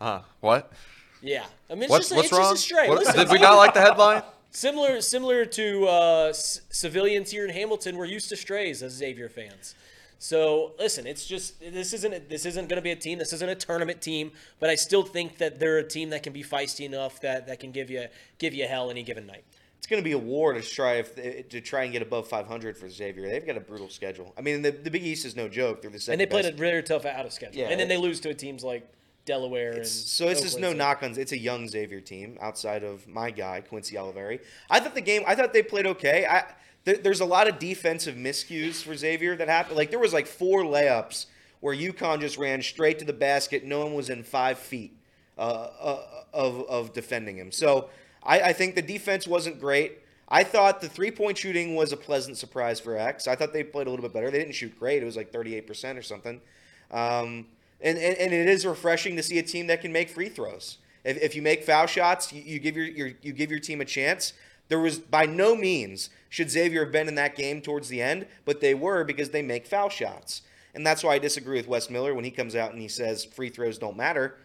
[0.00, 0.72] Uh, what?
[1.20, 2.52] Yeah, I mean, it's What's, just, what's it's wrong?
[2.54, 2.88] just a stray.
[2.88, 4.22] What- Listen, did we not like the headline?
[4.52, 9.28] similar, similar to uh, c- civilians here in Hamilton, we're used to strays as Xavier
[9.28, 9.74] fans.
[10.20, 13.18] So listen, it's just this isn't this isn't going to be a team.
[13.18, 16.32] This isn't a tournament team, but I still think that they're a team that can
[16.32, 18.06] be feisty enough that that can give you
[18.38, 19.44] give you hell any given night.
[19.86, 22.76] It's going to be a war to try if, to try and get above 500
[22.76, 23.28] for Xavier.
[23.28, 24.34] They've got a brutal schedule.
[24.36, 25.80] I mean, the, the Big East is no joke.
[25.80, 26.54] They're the second And they played best.
[26.54, 28.84] a very tough out of schedule, Yeah, and then they lose to teams like
[29.26, 29.74] Delaware.
[29.74, 31.16] and So this is no so- knock on.
[31.16, 34.40] It's a young Xavier team outside of my guy Quincy Olivari.
[34.68, 35.22] I thought the game.
[35.24, 36.26] I thought they played okay.
[36.26, 36.42] I
[36.82, 39.76] there, there's a lot of defensive miscues for Xavier that happened.
[39.76, 41.26] Like there was like four layups
[41.60, 43.64] where UConn just ran straight to the basket.
[43.64, 44.96] No one was in five feet
[45.38, 46.02] uh, uh,
[46.32, 47.52] of of defending him.
[47.52, 47.88] So
[48.26, 49.98] I, I think the defense wasn't great.
[50.28, 53.28] I thought the three point shooting was a pleasant surprise for X.
[53.28, 54.30] I thought they played a little bit better.
[54.30, 55.02] They didn't shoot great.
[55.02, 56.40] It was like 38% or something.
[56.90, 57.46] Um,
[57.80, 60.78] and, and, and it is refreshing to see a team that can make free throws.
[61.04, 63.80] If, if you make foul shots, you, you give your, your you give your team
[63.80, 64.32] a chance.
[64.68, 68.26] There was by no means should Xavier have been in that game towards the end,
[68.44, 70.42] but they were because they make foul shots.
[70.74, 73.24] and that's why I disagree with Wes Miller when he comes out and he says
[73.24, 74.36] free throws don't matter.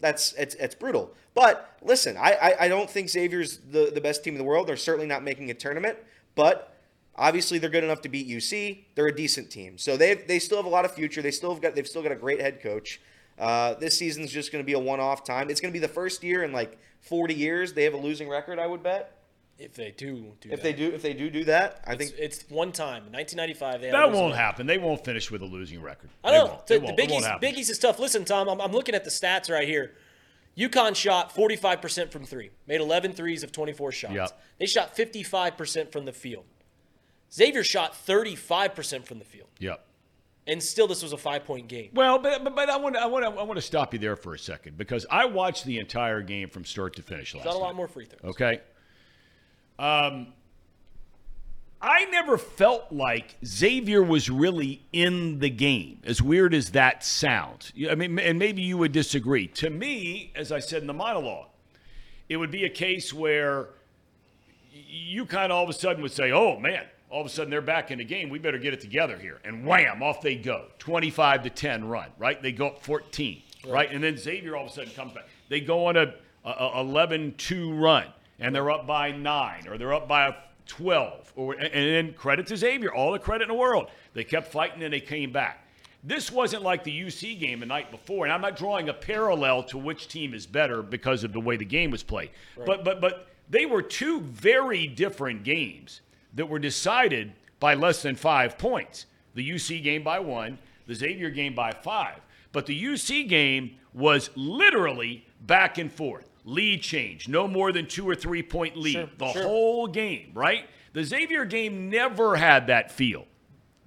[0.00, 1.14] That's it's, it's brutal.
[1.34, 4.66] But listen, I, I I don't think Xavier's the the best team in the world.
[4.66, 5.98] They're certainly not making a tournament,
[6.34, 6.74] but
[7.16, 8.84] obviously they're good enough to beat UC.
[8.94, 11.22] They're a decent team, so they they still have a lot of future.
[11.22, 13.00] They still have got they've still got a great head coach.
[13.38, 15.48] Uh, this season's just going to be a one-off time.
[15.48, 18.28] It's going to be the first year in like 40 years they have a losing
[18.28, 18.58] record.
[18.58, 19.19] I would bet
[19.60, 20.62] If they do, do if that.
[20.62, 21.84] they do if they do do that.
[21.86, 23.80] I It's, think it's one time, 1995.
[23.82, 24.36] They That won't record.
[24.36, 24.66] happen.
[24.66, 26.10] They won't finish with a losing record.
[26.24, 26.44] I They know.
[26.46, 26.66] won't.
[26.66, 26.98] The, They the won't.
[27.00, 27.98] It won't Biggie's, is tough.
[27.98, 29.92] Listen, Tom, I'm, I'm looking at the stats right here.
[30.58, 34.14] UConn shot 45% from three, made 11 threes of 24 shots.
[34.14, 34.40] Yep.
[34.58, 36.44] They shot 55% from the field.
[37.32, 39.48] Xavier shot 35% from the field.
[39.58, 39.84] Yep.
[40.46, 41.90] And still, this was a five point game.
[41.94, 44.16] Well, but, but, but I want to I want I want to stop you there
[44.16, 47.54] for a second because I watched the entire game from start to finish last Shot
[47.54, 47.76] a lot night.
[47.76, 48.32] more free throws.
[48.34, 48.60] Okay.
[49.80, 50.34] Um,
[51.80, 57.72] I never felt like Xavier was really in the game, as weird as that sounds.
[57.90, 59.46] I mean, and maybe you would disagree.
[59.46, 61.46] To me, as I said in the monologue,
[62.28, 63.68] it would be a case where
[64.70, 67.50] you kind of all of a sudden would say, oh, man, all of a sudden
[67.50, 68.28] they're back in the game.
[68.28, 69.40] We better get it together here.
[69.44, 70.66] And wham, off they go.
[70.78, 72.40] 25 to 10 run, right?
[72.42, 73.90] They go up 14, right?
[73.90, 75.24] And then Xavier all of a sudden comes back.
[75.48, 78.06] They go on a, a 11 2 run,
[78.40, 80.32] and they're up by nine, or they're up by a
[80.66, 81.32] 12.
[81.36, 83.90] Or, and then credit to Xavier, all the credit in the world.
[84.14, 85.66] They kept fighting and they came back.
[86.02, 89.62] This wasn't like the UC game the night before, and I'm not drawing a parallel
[89.64, 92.30] to which team is better because of the way the game was played.
[92.64, 96.00] But but but they were two very different games
[96.34, 99.04] that were decided by less than five points.
[99.34, 102.20] The UC game by one, the Xavier game by five.
[102.52, 106.29] But the UC game was literally back and forth.
[106.44, 109.42] Lead change, no more than two or three point lead Sure, the sure.
[109.42, 110.64] whole game, right?
[110.92, 113.26] The Xavier game never had that feel.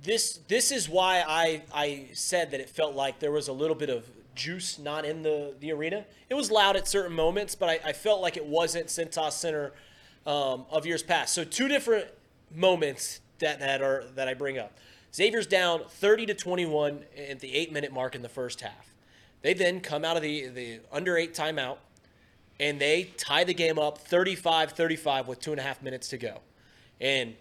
[0.02, 3.76] This this is why I I said that it felt like there was a little
[3.76, 6.06] bit of juice not in the the arena.
[6.30, 9.72] It was loud at certain moments, but I, I felt like it wasn't Cintas Center
[10.26, 11.34] um, of years past.
[11.34, 12.08] So two different
[12.54, 14.78] moments that that are that I bring up.
[15.16, 18.94] Xavier's down 30 to 21 at the eight minute mark in the first half.
[19.42, 21.78] They then come out of the the under eight timeout
[22.60, 26.40] and they tie the game up 35-35 with two and a half minutes to go.
[27.02, 27.36] And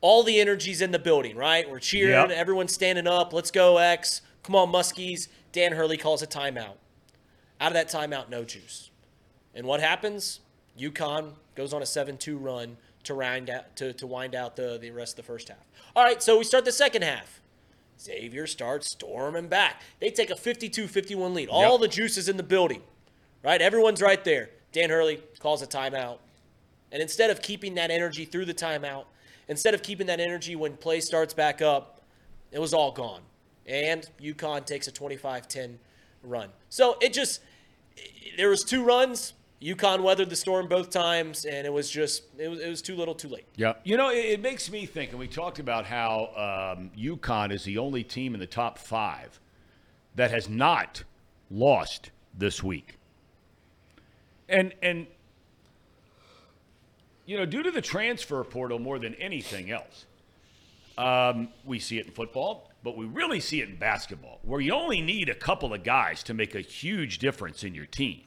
[0.00, 1.68] all the energy's in the building, right?
[1.68, 2.30] We're cheering, Yep.
[2.30, 3.32] everyone's standing up.
[3.32, 4.22] Let's go, X.
[4.42, 5.28] Come on, Muskies.
[5.52, 6.74] Dan Hurley calls a timeout.
[7.60, 8.90] Out of that timeout, no juice.
[9.54, 10.40] And what happens?
[10.78, 14.90] UConn goes on a 7-2 run to wind out to, to wind out the, the
[14.92, 15.58] rest of the first half.
[15.96, 17.40] All right, so we start the second half.
[18.00, 19.82] Xavier starts storming back.
[19.98, 21.48] They take a 52-51 lead.
[21.48, 21.80] All Yep.
[21.80, 22.82] the juice is in the building.
[23.42, 23.60] Right?
[23.60, 24.50] Everyone's right there.
[24.72, 26.18] Dan Hurley calls a timeout.
[26.90, 29.04] And instead of keeping that energy through the timeout,
[29.48, 32.02] instead of keeping that energy when play starts back up,
[32.52, 33.20] it was all gone.
[33.66, 35.76] And UConn takes a 25-10
[36.22, 36.48] run.
[36.70, 37.40] So it just
[38.36, 39.34] there was two runs.
[39.60, 42.94] UConn weathered the storm both times, and it was just it was, it was too
[42.94, 43.46] little, too late.
[43.56, 43.74] Yeah.
[43.82, 47.64] You know, it, it makes me think, and we talked about how um, UConn is
[47.64, 49.40] the only team in the top five
[50.14, 51.02] that has not
[51.50, 52.97] lost this week.
[54.48, 55.06] And and
[57.26, 60.06] you know, due to the transfer portal more than anything else,
[60.96, 64.72] um, we see it in football, but we really see it in basketball, where you
[64.72, 68.22] only need a couple of guys to make a huge difference in your team.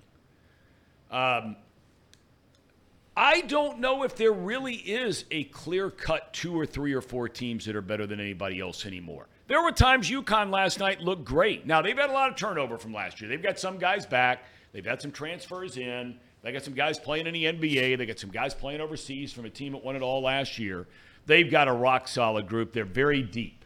[3.18, 7.28] I don't know if there really is a clear cut two or three or four
[7.28, 9.28] teams that are better than anybody else anymore.
[9.48, 11.66] There were times UConn last night looked great.
[11.66, 13.30] Now, they've had a lot of turnover from last year.
[13.30, 17.28] They've got some guys back, they've had some transfers in, they got some guys playing
[17.28, 20.02] in the NBA, they got some guys playing overseas from a team that won it
[20.02, 20.88] all last year.
[21.26, 23.62] They've got a rock solid group, they're very deep.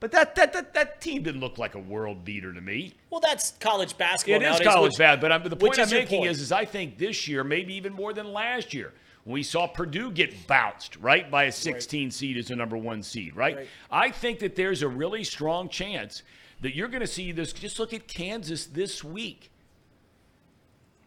[0.00, 2.92] But that, that, that, that team didn't look like a world beater to me.
[3.08, 4.42] Well, that's college basketball.
[4.42, 6.30] It is nowadays, college which- bad, but I'm, the point I'm making point.
[6.30, 8.92] is, is I think this year, maybe even more than last year,
[9.24, 13.02] when we saw Purdue get bounced, right, by a 16 seed as a number one
[13.02, 13.56] seed, right?
[13.56, 13.68] Right.
[13.90, 16.22] I think that there's a really strong chance
[16.60, 17.54] that you're going to see this.
[17.54, 19.50] Just look at Kansas this week.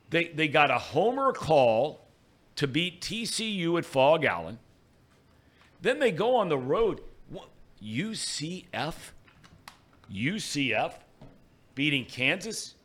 [0.10, 2.08] They, they got a homer call
[2.56, 4.60] to beat TCU at Phog Allen.
[5.82, 7.02] Then they go on the road.
[7.30, 7.50] What,
[7.84, 8.96] UCF?
[10.12, 10.94] UCF
[11.76, 12.76] beating Kansas?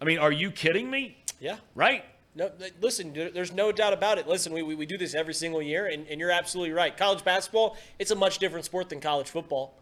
[0.00, 1.16] I mean, are you kidding me?
[1.38, 1.56] yeah.
[1.74, 2.04] Right?
[2.34, 2.50] No,
[2.80, 4.26] listen, there's no doubt about it.
[4.26, 6.96] Listen, we, we, we do this every single year, and, and you're absolutely right.
[6.96, 9.74] College basketball, it's a much different sport than college football,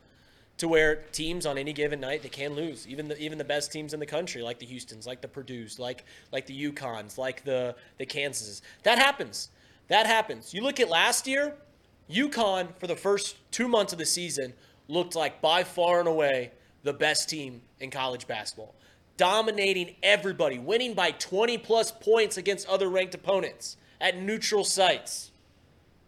[0.61, 2.87] to where teams on any given night they can lose.
[2.87, 5.78] Even the even the best teams in the country, like the Houston's, like the Purdue's,
[5.78, 8.61] like like the UConns, like the the Kansases.
[8.82, 9.49] That happens.
[9.89, 10.53] That happens.
[10.53, 11.55] You look at last year,
[12.11, 14.53] UConn for the first two months of the season
[14.87, 18.74] looked like by far and away the best team in college basketball,
[19.16, 25.31] dominating everybody, winning by 20 plus points against other ranked opponents at neutral sites.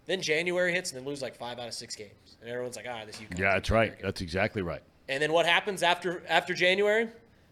[0.07, 2.13] Then January hits and they lose like five out of six games,
[2.43, 3.95] and everyone's like, "Ah, this UConn." Yeah, that's right.
[4.03, 4.83] That's exactly right.
[5.09, 7.09] And then what happens after after January?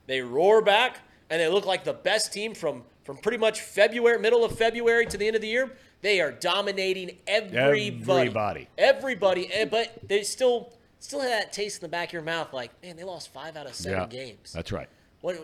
[0.07, 0.99] They roar back
[1.31, 5.07] and they look like the best team from from pretty much February, middle of February
[5.07, 5.73] to the end of the year.
[6.03, 7.89] They are dominating everybody.
[7.99, 8.69] Everybody.
[8.79, 9.51] Everybody.
[9.71, 12.97] But they still still have that taste in the back of your mouth, like, man,
[12.97, 14.53] they lost five out of seven Yeah, games.
[14.53, 14.89] that's right.
[15.23, 15.37] What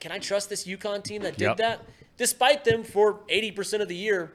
[0.00, 1.56] can I trust this UConn team that did Yep.
[1.58, 1.80] that?
[2.18, 4.32] Despite them for eighty percent of the year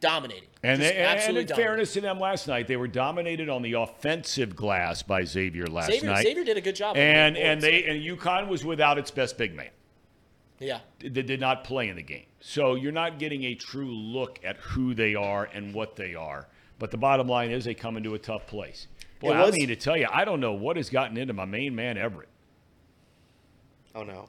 [0.00, 0.48] dominating.
[0.62, 1.56] And, they, and absolutely in dominating.
[1.70, 5.90] fairness to them last night, they were dominated on the offensive glass by Xavier last
[5.90, 6.22] Xavier, night.
[6.24, 6.96] Xavier did a good job.
[6.96, 9.70] and winning and they and UConn was without its best big man.
[10.58, 10.80] yeah.
[11.00, 12.26] They did not play in the game.
[12.40, 16.48] So you're not getting a true look at who they are and what they are.
[16.78, 18.86] But the bottom line is they come into a tough place.
[19.20, 21.32] Boy, It I was- mean to tell you, I don't know what has gotten into
[21.32, 22.28] my main man Everett.
[23.94, 24.28] Oh no.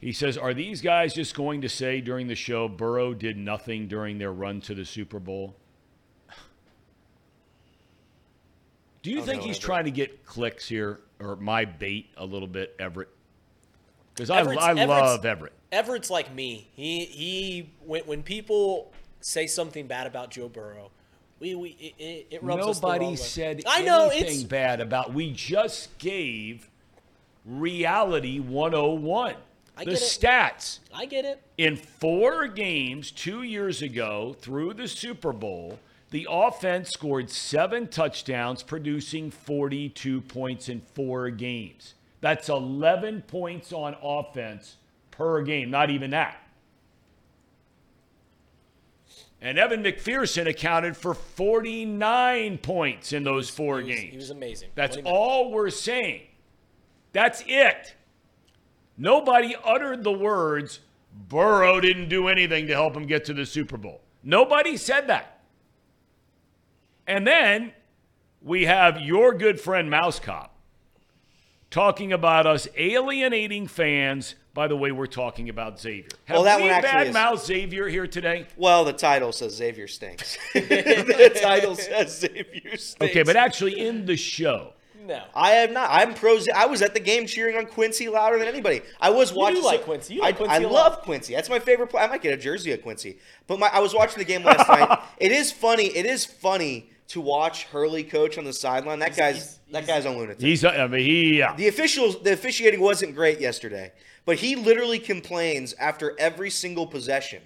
[0.00, 3.86] He says, Are these guys just going to say during the show Burrow did nothing
[3.86, 5.54] during their run to the Super Bowl?
[9.02, 9.64] Do you Oh, think no, he's Everett.
[9.64, 13.08] trying to get clicks here or my bait a little bit, Everett?
[14.14, 15.52] Because I, I Everett's- love Everett.
[15.72, 16.68] Everett's like me.
[16.74, 20.90] He he when when people say something bad about Joe Burrow,
[21.38, 24.42] we we it, it, it rubs us the wrong Nobody said I know anything it's
[24.42, 25.14] bad about.
[25.14, 26.68] We just gave
[27.46, 29.36] reality 101.
[29.80, 30.78] I the stats.
[30.94, 31.42] I get it.
[31.58, 35.78] In four games two years ago through the Super Bowl,
[36.10, 41.94] the offense scored seven touchdowns, producing 42 points in four games.
[42.20, 44.76] That's 11 points on offense
[45.10, 46.36] per game, not even that.
[49.40, 54.10] And Evan McPherson accounted for 49 points in those four He was, games.
[54.10, 54.68] he was amazing.
[54.74, 55.22] That's What do you mean?
[55.22, 56.22] all we're saying.
[57.12, 57.94] That's it.
[59.00, 60.80] Nobody uttered the words,
[61.28, 64.02] Burrow didn't do anything to help him get to the Super Bowl.
[64.22, 65.40] Nobody said that.
[67.06, 67.72] And then
[68.42, 70.54] we have your good friend Mouse Cop
[71.70, 74.34] talking about us alienating fans.
[74.52, 76.08] By the way, we're talking about Xavier.
[76.26, 78.46] Have Well, that we one actually is- badmouthed Xavier here today?
[78.58, 80.36] Well, the title says Xavier stinks.
[80.52, 82.96] the title says Xavier stinks.
[83.00, 84.74] Okay, but actually in the show,
[85.06, 85.22] No.
[85.34, 85.88] I am not.
[85.90, 86.38] I'm pro.
[86.54, 88.82] I was at the game cheering on Quincy louder than anybody.
[89.00, 89.62] I was watching.
[89.62, 90.14] like Quincy.
[90.14, 90.72] You like I, Quincy I a lot.
[90.72, 91.34] love Quincy.
[91.34, 92.04] That's my favorite player.
[92.04, 93.18] I might get a jersey of Quincy.
[93.46, 94.98] But my, I was watching the game last night.
[95.18, 95.86] It is funny.
[95.86, 98.98] It is funny to watch Hurley coach on the sideline.
[99.00, 100.40] That guy's he's- that guy's a lunatic.
[100.40, 101.54] he's, uh, I mean, he, yeah.
[101.54, 103.92] The officials, the officiating wasn't great yesterday,
[104.24, 107.40] but he literally complains after every single possession.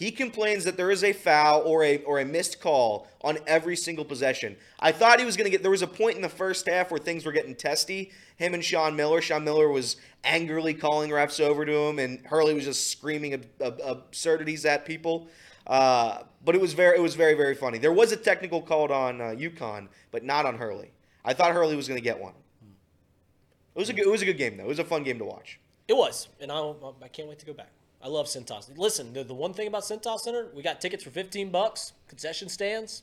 [0.00, 3.76] He complains that there is a foul or a or a missed call on every
[3.76, 4.56] single possession.
[4.80, 5.60] I thought he was going to get.
[5.60, 8.10] There was a point in the first half where things were getting testy.
[8.36, 9.20] Him and Sean Miller.
[9.20, 13.46] Sean Miller was angrily calling refs over to him, and Hurley was just screaming ab-
[13.60, 15.28] ab- absurdities at people.
[15.66, 17.76] Uh, but it was very, it was very, very funny.
[17.76, 20.92] There was a technical called on uh, UConn, but not on Hurley.
[21.26, 22.32] I thought Hurley was going to get one.
[23.74, 24.64] It was a good, it was a good game though.
[24.64, 25.60] It was a fun game to watch.
[25.88, 26.72] It was, and I
[27.02, 27.68] I can't wait to go back.
[28.02, 28.76] I love Cintas.
[28.78, 32.48] Listen, the, the one thing about Cintas Center, we got tickets for 15 bucks, concession
[32.48, 33.02] stands,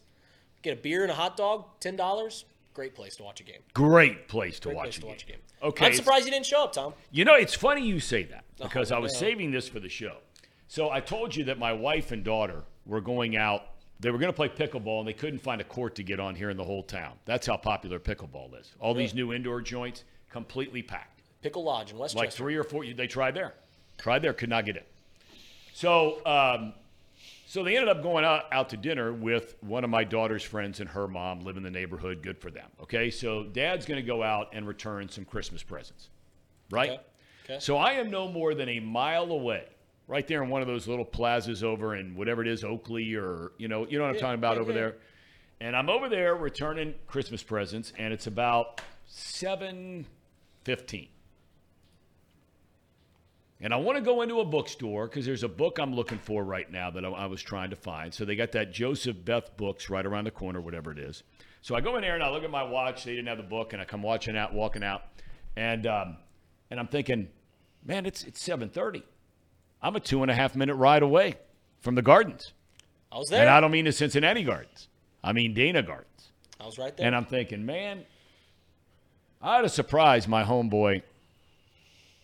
[0.64, 2.46] get a beer and a hot dog, ten dollars.
[2.74, 3.62] Great place to watch a game.
[3.74, 5.12] Great place to Great watch place a to game.
[5.12, 5.38] watch a game.
[5.64, 6.94] Okay, I'm surprised you didn't show up, Tom.
[7.12, 9.20] You know, it's funny you say that oh, because I was yeah.
[9.20, 10.18] saving this for the show.
[10.68, 13.64] So I told you that my wife and daughter were going out.
[14.00, 16.36] They were going to play pickleball, and they couldn't find a court to get on
[16.36, 17.14] here in the whole town.
[17.26, 18.76] That's how popular pickleball is.
[18.80, 21.24] All these new indoor joints, completely packed.
[21.42, 22.26] Pickle Lodge in Westchester.
[22.26, 22.86] Like three or four.
[22.86, 23.56] They tried there,
[23.98, 24.84] tried there, could not get in.
[25.74, 26.74] So, um,
[27.46, 30.80] so they ended up going out, out to dinner with one of my daughter's friends
[30.80, 32.22] and her mom live in the neighborhood.
[32.22, 32.68] Good for them.
[32.84, 36.10] Okay, so dad's going to go out and return some Christmas presents,
[36.72, 36.92] right?
[36.92, 37.02] Okay.
[37.46, 37.60] Okay.
[37.60, 39.64] So I am no more than a mile away,
[40.08, 43.54] right there in one of those little plazas over in whatever it is, Oakley or
[43.58, 44.96] you know, you know what I'm Yeah, talking about over there.
[45.62, 50.06] And I'm over there returning Christmas presents, and it's about seven
[50.66, 51.08] fifteen.
[53.60, 56.44] And I want to go into a bookstore because there's a book I'm looking for
[56.44, 58.14] right now that I, I was trying to find.
[58.14, 61.24] So they got that Joseph Beth books right around the corner, whatever it is.
[61.62, 63.04] So I go in there and I look at my watch.
[63.04, 65.02] They didn't have the book, and I come watching out, walking out,
[65.56, 66.18] and um,
[66.70, 67.30] and I'm thinking,
[67.84, 69.02] man, it's it's 7:30.
[69.82, 71.36] I'm a two and a half minute ride away
[71.80, 72.54] from the Gardens,
[73.12, 73.42] I was there.
[73.42, 74.88] and I, don't mean the Cincinnati Gardens.
[75.24, 76.32] I mean Dana Gardens.
[76.60, 77.06] I was right there.
[77.06, 78.04] And I'm thinking, man,
[79.42, 81.04] I ought to surprise my homeboy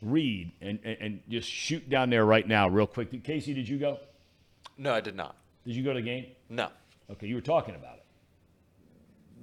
[0.03, 3.23] Reed and, and, and just shoot down there right now, real quick.
[3.23, 3.99] Casey, did you go?
[4.77, 5.35] No, I did not.
[5.65, 6.25] Did you go to the game?
[6.49, 6.69] No.
[7.11, 8.03] Okay, you were talking about it.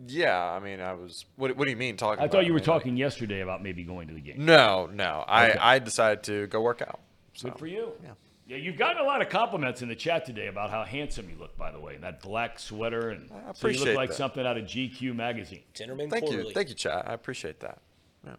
[0.07, 1.27] Yeah, I mean, I was.
[1.37, 2.21] What, what do you mean talking?
[2.21, 2.47] I about thought it?
[2.47, 4.45] you were I mean, like- talking yesterday about maybe going to the game.
[4.45, 5.25] no, no.
[5.29, 5.59] I Okay.
[5.59, 7.01] I decided to go work out.
[7.35, 7.51] So.
[7.51, 7.93] Good for you.
[8.03, 8.11] Yeah.
[8.49, 11.37] Yeah, you've gotten a lot of compliments in the chat today about how handsome you
[11.39, 11.99] look, by the way.
[11.99, 14.17] That black sweater and I so you look like that.
[14.17, 15.63] something out of GQ magazine.
[15.73, 16.49] Tinnerman Thank Quarterly.
[16.49, 17.09] you, thank you, chat.
[17.09, 17.79] I appreciate that.
[18.27, 18.33] Yeah.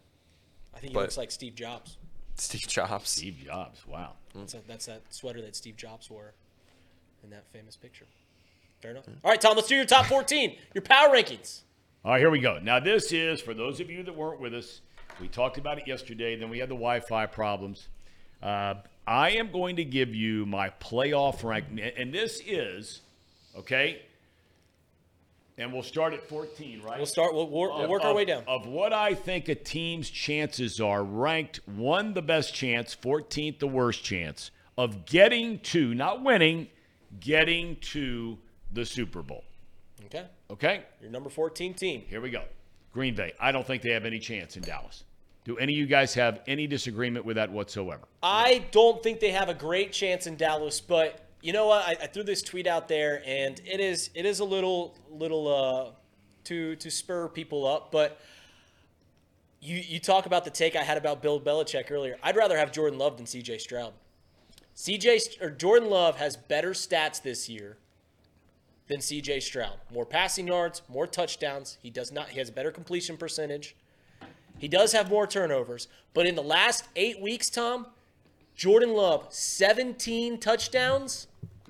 [0.76, 1.98] I think he But- looks like Steve Jobs.
[2.42, 3.10] Steve Jobs.
[3.10, 3.86] Steve Jobs.
[3.88, 4.14] Wow.
[4.36, 6.34] That's, that- that's that sweater that Steve Jobs wore
[7.24, 8.06] in that famous picture.
[8.82, 9.06] Fair enough.
[9.24, 11.62] All right, Tom, let's do your top 14, your power rankings.
[12.04, 12.58] All right, here we go.
[12.60, 14.82] Now, this is for those of you that weren't with us.
[15.20, 16.36] We talked about it yesterday.
[16.36, 17.90] Then we had the Wi-Fi problems.
[18.42, 21.66] Uh, I am going to give you my playoff rank,
[21.96, 23.02] and this is
[23.56, 24.02] okay.
[25.62, 26.98] And we'll start at 14, right?
[26.98, 27.36] We'll start.
[27.36, 28.44] We'll, we'll, we'll work our way down.
[28.48, 33.68] Of what I think a team's chances are, ranked one the best chance, 14th the
[33.68, 36.68] worst chance of getting to, not winning,
[37.20, 38.40] getting to
[38.74, 39.44] the Super Bowl.
[40.06, 40.82] Okay, Okay?
[41.00, 42.04] your number 14 team.
[42.08, 42.44] Here we go.
[42.92, 43.34] Green Bay.
[43.40, 45.04] I don't think they have any chance in Dallas.
[45.44, 48.04] Do any of you guys have any disagreement with that whatsoever?
[48.24, 51.88] I don't think they have a great chance in Dallas, but you know what?
[51.88, 55.48] I, I threw this tweet out there, and it is it is a little little
[55.48, 55.92] uh,
[56.46, 57.92] to to spur people up.
[57.92, 58.20] But
[59.60, 62.18] you you talk about the take I had about Bill Belichick earlier.
[62.22, 63.58] I'd rather have Jordan Love than C.J.
[63.58, 63.94] Stroud.
[64.76, 65.20] C.J.
[65.42, 67.78] Or Jordan Love has better stats this year
[68.88, 69.40] than C.J.
[69.40, 69.78] Stroud.
[69.92, 71.78] More passing yards, more touchdowns.
[71.82, 72.30] He does not.
[72.30, 73.76] He has a better completion percentage.
[74.60, 77.88] He does have more turnovers, but in the last eight weeks, Tom,
[78.54, 81.26] Jordan Love, 17 touchdowns,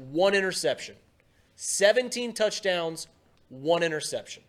[0.09, 0.95] one interception.
[1.55, 3.07] 17 touchdowns,
[3.49, 4.43] one interception.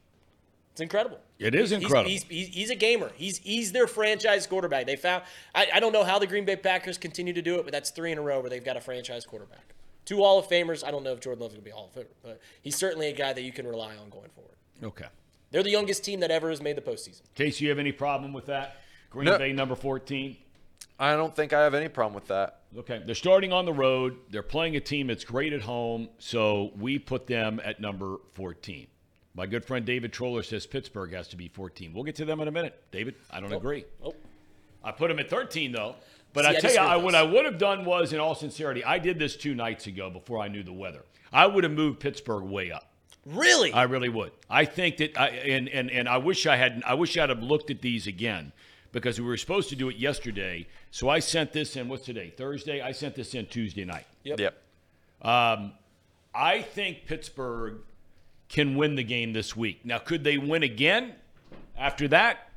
[0.72, 1.18] It's incredible.
[1.38, 2.10] It is He's- incredible.
[2.10, 3.10] He's, he's, he's a gamer.
[3.14, 4.86] He's he's their franchise quarterback.
[4.86, 5.24] They found.
[5.54, 7.90] I, I don't know how the Green Bay Packers continue to do it, but that's
[7.90, 9.74] three in a row where they've got a franchise quarterback.
[10.06, 10.82] Two Hall of Famers.
[10.86, 12.74] I don't know if Jordan Love's going to be a Hall of Famer, but he's
[12.76, 14.56] certainly a guy that you can rely on going forward.
[14.82, 15.04] Okay.
[15.50, 17.20] They're the youngest team that ever has made the postseason.
[17.34, 18.80] Case you have any problem with that?
[19.10, 19.36] Green No.
[19.36, 20.36] Bay number 14.
[21.02, 22.60] I don't think I have any problem with that.
[22.78, 23.02] Okay.
[23.04, 24.18] They're starting on the road.
[24.30, 28.86] They're playing a team that's great at home, so we put them at number 14.
[29.34, 31.92] My good friend David Troller says Pittsburgh has to be 14.
[31.92, 32.80] We'll get to them in a minute.
[32.92, 33.84] David, I don't oh, agree.
[34.04, 34.14] Oh,
[34.84, 35.96] I put them at 13 though.
[36.34, 37.16] But See, I I tell you, I, what.
[37.16, 40.38] I would have done was, in all sincerity, I did this two nights ago before
[40.38, 41.04] I knew the weather.
[41.32, 42.92] I would have moved Pittsburgh way up.
[43.26, 43.72] really?
[43.72, 44.30] I really would.
[44.48, 46.80] I think that, I, and and and I wish I had.
[46.86, 48.52] I wish I'd have looked at these again
[48.92, 50.66] because we were supposed to do it yesterday.
[50.90, 51.88] So I sent this in.
[51.88, 52.32] What's today?
[52.36, 52.80] Thursday.
[52.80, 54.06] I sent this in Tuesday night.
[54.24, 54.38] Yep.
[54.40, 54.62] Yep.
[55.22, 55.72] Um,
[56.34, 57.78] I think Pittsburgh
[58.48, 59.80] can win the game this week.
[59.84, 61.14] Now, could they win again
[61.76, 62.48] after that?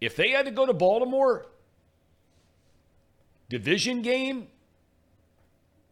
[0.00, 1.46] If they had to go to Baltimore,
[3.48, 4.48] division game,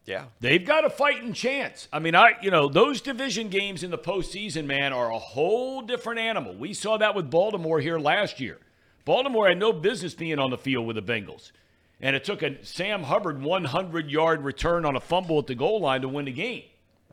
[0.04, 0.26] Yeah.
[0.40, 1.88] they've got a fighting chance.
[1.92, 5.82] I mean, I you know those division games in the postseason, man, are a whole
[5.82, 6.54] different animal.
[6.54, 8.58] We saw that with Baltimore here last year.
[9.06, 11.52] Baltimore had no business being on the field with the Bengals,
[12.00, 15.80] and it took a Sam Hubbard 100 yard return on a fumble at the goal
[15.80, 16.64] line to win the game.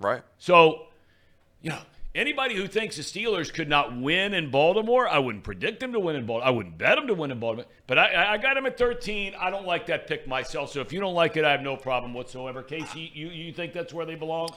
[0.02, 0.24] Right.
[0.40, 0.88] So,
[1.62, 1.80] you know,
[2.16, 6.00] anybody who thinks the Steelers could not win in Baltimore, I wouldn't predict them to
[6.00, 6.48] win in Baltimore.
[6.48, 7.68] I wouldn't bet them to win in Baltimore.
[7.86, 9.36] But I, I got them at 13.
[9.40, 10.72] I don't like that pick myself.
[10.72, 12.64] So if you don't like it, I have no problem whatsoever.
[12.64, 14.50] Casey, you, you think that's where they belong?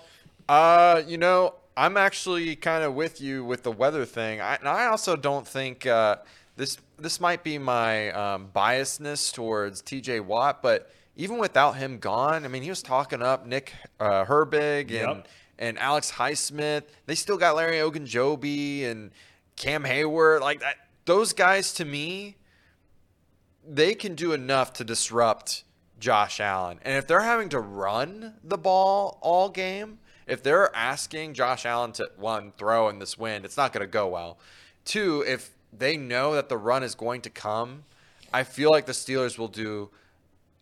[0.48, 4.40] Uh, you know, I'm actually kind of with you with the weather thing.
[4.40, 6.16] I, and I also don't think uh,
[6.56, 10.20] this this might be my um, biasness towards T.J.
[10.20, 14.90] Watt, but even without him gone, I mean, he was talking up Nick uh, Herbig
[14.90, 15.28] and Yep.
[15.58, 16.84] and Alex Highsmith.
[17.06, 19.10] They still got Larry Ogunjobi and
[19.56, 20.42] Cam Hayward.
[20.42, 22.36] Like that, those guys to me,
[23.66, 25.64] they can do enough to disrupt
[25.98, 26.78] Josh Allen.
[26.82, 31.92] And if they're having to run the ball all game, if they're asking Josh Allen
[31.92, 34.38] to one throw in this wind, it's not going to go well.
[34.84, 37.84] Two, if they know that the run is going to come,
[38.32, 39.90] I feel like the Steelers will do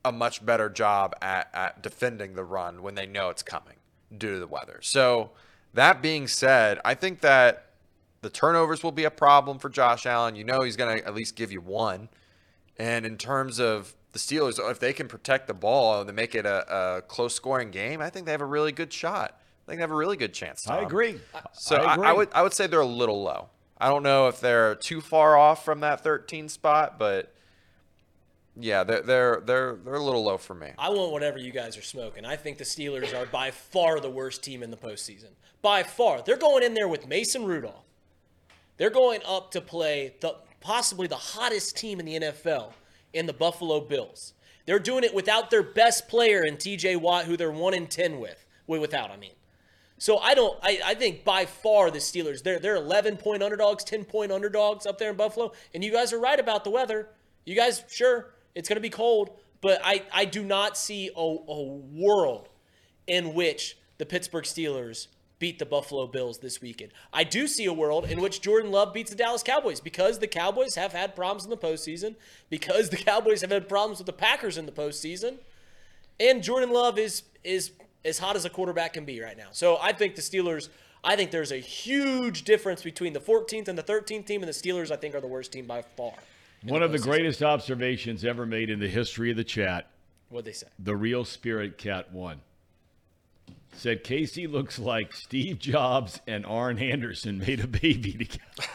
[0.04, 3.76] a much better job at, at defending the run when they know it's coming
[4.16, 4.78] due to the weather.
[4.82, 5.30] So,
[5.72, 7.66] that being said, I think that
[8.22, 10.36] the turnovers will be a problem for Josh Allen.
[10.36, 12.08] You know he's going to at least give you one.
[12.78, 16.46] And in terms of the Steelers, if they can protect the ball and make it
[16.46, 19.40] a, a close scoring game, I think they have a really good shot.
[19.66, 20.68] I think they have a really good chance.
[20.68, 21.20] I agree.
[21.52, 22.10] So I I.
[22.10, 23.48] I would I would say they're a little low.
[23.78, 27.34] I don't know if they're too far off from that 13 spot, but
[28.56, 30.70] yeah, they're they're they're, they're a little low for me.
[30.78, 32.24] I want whatever you guys are smoking.
[32.24, 35.30] I think the Steelers are by far the worst team in the postseason.
[35.60, 36.22] By far.
[36.22, 37.84] They're going in there with Mason Rudolph.
[38.76, 42.72] They're going up to play the possibly the hottest team in the NFL
[43.12, 44.34] in the Buffalo Bills.
[44.66, 48.20] They're doing it without their best player in TJ Watt, who they're one in ten
[48.20, 48.46] with.
[48.66, 49.32] Without, I mean.
[49.98, 50.58] So I don't.
[50.62, 52.42] I, I think by far the Steelers.
[52.42, 55.52] They're they're 11 point underdogs, 10 point underdogs up there in Buffalo.
[55.72, 57.08] And you guys are right about the weather.
[57.44, 61.20] You guys, sure, it's going to be cold, but I I do not see a,
[61.20, 62.48] a world
[63.06, 65.08] in which the Pittsburgh Steelers
[65.38, 66.92] beat the Buffalo Bills this weekend.
[67.12, 70.26] I do see a world in which Jordan Love beats the Dallas Cowboys because the
[70.26, 72.14] Cowboys have had problems in the postseason,
[72.48, 75.38] because the Cowboys have had problems with the Packers in the postseason,
[76.18, 77.72] and Jordan Love is is
[78.04, 79.48] as hot as a quarterback can be right now.
[79.52, 80.68] So I think the Steelers.
[81.06, 84.54] I think there's a huge difference between the 14th and the 13th team, and the
[84.54, 86.14] Steelers I think are the worst team by far.
[86.62, 87.02] in One of the postseason.
[87.04, 89.90] greatest observations ever made in the history of the chat.
[90.30, 90.66] What'd they say?
[90.78, 92.40] The real spirit cat won.
[93.74, 98.72] Said Casey looks like Steve Jobs and Arn Anderson made a baby together.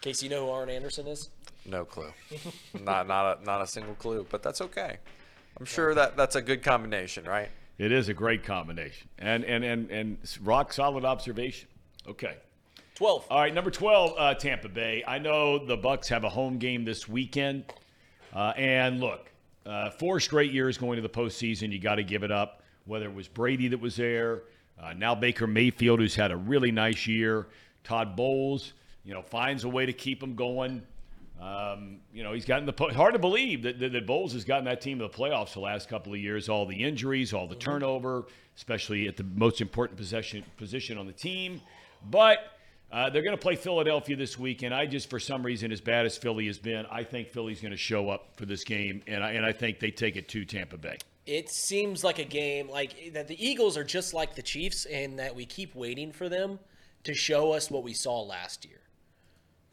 [0.00, 1.30] Casey, you know who Arn Anderson is?
[1.64, 2.12] No clue.
[2.82, 4.96] not not a, not a single clue, but that's okay.
[5.56, 7.50] I'm sure that that's a good combination, right?
[7.78, 11.68] It is a great combination and and and and rock solid observation.
[12.06, 12.36] Okay.
[12.94, 13.26] 12.
[13.30, 15.02] All right, number 12, uh, Tampa Bay.
[15.06, 17.64] I know the Bucks have a home game this weekend.
[18.32, 19.30] Uh, and look,
[19.66, 22.62] uh, four straight years going to the postseason, you got to give it up.
[22.84, 24.42] Whether it was Brady that was there,
[24.80, 27.48] uh, now Baker Mayfield, who's had a really nice year,
[27.84, 28.72] Todd Bowles,
[29.04, 30.82] you know, finds a way to keep them going.
[31.42, 34.64] Um, you know, he's gotten the hard to believe that, that, that Bowles has gotten
[34.66, 36.48] that team to the playoffs the last couple of years.
[36.48, 41.12] All the injuries, all the turnover, especially at the most important possession position on the
[41.12, 41.60] team.
[42.08, 42.38] But
[42.92, 45.80] uh, they're going to play Philadelphia this week, and I just, for some reason, as
[45.80, 49.02] bad as Philly has been, I think Philly's going to show up for this game,
[49.08, 50.98] and I, and I think they take it to Tampa Bay.
[51.26, 55.16] it seems like a game like that the Eagles are just like the Chiefs in
[55.16, 56.58] that we keep waiting for them
[57.04, 58.81] to show us what we saw last year.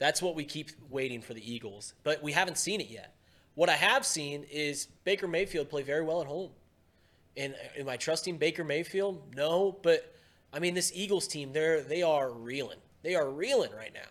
[0.00, 3.14] That's what we keep waiting for the Eagles, but we haven't seen it yet.
[3.54, 6.50] What I have seen is Baker Mayfield play very well at home.
[7.36, 9.34] And uh, am I trusting Baker Mayfield?
[9.36, 10.14] No, but
[10.52, 12.78] I mean this Eagles team, they're they are reeling.
[13.02, 14.08] They are reeling right now.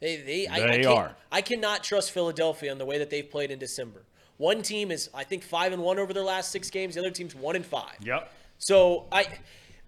[0.00, 1.16] They they, I, I They are.
[1.32, 4.04] I cannot trust Philadelphia in the way that they've played in December.
[4.36, 6.96] One team is I think five and one over their last six games.
[6.96, 7.96] The other team's one and five.
[8.02, 8.30] Yep.
[8.58, 9.26] So I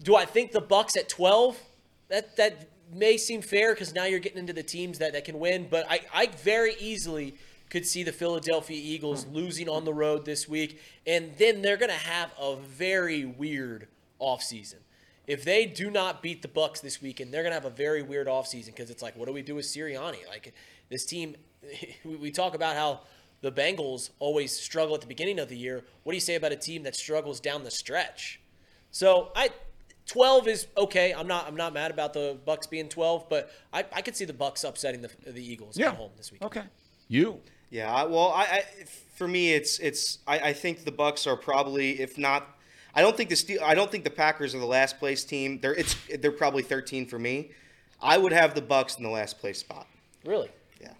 [0.03, 1.61] do I think the Bucks at twelve?
[2.09, 5.39] That that may seem fair because now you're getting into the teams that, that can
[5.39, 5.67] win.
[5.71, 7.35] But I, I very easily
[7.71, 9.35] could see the Philadelphia Eagles hmm.
[9.35, 13.89] losing on the road this week, and then they're gonna have a very weird
[14.21, 14.77] offseason.
[15.27, 18.27] If they do not beat the Bucks this weekend, they're gonna have a very weird
[18.27, 20.29] offseason because it's like, what do we do with Sirianni?
[20.29, 20.53] Like
[20.91, 21.37] this team,
[22.05, 23.01] we talk about how
[23.41, 25.85] the Bengals always struggle at the beginning of the year.
[26.03, 28.41] What do you say about a team that struggles down the stretch?
[28.91, 29.49] So I,
[30.07, 31.13] twelve is okay.
[31.13, 34.25] I'm not I'm not mad about the Bucks being twelve, but I, I could see
[34.25, 36.43] the Bucks upsetting the the Eagles at home this week.
[36.43, 36.65] Okay.
[37.09, 37.41] You.
[37.71, 38.65] Yeah, I- well, I, I
[39.15, 42.47] for me, it's it's I, I think the Bucks are probably, if not,
[42.95, 45.59] I don't think the Steel, I don't think the Packers are the last place team.
[45.61, 47.51] They're it's they're probably 13 for me.
[48.03, 49.87] I would have the Bucks in the last place spot.
[50.27, 50.51] Really?
[50.81, 50.93] Yeah,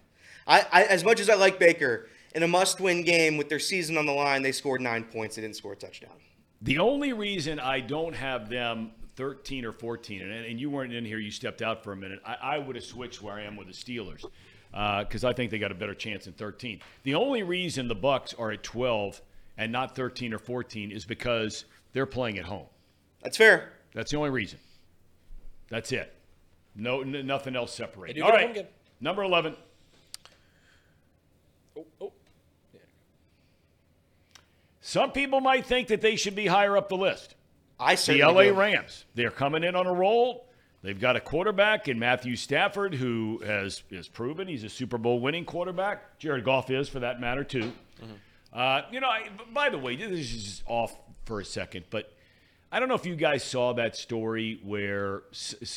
[0.47, 3.95] I, I as much as I like Baker in a must-win game with their season
[3.95, 5.35] on the line, they scored nine points.
[5.35, 6.09] They didn't score a touchdown.
[6.63, 11.03] The only reason I don't have them 13 or 14, and, and you weren't in
[11.05, 13.55] here, you stepped out for a minute, I, I would have switched where I am
[13.57, 14.25] with the Steelers
[14.73, 16.79] uh, because I think they got a better chance in 13.
[17.03, 19.21] The only reason the Bucks are at 12
[19.57, 22.65] and not 13 or 14 is because they're playing at home.
[23.21, 23.73] That's fair.
[23.93, 24.59] That's the only reason.
[25.69, 26.13] That's it.
[26.75, 28.15] No, n- nothing else They separating.
[28.17, 28.67] do All get a right, home game.
[29.01, 29.55] number 11.
[31.77, 32.13] Oh, oh.
[34.85, 37.35] Some people might think that they should be higher up the list.
[37.79, 38.53] I the LA do.
[38.53, 39.05] Rams.
[39.15, 40.45] They're coming in on a roll.
[40.81, 45.21] They've got a quarterback in Matthew Stafford who has is proven he's a Super Bowl
[45.21, 46.19] winning quarterback.
[46.19, 47.71] Jared Goff is, for that matter, too.
[48.51, 50.93] Uh, you know, I, by the way, this is just off
[51.23, 52.11] for a second, but
[52.69, 55.23] I don't know if you guys saw that story where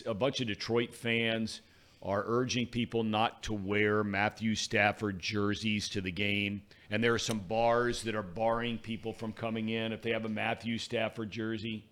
[0.05, 1.61] a bunch of Detroit fans
[2.03, 6.63] are urging people not to wear Matthew Stafford jerseys to the game.
[6.91, 10.25] And there are some bars that are barring people from coming in if they have
[10.25, 11.85] a Matthew Stafford jersey.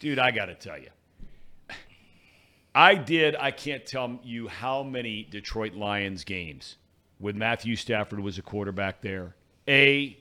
[0.00, 0.88] Dude, I got to tell you.
[2.74, 6.76] I did, I can't tell you how many Detroit Lions games
[7.18, 9.34] when Matthew Stafford was a quarterback there.
[9.66, 10.18] A,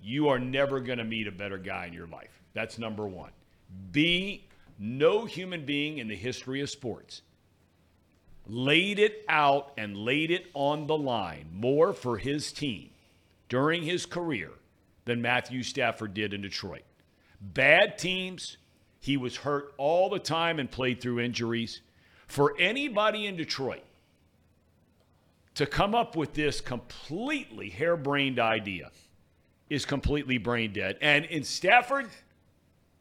[0.00, 2.40] you are never going to meet a better guy in your life.
[2.54, 3.32] That's number one.
[3.92, 4.46] B,
[4.78, 7.22] no human being in the history of sports
[8.46, 12.89] laid it out and laid it on the line more for his team
[13.50, 14.52] during his career
[15.04, 16.84] than Matthew Stafford did in Detroit.
[17.40, 18.56] Bad teams,
[19.00, 21.82] he was hurt all the time and played through injuries.
[22.26, 23.82] For anybody in Detroit
[25.54, 28.92] to come up with this completely harebrained idea
[29.68, 30.96] is completely brain dead.
[31.00, 32.08] And in Stafford,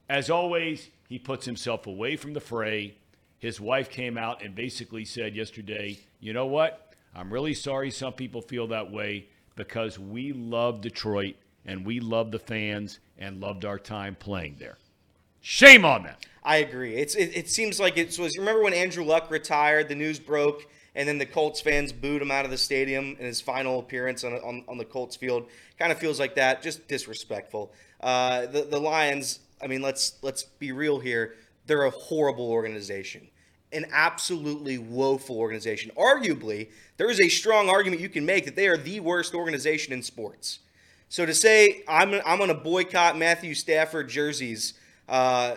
[0.09, 2.95] as always, He puts himself away from the fray.
[3.37, 6.93] His wife came out and basically said yesterday, you know what?
[7.13, 9.27] I'm really sorry some people feel that way
[9.59, 14.77] because we love Detroit and we love the fans and loved our time playing there.
[15.41, 16.15] Shame on them.
[16.43, 16.95] I agree.
[16.95, 18.37] It's it, it seems like it was.
[18.37, 19.89] Remember when Andrew Luck retired?
[19.89, 20.65] The news broke,
[20.95, 24.23] and then the Colts fans booed him out of the stadium in his final appearance
[24.23, 25.47] on on, on the Colts field.
[25.77, 26.61] Kind of feels like that.
[26.61, 27.71] Just disrespectful.
[28.01, 29.39] Uh, the the Lions.
[29.61, 31.35] I mean, let's let's be real here.
[31.67, 33.27] They're a horrible organization,
[33.71, 35.91] an absolutely woeful organization.
[35.97, 39.93] Arguably, there is a strong argument you can make that they are the worst organization
[39.93, 40.59] in sports.
[41.07, 44.73] So to say I'm I'm going to boycott Matthew Stafford jerseys.
[45.07, 45.55] Uh,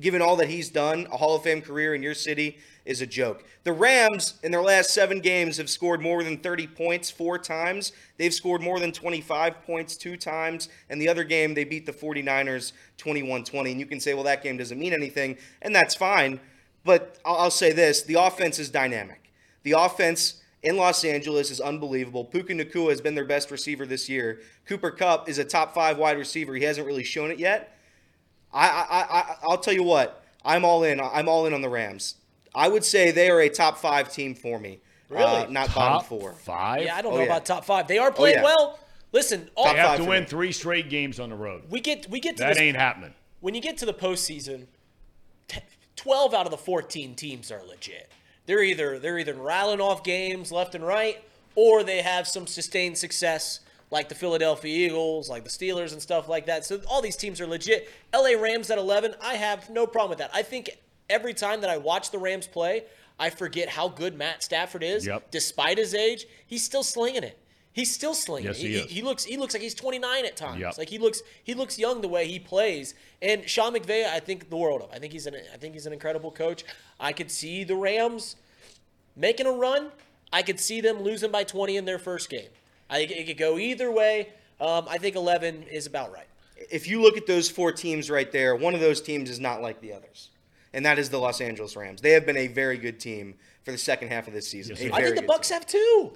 [0.00, 3.06] given all that he's done, a Hall of Fame career in your city is a
[3.06, 3.44] joke.
[3.64, 7.92] The Rams, in their last seven games, have scored more than 30 points four times.
[8.16, 10.68] They've scored more than 25 points two times.
[10.90, 13.70] And the other game, they beat the 49ers 21 20.
[13.72, 15.36] And you can say, well, that game doesn't mean anything.
[15.62, 16.40] And that's fine.
[16.86, 19.32] But I'll, I'll say this the offense is dynamic.
[19.64, 22.24] The offense in Los Angeles is unbelievable.
[22.24, 24.40] Puka Nacua has been their best receiver this year.
[24.66, 26.54] Cooper Kupp is a top five wide receiver.
[26.54, 27.76] He hasn't really shown it yet.
[28.52, 30.24] I, I, I, I'll tell you what.
[30.44, 31.00] I'm all in.
[31.00, 32.14] I'm all in on the Rams.
[32.54, 34.78] I would say they are a top five team for me.
[35.08, 35.24] Really?
[35.24, 36.32] Uh, not Top bottom four.
[36.32, 36.82] five?
[36.84, 37.26] Yeah, I don't Oh, know yeah.
[37.28, 37.86] about top five.
[37.86, 38.44] They are playing yeah.
[38.44, 38.78] well.
[39.12, 40.28] Listen, all, Top They have to win me.
[40.28, 41.62] three straight games on the road.
[41.70, 43.12] we get we get to That this, ain't happening.
[43.40, 44.66] when you get to the postseason,
[45.96, 48.10] t- twelve out of the fourteen teams are legit.
[48.46, 51.22] They're either they're either rattling off games left and right,
[51.54, 53.60] or they have some sustained success,
[53.90, 56.64] like the Philadelphia Eagles, like the Steelers and stuff like that.
[56.64, 57.90] So all these teams are legit.
[58.14, 60.30] LA Rams at eleven, I have no problem with that.
[60.32, 60.78] I think
[61.10, 62.84] every time that I watch the Rams play,
[63.18, 65.06] I forget how good Matt Stafford is.
[65.06, 65.30] Yep.
[65.30, 67.38] Despite his age, he's still slinging it.
[67.76, 68.46] He's still slinging.
[68.46, 68.66] Yes, it.
[68.66, 68.90] he is.
[68.90, 70.60] he looks he looks like he's 29 at times.
[70.60, 70.78] Yep.
[70.78, 72.94] Like he looks he looks young the way he plays.
[73.20, 74.90] And Sean McVay, I think the world of.
[74.94, 76.64] I think he's an I think he's an incredible coach.
[76.98, 78.36] I could see the Rams
[79.14, 79.90] making a run.
[80.32, 82.48] I could see them losing by 20 in their first game.
[82.88, 84.30] I think it could go either way.
[84.58, 86.28] Um, I think 11 is about right.
[86.70, 89.60] If you look at those four teams right there, one of those teams is not
[89.60, 90.30] like the others,
[90.72, 92.00] and that is the Los Angeles Rams.
[92.00, 93.34] They have been a very good team
[93.64, 94.76] for the second half of this season.
[94.80, 95.56] Yes, I think the Bucks team.
[95.56, 96.14] have two.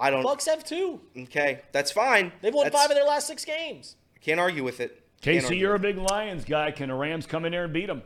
[0.00, 0.22] I don't.
[0.22, 1.00] Bucks have two.
[1.16, 2.32] Okay, that's fine.
[2.40, 3.96] They've won That's- five of their last six games.
[4.14, 5.02] I Can't argue with it.
[5.20, 6.70] Can't Casey, you're a big Lions guy.
[6.70, 8.02] Can the Rams come in there and beat them?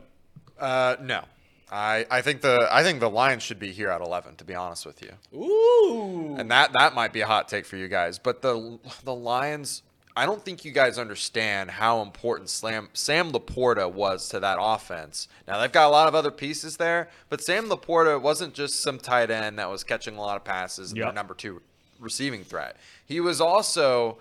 [0.59, 1.23] Uh, no.
[1.71, 4.35] I, I think the I think the Lions should be here at 11.
[4.37, 6.35] To be honest with you, Ooh.
[6.37, 8.19] and that that might be a hot take for you guys.
[8.19, 9.81] But the the Lions,
[10.15, 15.27] I don't think you guys understand how important Sam Sam LaPorta was to that offense.
[15.47, 18.99] Now they've got a lot of other pieces there, but Sam LaPorta wasn't just some
[18.99, 21.05] tight end that was catching a lot of passes and Yep.
[21.07, 21.61] their number two
[21.99, 22.77] receiving threat.
[23.05, 24.17] He was also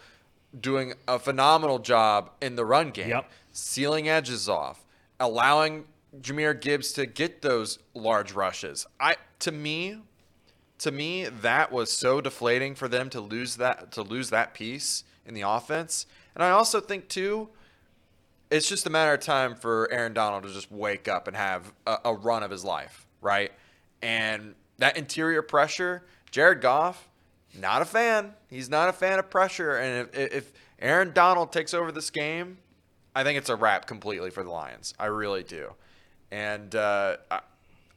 [0.58, 3.30] doing a phenomenal job in the run game, Yep.
[3.52, 4.84] sealing edges off,
[5.18, 5.84] allowing
[6.20, 8.86] Jahmyr Gibbs to get those large rushes.
[9.00, 9.98] I to me,
[10.78, 15.04] to me, that was so deflating for them to lose that to lose that piece
[15.24, 16.06] in the offense.
[16.34, 17.48] And I also think too,
[18.50, 21.72] it's just a matter of time for Aaron Donald to just wake up and have
[21.86, 23.52] a, a run of his life, right?
[24.02, 27.08] And that interior pressure, Jared Goff,
[27.58, 28.34] not a fan.
[28.48, 29.76] He's not a fan of pressure.
[29.76, 32.58] And if, if Aaron Donald takes over this game,
[33.14, 34.94] I think it's a wrap completely for the Lions.
[34.98, 35.72] I really do.
[36.30, 37.40] And uh, I,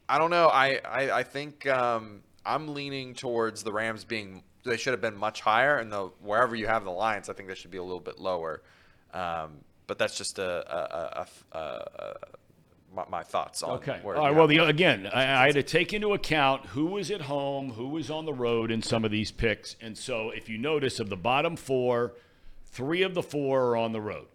[0.10, 0.48] I don't know.
[0.48, 4.44] I, I, I think um, I'm leaning towards the Rams being.
[4.64, 7.48] They should have been much higher, and the wherever you have the Lions, I think
[7.48, 8.62] they should be a little bit lower.
[9.14, 9.58] Um,
[9.88, 12.14] but that's just a, a, a, a, a
[13.10, 13.78] my, my thoughts on.
[13.78, 14.00] Okay.
[14.02, 14.34] Where All.
[14.34, 17.88] Well, the, again, I, I had to take into account who was at home, who
[17.88, 19.76] was on the road in some of these picks.
[19.82, 22.14] And so if you notice, of the bottom four,
[22.66, 24.28] three of the four are on the road.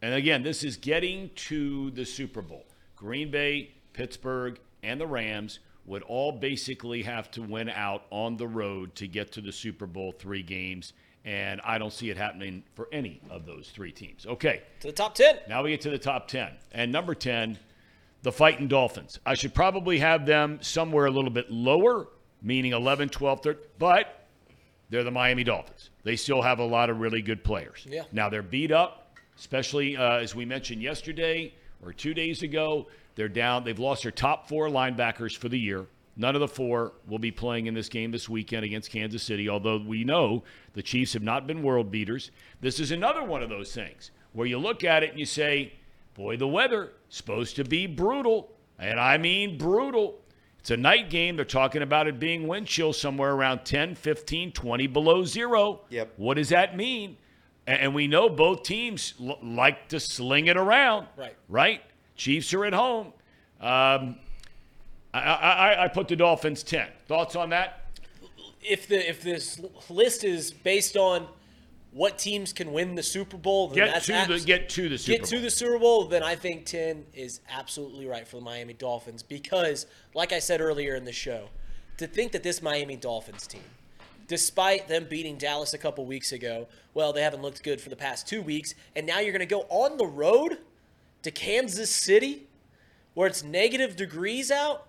[0.00, 2.64] And again, this is getting to the Super Bowl.
[2.96, 8.46] Green Bay, Pittsburgh, and the Rams would all basically have to win out on the
[8.46, 10.92] road to get to the Super Bowl three games.
[11.24, 14.26] And I don't see it happening for any of those three teams.
[14.26, 14.62] Okay.
[14.80, 15.38] to the top 10.
[15.48, 16.50] Now we get to the top 10.
[16.72, 17.58] And number 10,
[18.22, 19.18] the Fighting Dolphins.
[19.24, 22.08] I should probably have them somewhere a little bit lower,
[22.42, 24.26] meaning 11, 12, 13, but
[24.90, 25.90] they're the Miami Dolphins.
[26.02, 27.86] They still have a lot of really good players.
[27.88, 28.04] Yeah.
[28.12, 31.54] Now they're beat up, especially uh, as we mentioned yesterday
[31.84, 32.88] or two days ago.
[33.14, 33.64] They're down.
[33.64, 35.86] They've lost their top four linebackers for the year.
[36.16, 39.48] None of the four will be playing in this game this weekend against Kansas City,
[39.48, 40.42] although we know
[40.72, 42.32] the Chiefs have not been world beaters.
[42.60, 45.74] This is another one of those things where you look at it and you say,
[46.18, 48.50] boy, the weather supposed to be brutal.
[48.78, 50.18] And I mean brutal.
[50.58, 51.36] It's a night game.
[51.36, 55.80] They're talking about it being wind chill somewhere around 10, 15, 20 below zero.
[55.88, 56.12] Yep.
[56.16, 57.16] What does that mean?
[57.66, 61.06] And we know both teams l- like to sling it around.
[61.16, 61.36] Right.
[61.48, 61.82] Right?
[62.16, 63.12] Chiefs are at home.
[63.60, 64.16] Um,
[65.14, 66.88] I, I, I put the Dolphins 10.
[67.06, 67.84] Thoughts on that?
[68.60, 71.28] If the if this list is based on
[71.92, 74.88] what teams can win the Super Bowl, then Get that's to the abs- get to
[74.88, 75.42] the Super get to Bowl.
[75.42, 79.86] the Super Bowl, then I think 10 is absolutely right for the Miami Dolphins because,
[80.14, 81.48] like I said earlier in the show,
[81.96, 83.62] to think that this Miami Dolphins team,
[84.26, 87.96] despite them beating Dallas a couple weeks ago, well, they haven't looked good for the
[87.96, 90.58] past two weeks, and now you're going to go on the road
[91.22, 92.44] to Kansas City
[93.14, 94.86] where it's negative degrees out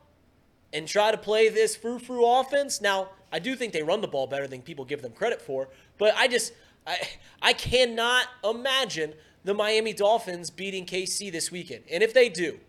[0.72, 2.80] and try to play this frou-frou offense.
[2.80, 5.70] Now, I do think they run the ball better than people give them credit for,
[5.98, 6.54] but I just
[6.90, 6.98] I
[7.42, 9.14] I cannot imagine
[9.44, 11.84] the Miami Dolphins beating KC this weekend.
[11.90, 12.60] And if they do,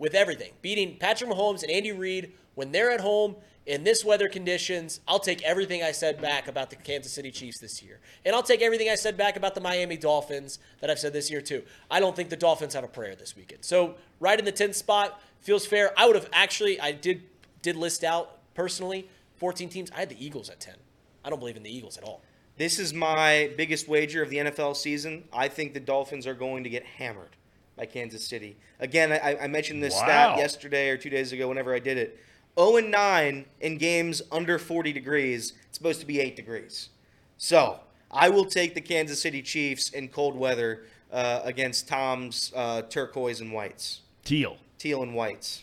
[0.00, 3.36] with everything, beating Patrick Mahomes and Andy Reid when they're at home
[3.66, 7.60] in this weather conditions, I'll take everything I said back about the Kansas City Chiefs
[7.60, 8.00] this year.
[8.24, 11.30] And I'll take everything I said back about the Miami Dolphins that I've said this
[11.30, 11.62] year too.
[11.90, 13.64] I don't think the Dolphins have a prayer this weekend.
[13.64, 15.92] So, right in the 10th spot feels fair.
[15.98, 17.22] I would have actually I did
[17.60, 19.90] did list out personally 14 teams.
[19.94, 20.74] I had the Eagles at 10.
[21.22, 22.22] I don't believe in the Eagles at all.
[22.60, 25.24] This is my biggest wager of the NFL season.
[25.32, 27.34] I think the Dolphins are going to get hammered
[27.74, 28.58] by Kansas City.
[28.78, 30.02] Again, I, I mentioned this Wow.
[30.02, 32.20] stat yesterday or two days ago, whenever I did it.
[32.58, 35.54] 0 and 9 in games under 40 degrees.
[35.70, 36.90] It's supposed to be 8 degrees.
[37.38, 37.80] So
[38.10, 43.40] I will take the Kansas City Chiefs in cold weather uh, against Tom's uh, turquoise
[43.40, 44.58] and whites, Teal.
[44.76, 45.62] teal and whites.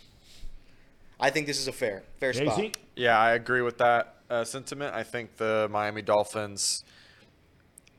[1.19, 2.45] I think this is a fair, fair Casey?
[2.49, 2.77] spot.
[2.95, 4.93] Yeah, I agree with that uh, sentiment.
[4.95, 6.83] I think the Miami Dolphins,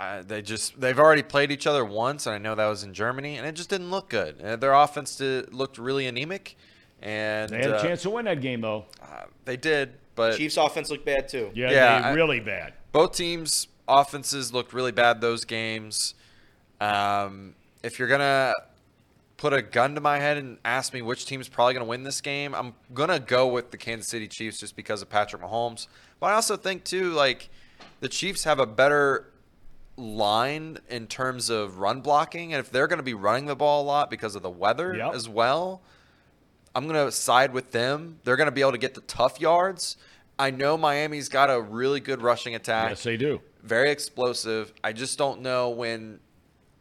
[0.00, 2.94] uh, they just they've already played each other once, and I know that was in
[2.94, 4.40] Germany, and it just didn't look good.
[4.42, 6.56] Uh, their offense did, looked really anemic,
[7.02, 8.84] and They had a uh, chance to win that game, though.
[9.02, 11.50] uh, they did, but Chiefs offense looked bad too.
[11.54, 12.74] Yeah, Yeah, they I- really bad.
[12.92, 16.14] both teams' offenses looked really bad those games.
[16.80, 18.52] Um, if you're gonna
[19.38, 22.20] put a gun to my head and ask me which team's probably gonna win this
[22.20, 25.86] game, I'm gonna go with the Kansas City Chiefs just because of Patrick Mahomes.
[26.20, 27.48] But I also think too, like
[28.00, 29.32] the Chiefs have a better
[29.96, 33.86] line in terms of run blocking, and if they're gonna be running the ball a
[33.86, 35.14] lot because of the weather Yep.
[35.14, 35.82] as well,
[36.74, 38.20] I'm going to side with them.
[38.22, 39.96] They're going to be able to get the tough yards.
[40.38, 43.40] I know Miami's got a really good rushing attack, Yes, they do.
[43.64, 44.72] very explosive.
[44.84, 46.20] I just don't know when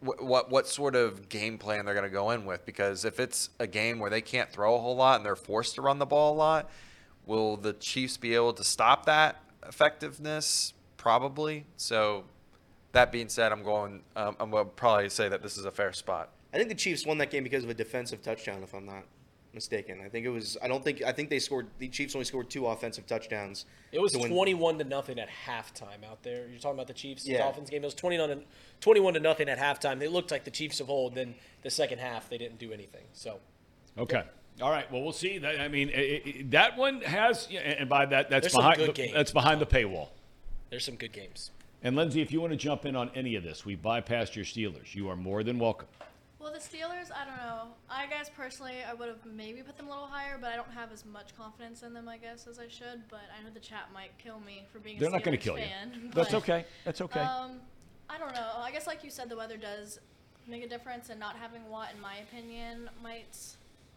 [0.01, 3.19] wh- what what sort of game plan they're going to go in with because if
[3.19, 5.99] it's a game where they can't throw a whole lot and they're forced to run
[5.99, 6.69] the ball a lot,
[7.25, 10.73] will the Chiefs be able to stop that effectiveness?
[10.97, 11.65] Probably.
[11.77, 12.25] So
[12.91, 15.71] that being said, I'm going um, I'm going to probably say that this is a
[15.71, 16.29] fair spot.
[16.53, 19.03] I think the Chiefs won that game because of a defensive touchdown, if I'm not
[19.53, 20.01] mistaken.
[20.03, 20.57] I think it was.
[20.61, 21.01] I don't think.
[21.03, 21.67] I think they scored.
[21.79, 23.65] The Chiefs only scored two offensive touchdowns.
[23.91, 26.47] It was to 21 to nothing at halftime out there.
[26.47, 27.39] You're talking about the Chiefs Yeah.
[27.39, 27.81] Dolphins game.
[27.83, 28.39] It was 21 to,
[28.81, 29.99] 21 to nothing at halftime.
[29.99, 31.15] They looked like the Chiefs of old.
[31.15, 33.03] Then the second half, they didn't do anything.
[33.13, 33.39] So
[33.97, 34.23] Okay.
[34.61, 34.91] All right.
[34.91, 35.37] Well, we'll see.
[35.37, 38.77] That I mean, i i that one has, and by that, that's There's some behind.
[38.77, 39.13] good the- games.
[39.13, 40.09] That's behind the paywall.
[40.69, 41.51] there's some good games.
[41.83, 44.43] And Lindsay, if you want to jump in on any of this, we bypassed your
[44.45, 44.95] Steelers.
[44.95, 45.87] You are more than welcome.
[46.47, 47.73] Well, the Steelers, I don't know.
[47.89, 50.71] I guess personally, I would have maybe put them a little higher, but I don't
[50.71, 53.03] have as much confidence in them, I guess, as I should.
[53.09, 55.43] But I know the chat might kill me for being They're a not going to
[55.43, 55.65] kill you.
[55.65, 56.09] fan.
[56.15, 56.63] That's okay.
[56.85, 57.19] That's okay.
[57.19, 57.59] Um,
[58.09, 58.49] I don't know.
[58.59, 59.99] I guess, like you said, the weather does
[60.47, 63.37] make a difference, and not having Watt, in my opinion, might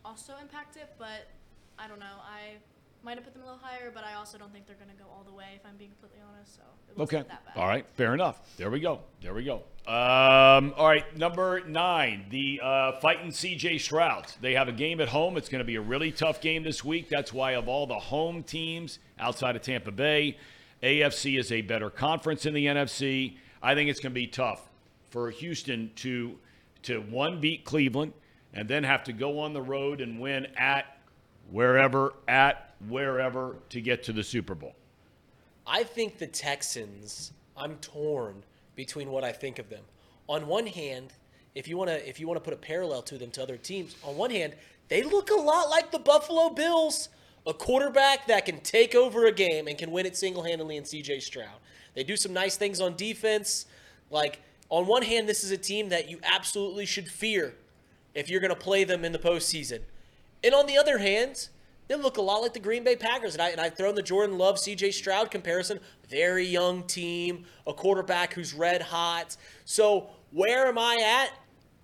[0.05, 0.91] also impact it.
[0.99, 1.29] But
[1.79, 2.19] I don't know.
[2.21, 2.57] I
[3.03, 4.97] might have put them a little higher, but I also don't think they're going to
[4.97, 6.57] go all the way, if I'm being completely honest.
[6.57, 7.29] So it wasn't Okay.
[7.29, 7.61] that bad.
[7.61, 7.87] All right.
[7.95, 8.57] Fair enough.
[8.57, 9.01] There we go.
[9.23, 9.63] There we go.
[9.87, 11.17] Um, all right.
[11.17, 14.37] Number nine, the uh, fighting CJ Strouds.
[14.41, 15.37] They have a game at home.
[15.37, 17.09] It's going to be a really tough game this week.
[17.09, 20.37] That's why, of all the home teams outside of Tampa Bay,
[20.83, 23.37] AFC is a better conference in the NFC.
[23.63, 24.69] I think it's going to be tough
[25.11, 26.37] for Houston to
[26.83, 28.13] to one beat Cleveland
[28.55, 30.87] and then have to go on the road and win at
[31.51, 34.75] wherever at wherever to get to the Super Bowl.
[35.67, 37.33] I think the Texans.
[37.57, 38.43] I'm torn
[38.75, 39.83] between what I think of them.
[40.29, 41.13] On one hand,
[41.55, 43.57] if you want to, if you want to put a parallel to them to other
[43.57, 44.55] teams, on one hand,
[44.89, 47.09] they look a lot like the Buffalo Bills,
[47.47, 51.21] a quarterback that can take over a game and can win it single-handedly in C.J.
[51.21, 51.59] Stroud.
[51.95, 53.67] They do some nice things on defense.
[54.11, 57.55] Like on one hand, this is a team that you absolutely should fear
[58.15, 59.81] if you're going to play them in the postseason.
[60.43, 61.49] And on the other hand,
[61.91, 63.35] they look a lot like the Green Bay Packers.
[63.35, 65.81] And, I, and I've thrown the Jordan Love CJ Stroud comparison.
[66.09, 69.37] Very young team, a quarterback who's red hot.
[69.65, 71.33] So where am I at?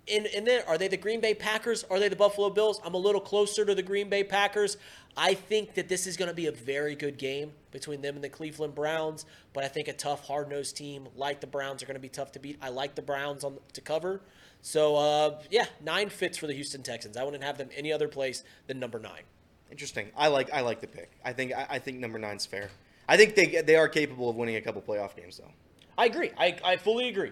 [0.07, 1.83] In, in there, are they the Green Bay Packers?
[1.91, 2.79] Are they the Buffalo Bills?
[2.85, 4.77] I'm a little closer to the Green Bay Packers.
[5.17, 8.23] I think that this is going to be a very good game between them and
[8.23, 9.25] the Cleveland Browns.
[9.51, 12.07] But I think a tough, hard nosed team like the Browns are going to be
[12.07, 12.57] tough to beat.
[12.61, 14.21] I like the Browns on to cover.
[14.61, 17.17] So uh, yeah, nine fits for the Houston Texans.
[17.17, 19.23] I wouldn't have them any other place than number nine.
[19.71, 20.09] Interesting.
[20.15, 21.11] I like I like the pick.
[21.23, 22.69] I think I, I think number nine's fair.
[23.07, 25.51] I think they they are capable of winning a couple playoff games though.
[25.97, 26.31] I agree.
[26.37, 27.31] I, I fully agree.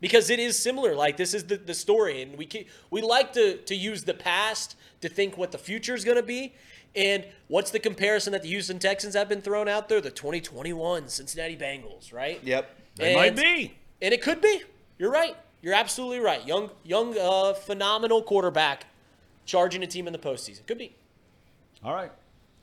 [0.00, 0.94] Because it is similar.
[0.94, 4.14] Like this is the, the story, and we ke- we like to to use the
[4.14, 6.54] past to think what the future is going to be.
[6.94, 10.00] And what's the comparison that the Houston Texans have been thrown out there?
[10.00, 12.38] The 2021 Cincinnati Bengals, right?
[12.42, 12.76] Yep.
[12.96, 13.74] They might be.
[14.02, 14.62] And it could be.
[14.98, 15.34] You're right.
[15.62, 16.46] You're absolutely right.
[16.46, 18.86] Young, young, uh, phenomenal quarterback
[19.46, 20.66] charging a team in the postseason.
[20.66, 20.94] Could be.
[21.84, 22.12] All right.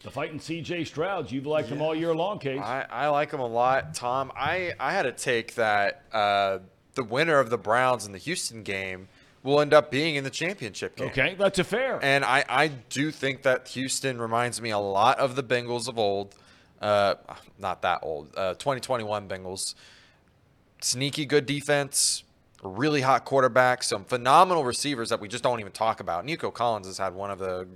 [0.01, 2.61] The fighting CJ Strouds, you've liked them all year long, Case.
[2.61, 4.31] I, I like him a lot, Tom.
[4.33, 6.59] I, I had to take that uh,
[6.95, 9.09] the winner of the Browns in the Houston game
[9.43, 11.09] will end up being in the championship game.
[11.09, 11.99] Okay, that's a fair.
[12.01, 15.99] And I, I do think that Houston reminds me a lot of the Bengals of
[15.99, 16.33] old.
[16.81, 17.15] Uh,
[17.57, 18.29] not that old.
[18.37, 19.75] Uh, 2021 Bengals.
[20.81, 22.23] Sneaky good defense,
[22.63, 26.23] really hot quarterback, some phenomenal receivers that we just don't even talk about.
[26.23, 27.67] Nico Collins has had one of the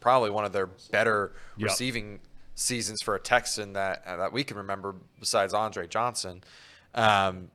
[0.00, 1.68] probably one of their better Yep.
[1.68, 2.20] receiving
[2.54, 6.42] seasons for a Texan that uh, that we can remember besides Andre Johnson.
[6.94, 7.50] Um,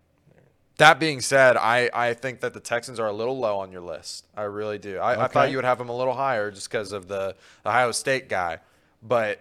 [0.77, 3.81] that being said, I, I think that the Texans are a little low on your
[3.81, 4.26] list.
[4.35, 4.97] I really do.
[4.97, 7.69] I, I thought you would have them a little higher just because of the, the
[7.69, 8.59] Ohio State guy.
[9.01, 9.39] But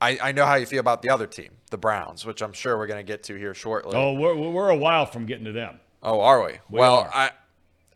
[0.00, 2.76] I, I know how you feel about the other team, the Browns, which I'm sure
[2.76, 3.92] we're going to get to here shortly.
[3.94, 5.78] oh, we're, we're a while from getting to them.
[6.02, 6.52] Oh, are we?
[6.68, 7.10] We well, are.
[7.14, 7.30] I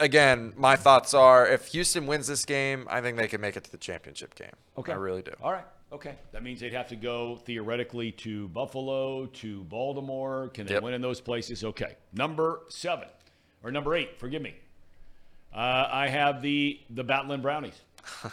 [0.01, 3.65] again, my thoughts are if Houston wins this game, I think they can make it
[3.65, 4.53] to the championship game.
[4.79, 4.93] Okay.
[4.93, 5.33] I really do.
[5.43, 5.65] All right.
[5.93, 6.15] Okay.
[6.33, 10.51] That means they'd have to go theoretically to Buffalo, to Baltimore.
[10.55, 10.83] Can they Yep.
[10.83, 11.63] win in those places?
[11.65, 11.95] Okay.
[12.13, 13.09] Number seven,
[13.63, 14.55] or number eight, forgive me.
[15.55, 17.81] Uh, I have the the Battling Brownies.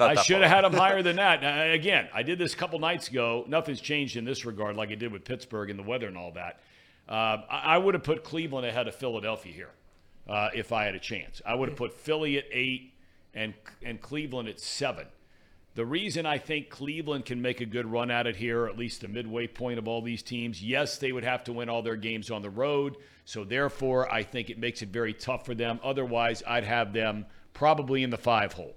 [0.00, 1.42] I should have had them higher than that.
[1.42, 3.44] Now, again, I did this a couple nights ago.
[3.48, 6.30] Nothing's changed in this regard, like it did with Pittsburgh and the weather and all
[6.32, 6.60] that.
[7.08, 9.70] Uh, I, I would have put Cleveland ahead of Philadelphia here
[10.28, 11.40] uh, if I had a chance.
[11.46, 12.94] I would have put Philly at eight
[13.34, 15.06] and and Cleveland at seven.
[15.74, 19.02] The reason I think Cleveland can make a good run at it here, at least
[19.02, 21.94] the midway point of all these teams, yes, they would have to win all their
[21.94, 22.96] games on the road.
[23.24, 25.78] So therefore, I think it makes it very tough for them.
[25.84, 28.74] Otherwise, I'd have them probably in the five hole.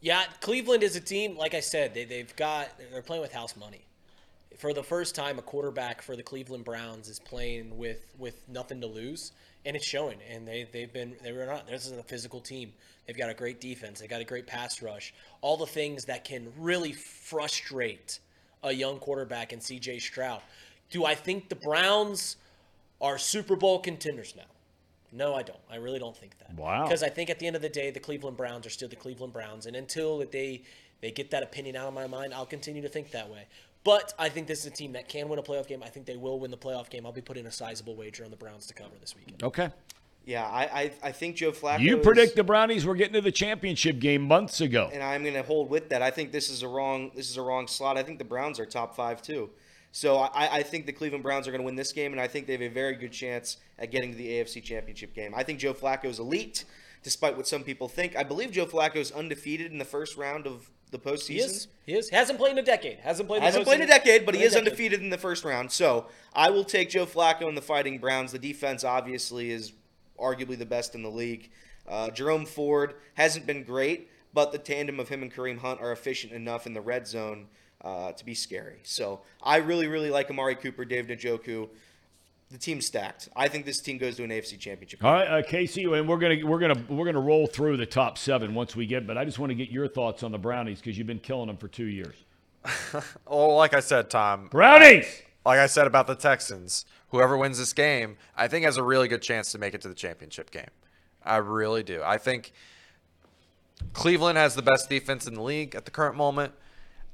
[0.00, 1.34] Yeah, Cleveland is a team.
[1.36, 3.85] Like I said, they they've got they're playing with house money.
[4.58, 8.80] For the first time, a quarterback for the Cleveland Browns is playing with with nothing
[8.80, 9.32] to lose,
[9.64, 10.18] and it's showing.
[10.30, 11.68] And they they've been they were not.
[11.68, 12.72] This is a physical team.
[13.06, 14.00] They've got a great defense.
[14.00, 15.14] They've got a great pass rush.
[15.40, 18.18] All the things that can really frustrate
[18.62, 20.00] a young quarterback in C.J.
[20.00, 20.40] Stroud.
[20.90, 22.36] Do I think the Browns
[23.00, 24.42] are Super Bowl contenders now?
[25.12, 25.60] No, I don't.
[25.70, 26.54] I really don't think that.
[26.54, 26.84] Wow.
[26.84, 28.96] Because I think at the end of the day, the Cleveland Browns are still the
[28.96, 30.62] Cleveland Browns, and until they
[31.00, 33.46] they get that opinion out of my mind, I'll continue to think that way.
[33.86, 35.80] But I think this is a team that can win a playoff game.
[35.82, 37.06] I think they will win the playoff game.
[37.06, 39.44] I'll be putting a sizable wager on the Browns to cover this weekend.
[39.44, 39.70] Okay.
[40.24, 41.78] Yeah, I I, I think Joe Flacco.
[41.78, 44.90] You is- predict the Brownies were getting to the championship game months ago.
[44.92, 46.02] and I'm going to hold with that.
[46.02, 47.96] I think this is a wrong this is a wrong slot.
[47.96, 49.50] I think the Browns are top five too.
[49.92, 52.26] So I, I think the Cleveland Browns are going to win this game, and I
[52.26, 55.32] think they have a very good chance at getting to the AFC Championship game.
[55.34, 56.64] I think Joe Flacco is elite,
[57.02, 58.14] despite what some people think.
[58.14, 61.28] I believe Joe Flacco is undefeated in the first round of the postseason.
[61.28, 61.68] He is.
[61.84, 62.08] He is.
[62.10, 62.98] Hasn't played in a decade.
[62.98, 63.38] Hasn't played.
[63.38, 64.68] in Hasn't played in a decade, but he is decade.
[64.68, 65.70] undefeated in the first round.
[65.72, 68.32] So I will take Joe Flacco and the Fighting Browns.
[68.32, 69.72] The defense obviously is
[70.18, 71.50] arguably the best in the league.
[71.88, 75.92] Uh, Jerome Ford hasn't been great, but the tandem of him and Kareem Hunt are
[75.92, 77.46] efficient enough in the red zone
[77.82, 78.80] uh, to be scary.
[78.82, 81.68] So I really, really like Amari Cooper, Dave Njoku.
[82.50, 83.28] The team's stacked.
[83.34, 85.04] I think this team goes to an AFC Championship.
[85.04, 88.18] All right, uh, Casey, and we're gonna we're gonna we're gonna roll through the top
[88.18, 89.04] seven once we get.
[89.06, 91.48] But I just want to get your thoughts on the Brownies because you've been killing
[91.48, 92.14] them for two years.
[93.26, 94.46] Oh, like I said, Tom.
[94.48, 95.22] Brownies.
[95.44, 99.08] Like I said about the Texans, whoever wins this game, I think has a really
[99.08, 100.70] good chance to make it to the championship game.
[101.24, 102.02] I really do.
[102.04, 102.52] I think
[103.92, 106.52] Cleveland has the best defense in the league at the current moment.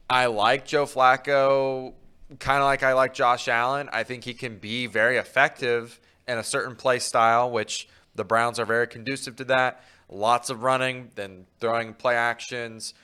[0.08, 1.94] I like Joe Flacco,
[2.38, 3.88] kind of like I like Josh Allen.
[3.92, 8.58] I think he can be very effective in a certain play style, which the Browns
[8.58, 9.82] are very conducive to that.
[10.08, 12.94] Lots of running, then throwing play actions,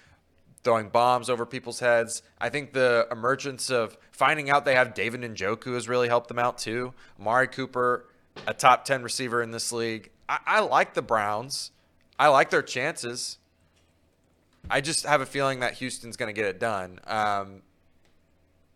[0.63, 2.23] throwing bombs over people's heads.
[2.39, 6.39] I think the emergence of finding out they have David Njoku has really helped them
[6.39, 6.93] out too.
[7.19, 8.07] Amari Cooper,
[8.47, 10.11] a top 10 receiver in this league.
[10.29, 11.71] I, I like the Browns.
[12.19, 13.39] I like their chances.
[14.71, 17.01] I just have a feeling that Houston's going to get it done.
[17.07, 17.63] Um,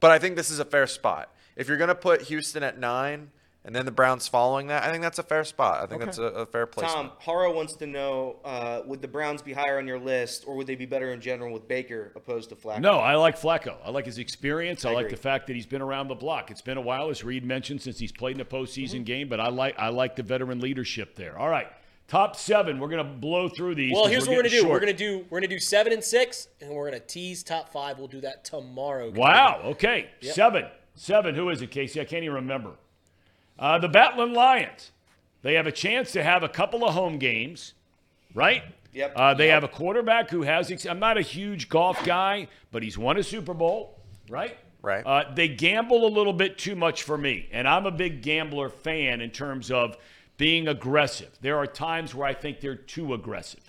[0.03, 1.31] but I think this is a fair spot.
[1.57, 3.31] If you're going to put Houston at nine,
[3.65, 5.77] and then the Browns following that, I think that's a fair spot.
[5.83, 6.05] I think Okay.
[6.07, 6.91] that's a, a fair place.
[6.93, 10.57] Tom Haro wants to know: uh, Would the Browns be higher on your list, or
[10.57, 12.81] would they be better in general with Baker opposed to Flacco?
[12.81, 13.77] No, I like Flacco.
[13.85, 14.85] I like his experience.
[14.85, 16.51] I, I like the fact that he's been around the block.
[16.51, 19.29] It's been a while, as Reed mentioned, since he's played in a postseason game.
[19.29, 21.39] But I like I like the veteran leadership there.
[21.39, 21.69] All right,
[22.13, 22.79] top seven.
[22.79, 23.95] We're gonna blow through these.
[23.95, 24.71] Well, here's what we're gonna getting do.
[24.71, 27.99] We're gonna do we're gonna do seven and six, and we're gonna tease top five.
[27.99, 29.11] We'll do that tomorrow.
[29.11, 29.19] guys.
[29.19, 29.61] Wow.
[29.65, 30.11] Okay.
[30.21, 30.35] Yep.
[30.35, 30.67] Seven.
[30.95, 31.35] Seven.
[31.35, 32.03] Who is it, Casey?
[32.03, 32.73] I can't even remember.
[33.59, 34.93] Uh, the Batlin Lions.
[35.41, 37.73] They have a chance to have a couple of home games,
[38.35, 38.63] right?
[38.93, 39.13] Yep.
[39.17, 40.71] Uh, they have a quarterback who has.
[40.71, 43.99] Ex- I'm not a huge golf guy, but he's won a Super Bowl,
[44.29, 44.59] right?
[44.83, 45.03] Right.
[45.07, 48.69] Uh, they gamble a little bit too much for me, and I'm a big gambler
[48.69, 49.97] fan in terms of
[50.43, 51.31] being aggressive.
[51.41, 53.63] There are times where I think they're too aggressive,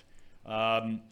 [0.44, 1.02] um,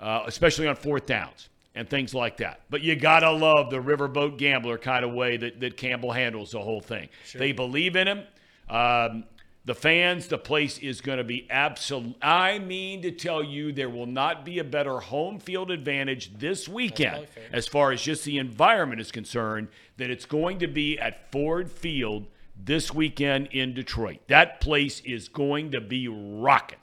[0.00, 2.62] uh, especially on fourth downs and things like that.
[2.68, 6.58] But you gotta love the riverboat gambler kind of way that, that Campbell handles the
[6.58, 7.10] whole thing.
[7.32, 8.24] They believe in him.
[8.68, 9.24] Um,
[9.64, 12.16] the fans, the place is going to be absolute.
[12.20, 16.68] I mean to tell you, there will not be a better home field advantage this
[16.68, 21.30] weekend, as far as just the environment is concerned, that it's going to be at
[21.30, 22.26] Ford Field
[22.56, 24.20] this weekend in Detroit.
[24.28, 26.78] That place is going to be rocking.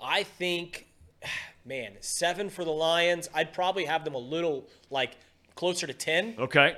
[0.00, 0.86] I think,
[1.64, 3.28] man, seven for the Lions.
[3.34, 5.12] I'd probably have them a little like
[5.54, 6.34] closer to ten.
[6.38, 6.76] Okay.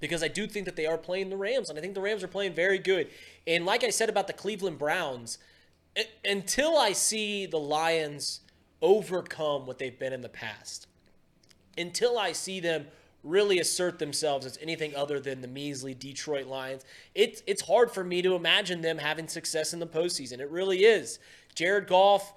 [0.00, 2.22] because I do think that they are playing the Rams, and I think the Rams
[2.22, 3.08] are playing very good.
[3.46, 5.38] And like I said about the Cleveland Browns,
[5.96, 8.40] i- until I see the Lions
[8.80, 10.86] overcome what they've been in the past,
[11.76, 12.86] until I see them
[13.24, 16.84] really assert themselves as anything other than the measly Detroit Lions,
[17.14, 20.40] it's it's hard for me to imagine them having success in the postseason.
[20.40, 21.18] It really is.
[21.54, 22.32] Jared Goff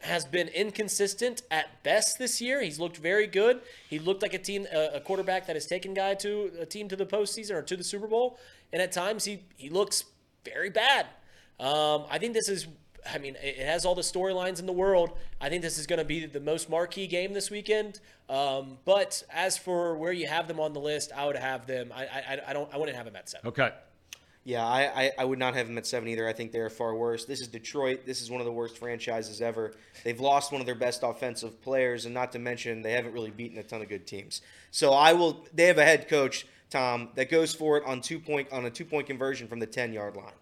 [0.00, 2.60] has been inconsistent at best this year.
[2.60, 3.60] He's looked very good.
[3.88, 6.96] He looked like a team, a quarterback that has taken guy to a team to
[6.96, 8.38] the postseason or to the Super Bowl,
[8.72, 10.04] and at times he he looks
[10.44, 11.06] very bad.
[11.58, 12.66] Um, I think this is.
[13.12, 15.12] I mean, it it has all the storylines in the world.
[15.40, 18.00] I think this is going to be the most marquee game this weekend.
[18.28, 21.92] Um, but as for where you have them on the list, I would have them.
[21.94, 22.72] I, I, I don't.
[22.72, 23.48] I wouldn't have them at seven.
[23.48, 23.70] Okay.
[24.46, 26.28] Yeah, I, I, I would not have them at seven either.
[26.28, 27.24] I think they're far worse.
[27.24, 28.04] This is Detroit.
[28.04, 29.72] This is one of the worst franchises ever.
[30.04, 33.30] They've lost one of their best offensive players, and not to mention they haven't really
[33.30, 34.42] beaten a ton of good teams.
[34.70, 35.46] So I will.
[35.54, 38.70] They have a head coach, Tom, that goes for it on two point on a
[38.70, 40.32] two point conversion from the ten yard line.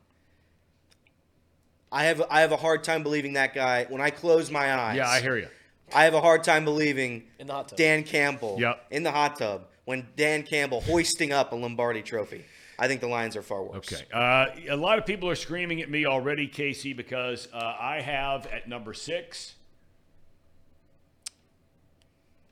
[1.93, 3.85] I have I have a hard time believing that guy.
[3.89, 5.49] When I close my eyes, Yeah, I hear you.
[5.95, 7.77] I have a hard time believing In the hot tub.
[7.79, 8.87] Dan Campbell Yep.
[8.91, 12.45] in the hot tub when Dan Campbell hoisting up a Lombardi trophy.
[12.79, 13.93] I think the Lions are far worse.
[13.93, 14.03] Okay.
[14.13, 18.47] Uh, a lot of people are screaming at me already, Casey, because uh, I have
[18.47, 19.55] at number six.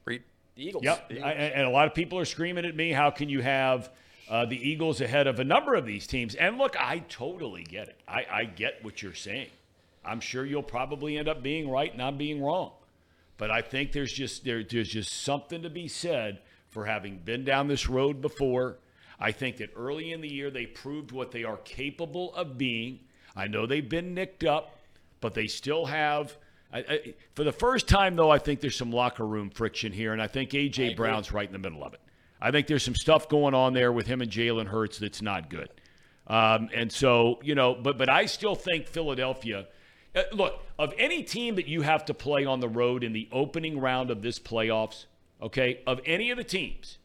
[0.05, 0.23] Reed?
[0.57, 0.85] The Eagles.
[0.85, 1.13] Yep.
[1.25, 2.93] I, and a lot of people are screaming at me.
[2.93, 3.91] How can you have
[4.31, 6.35] uh, the Eagles ahead of a number of these teams?
[6.35, 8.01] And look, I totally get it.
[8.09, 9.51] I, I get what you're saying.
[10.05, 12.73] I'm sure you'll probably end up being right and I'm being wrong.
[13.37, 17.45] But I think there's just there, there's just something to be said for having been
[17.45, 18.79] down this road before.
[19.19, 23.01] I think that early in the year they proved what they are capable of being.
[23.37, 24.77] I know they've been nicked up,
[25.21, 26.37] but they still have.
[26.73, 30.13] I, I, for the first time, though, I think there's some locker room friction here,
[30.13, 32.01] and I think AJ Brown's right in the middle of it.
[32.41, 35.51] I think there's some stuff going on there with him and Jalen Hurts that's not
[35.51, 35.69] good.
[36.27, 39.67] Um, and so, you know, but but I still think Philadelphia.
[40.15, 43.29] Uh, look, of any team that you have to play on the road in the
[43.33, 45.07] opening round of this playoffs,
[45.43, 46.99] okay, of any of the teams,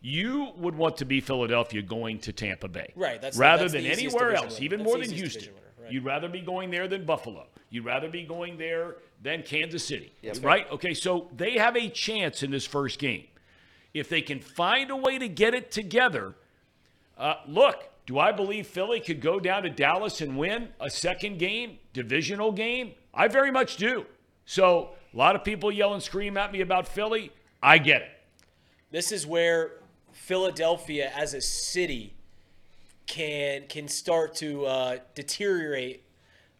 [0.00, 3.74] you would want to be Philadelphia going to Tampa Bay, Right, that's the- rather that's
[3.74, 4.64] than easiest anywhere else, winner.
[4.64, 5.54] even That's more than Houston.
[5.54, 5.92] winner, right.
[5.92, 7.46] You'd rather be going there than Buffalo.
[7.70, 10.68] You'd rather be going there than Kansas City, Yes, right?
[10.72, 13.24] Okay, so they have a chance in this first game
[13.94, 16.34] if they can find a way to get it together.
[17.18, 21.38] Uh, look, do I believe Philly could go down to Dallas and win a second
[21.38, 22.92] game, divisional game?
[23.14, 24.06] I very much do.
[24.44, 27.30] So a lot of people yell and scream at me about Philly.
[27.62, 28.10] I get it.
[28.90, 29.72] This is where
[30.12, 32.14] Philadelphia as a city
[33.06, 36.04] can can start to uh, deteriorate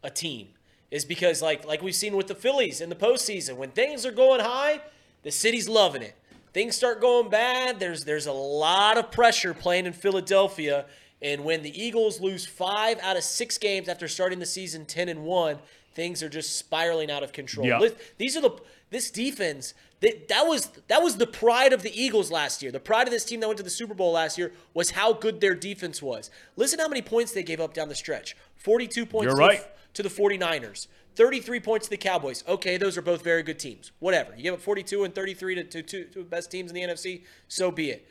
[0.03, 0.49] a team
[0.91, 4.13] is because like like we've seen with the Phillies in the postseason when things are
[4.13, 4.81] going high,
[5.23, 6.15] the city's loving it.
[6.53, 7.81] Things start going bad.
[7.81, 10.87] There's there's a lot of pressure playing in Philadelphia,
[11.21, 15.09] and when the Eagles lose five out of six games after starting the season ten
[15.09, 15.59] and one,
[15.95, 17.67] things are just spiraling out of control.
[17.67, 17.89] Yeah.
[18.19, 18.51] These are the
[18.91, 22.71] this defense that that was that was the pride of the Eagles last year.
[22.71, 25.13] The pride of this team that went to the Super Bowl last year was how
[25.13, 26.31] good their defense was.
[26.57, 28.37] Listen how many points they gave up down the stretch.
[28.57, 29.65] 42 points You're right.
[29.95, 30.87] to the 49ers.
[31.15, 32.45] 33 points to the Cowboys.
[32.47, 33.93] Okay, those are both very good teams.
[33.99, 34.35] Whatever.
[34.37, 36.83] You give up 42 and 33 to to two to the best teams in the
[36.83, 38.07] NFC, so be it.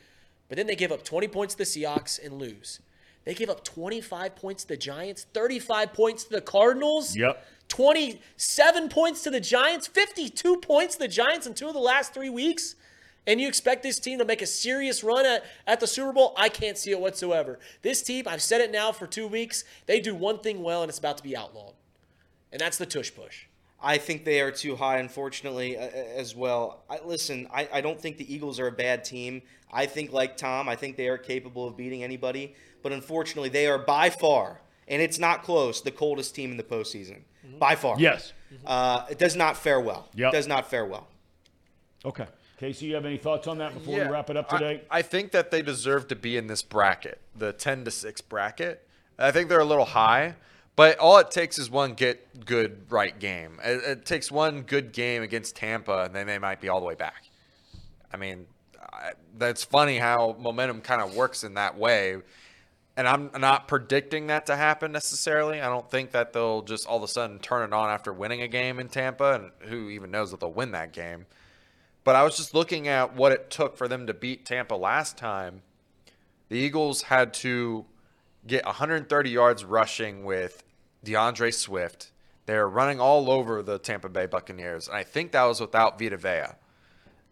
[0.48, 2.80] But then they give up 20 points to the Seahawks and lose.
[3.24, 7.16] They give up 25 points to the Giants, 35 points to the Cardinals.
[7.16, 7.44] Yep.
[7.68, 12.12] 27 points to the Giants, 52 points to the Giants in two of the last
[12.12, 12.74] three weeks.
[13.26, 16.34] And you expect this team to make a serious run at, at the Super Bowl?
[16.36, 17.60] I can't see it whatsoever.
[17.82, 20.88] This team, I've said it now for two weeks, they do one thing well, and
[20.88, 21.74] it's about to be outlawed.
[22.52, 23.46] And that's the tush push.
[23.82, 26.84] I think they are too high, unfortunately, uh, as well.
[26.88, 29.42] I, listen, I, I don't think the Eagles are a bad team.
[29.72, 32.54] I think, like Tom, I think they are capable of beating anybody.
[32.82, 36.62] But unfortunately, they are by far, and it's not close, the coldest team in the
[36.62, 37.22] postseason.
[37.58, 37.98] By far.
[37.98, 38.32] Yes.
[38.64, 40.08] Uh, it does not fare well.
[40.14, 40.32] Yep.
[40.32, 41.08] It does not fare well.
[42.04, 42.26] Okay.
[42.58, 44.82] Casey, you have any thoughts on that before Yeah, we wrap it up I- today?
[44.90, 48.86] I, think that they deserve to be in this bracket, the 10 to 6 bracket.
[49.18, 50.36] I think they're a little high,
[50.76, 53.58] but all it takes is one get good right game.
[53.62, 56.86] It, it takes one good game against Tampa, and then they might be all the
[56.86, 57.24] way back.
[58.12, 58.46] I mean,
[58.92, 62.16] I, that's funny how momentum kind of works in that way.
[62.94, 65.62] And I'm not predicting that to happen necessarily.
[65.62, 68.42] I don't think that they'll just all of a sudden turn it on after winning
[68.42, 71.24] a game in Tampa, and who even knows that they'll win that game.
[72.04, 75.16] But I was just looking at what it took for them to beat Tampa last
[75.16, 75.62] time.
[76.48, 77.86] The Eagles had to
[78.46, 80.62] get 130 yards rushing with
[81.04, 82.10] D'Andre Swift.
[82.46, 86.16] They're running all over the Tampa Bay Buccaneers, and I think that was without Vita
[86.16, 86.54] Vea.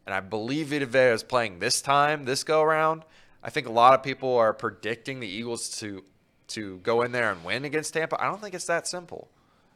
[0.07, 3.05] And I believe Vita Vea is playing this time, this go around.
[3.43, 6.05] I think a lot of people are predicting the Eagles to
[6.49, 8.21] to go in there and win against Tampa.
[8.21, 9.29] I don't think it's that simple.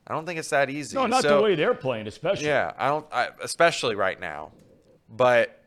[0.08, 0.96] I don't think it's that easy.
[0.96, 2.46] no, not So- the way they're playing, especially.
[2.46, 4.50] yeah, I don't, I, especially right now.
[5.08, 5.62] But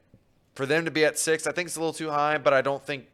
[0.55, 2.37] for them to be at six, I think it's a little too high.
[2.37, 3.05] But I don't think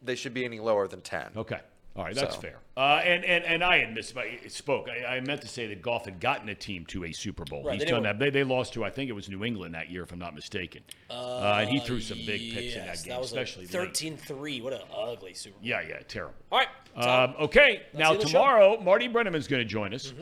[0.00, 1.30] they should be any lower than ten.
[1.36, 1.60] Okay.
[1.96, 2.40] All right, that's So.
[2.40, 2.58] fair.
[2.76, 4.44] Uh, and, and and I had misspoke.
[4.44, 7.44] I, spoke, I meant to say that Goff had gotten a team to a Super
[7.44, 7.62] Bowl.
[7.62, 8.18] Right, He's they done that.
[8.18, 10.34] They, they lost to I think it was New England that year, if I'm not
[10.34, 10.82] mistaken.
[11.08, 14.60] Uh, and he threw some big picks in that Yes, game, was especially a 13-3.
[14.62, 15.68] What an ugly Super Bowl.
[15.68, 16.34] Yeah, yeah, terrible.
[16.50, 16.68] All right.
[16.96, 18.38] Um, okay, now the end of show.
[18.38, 20.12] tomorrow Marty Brennaman's going to join us.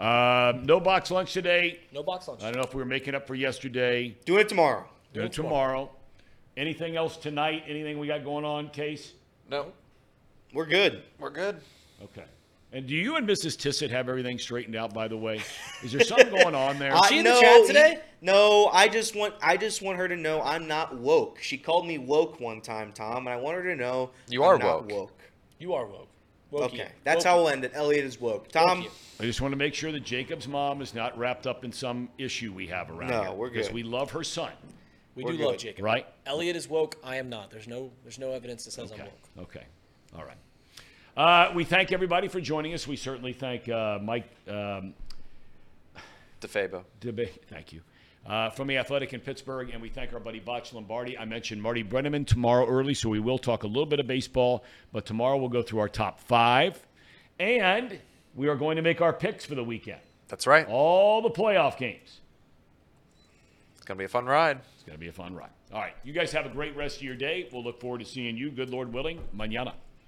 [0.00, 1.80] Um, no box lunch today.
[1.92, 2.40] no box lunch.
[2.42, 4.16] I don't know if we were making up for yesterday.
[4.24, 4.88] Do it tomorrow.
[5.12, 5.90] Do it tomorrow.
[6.56, 7.64] Anything else tonight?
[7.66, 9.12] Anything we got going on, Case?
[9.50, 9.72] No,
[10.52, 11.02] We're good.
[11.18, 11.60] we're good.
[12.02, 12.24] Okay.
[12.74, 13.58] And do you and Mrs.
[13.58, 14.94] Tissot have everything straightened out?
[14.94, 15.40] By the way,
[15.82, 16.94] is there something going on there?
[16.96, 18.00] I- she in the chat today?
[18.22, 21.38] No, I just want I just want her to know I'm not woke.
[21.42, 24.50] She called me woke one time, Tom, and I want her to know You I'm
[24.54, 24.90] are not woke.
[24.92, 25.20] woke.
[25.58, 26.08] You are woke.
[26.50, 26.84] Woke Okay, you.
[27.04, 27.72] that's Woke how we'll end it.
[27.74, 28.48] Elliot is woke.
[28.48, 28.90] Tom, you.
[29.20, 32.08] I just want to make sure that Jacob's mom is not wrapped up in some
[32.18, 33.32] issue we have around No, here.
[33.32, 34.50] we're Because we love her son,
[35.14, 35.58] We We're do love.
[35.58, 35.82] Jacob.
[35.84, 36.06] right?
[36.26, 36.96] Elliot is woke.
[37.04, 37.50] I am not.
[37.50, 39.48] There's no there's no evidence that says I'm woke.
[39.48, 39.64] Okay.
[40.16, 40.36] All right.
[41.16, 42.86] Uh, we thank everybody for joining us.
[42.86, 44.94] We certainly thank uh, Mike um,
[46.40, 46.84] DeFabo.
[47.00, 47.30] DeBay.
[47.48, 47.80] Thank you.
[48.26, 51.18] Uh, from the Athletic in Pittsburgh, and we thank our buddy Voch Lombardi.
[51.18, 54.64] I mentioned Marty Brennaman tomorrow early, so we will talk a little bit of baseball,
[54.92, 56.78] but tomorrow we'll go through our top five,
[57.40, 57.98] and
[58.36, 60.00] we are going to make our picks for the weekend.
[60.28, 60.66] That's right.
[60.68, 62.20] All the playoff games.
[63.74, 64.60] It's gonna be a fun ride.
[64.82, 65.50] It's going to be a fun ride.
[65.72, 65.94] All right.
[66.02, 67.48] You guys have a great rest of your day.
[67.52, 69.74] We'll look forward to seeing you, good Lord willing, mañana.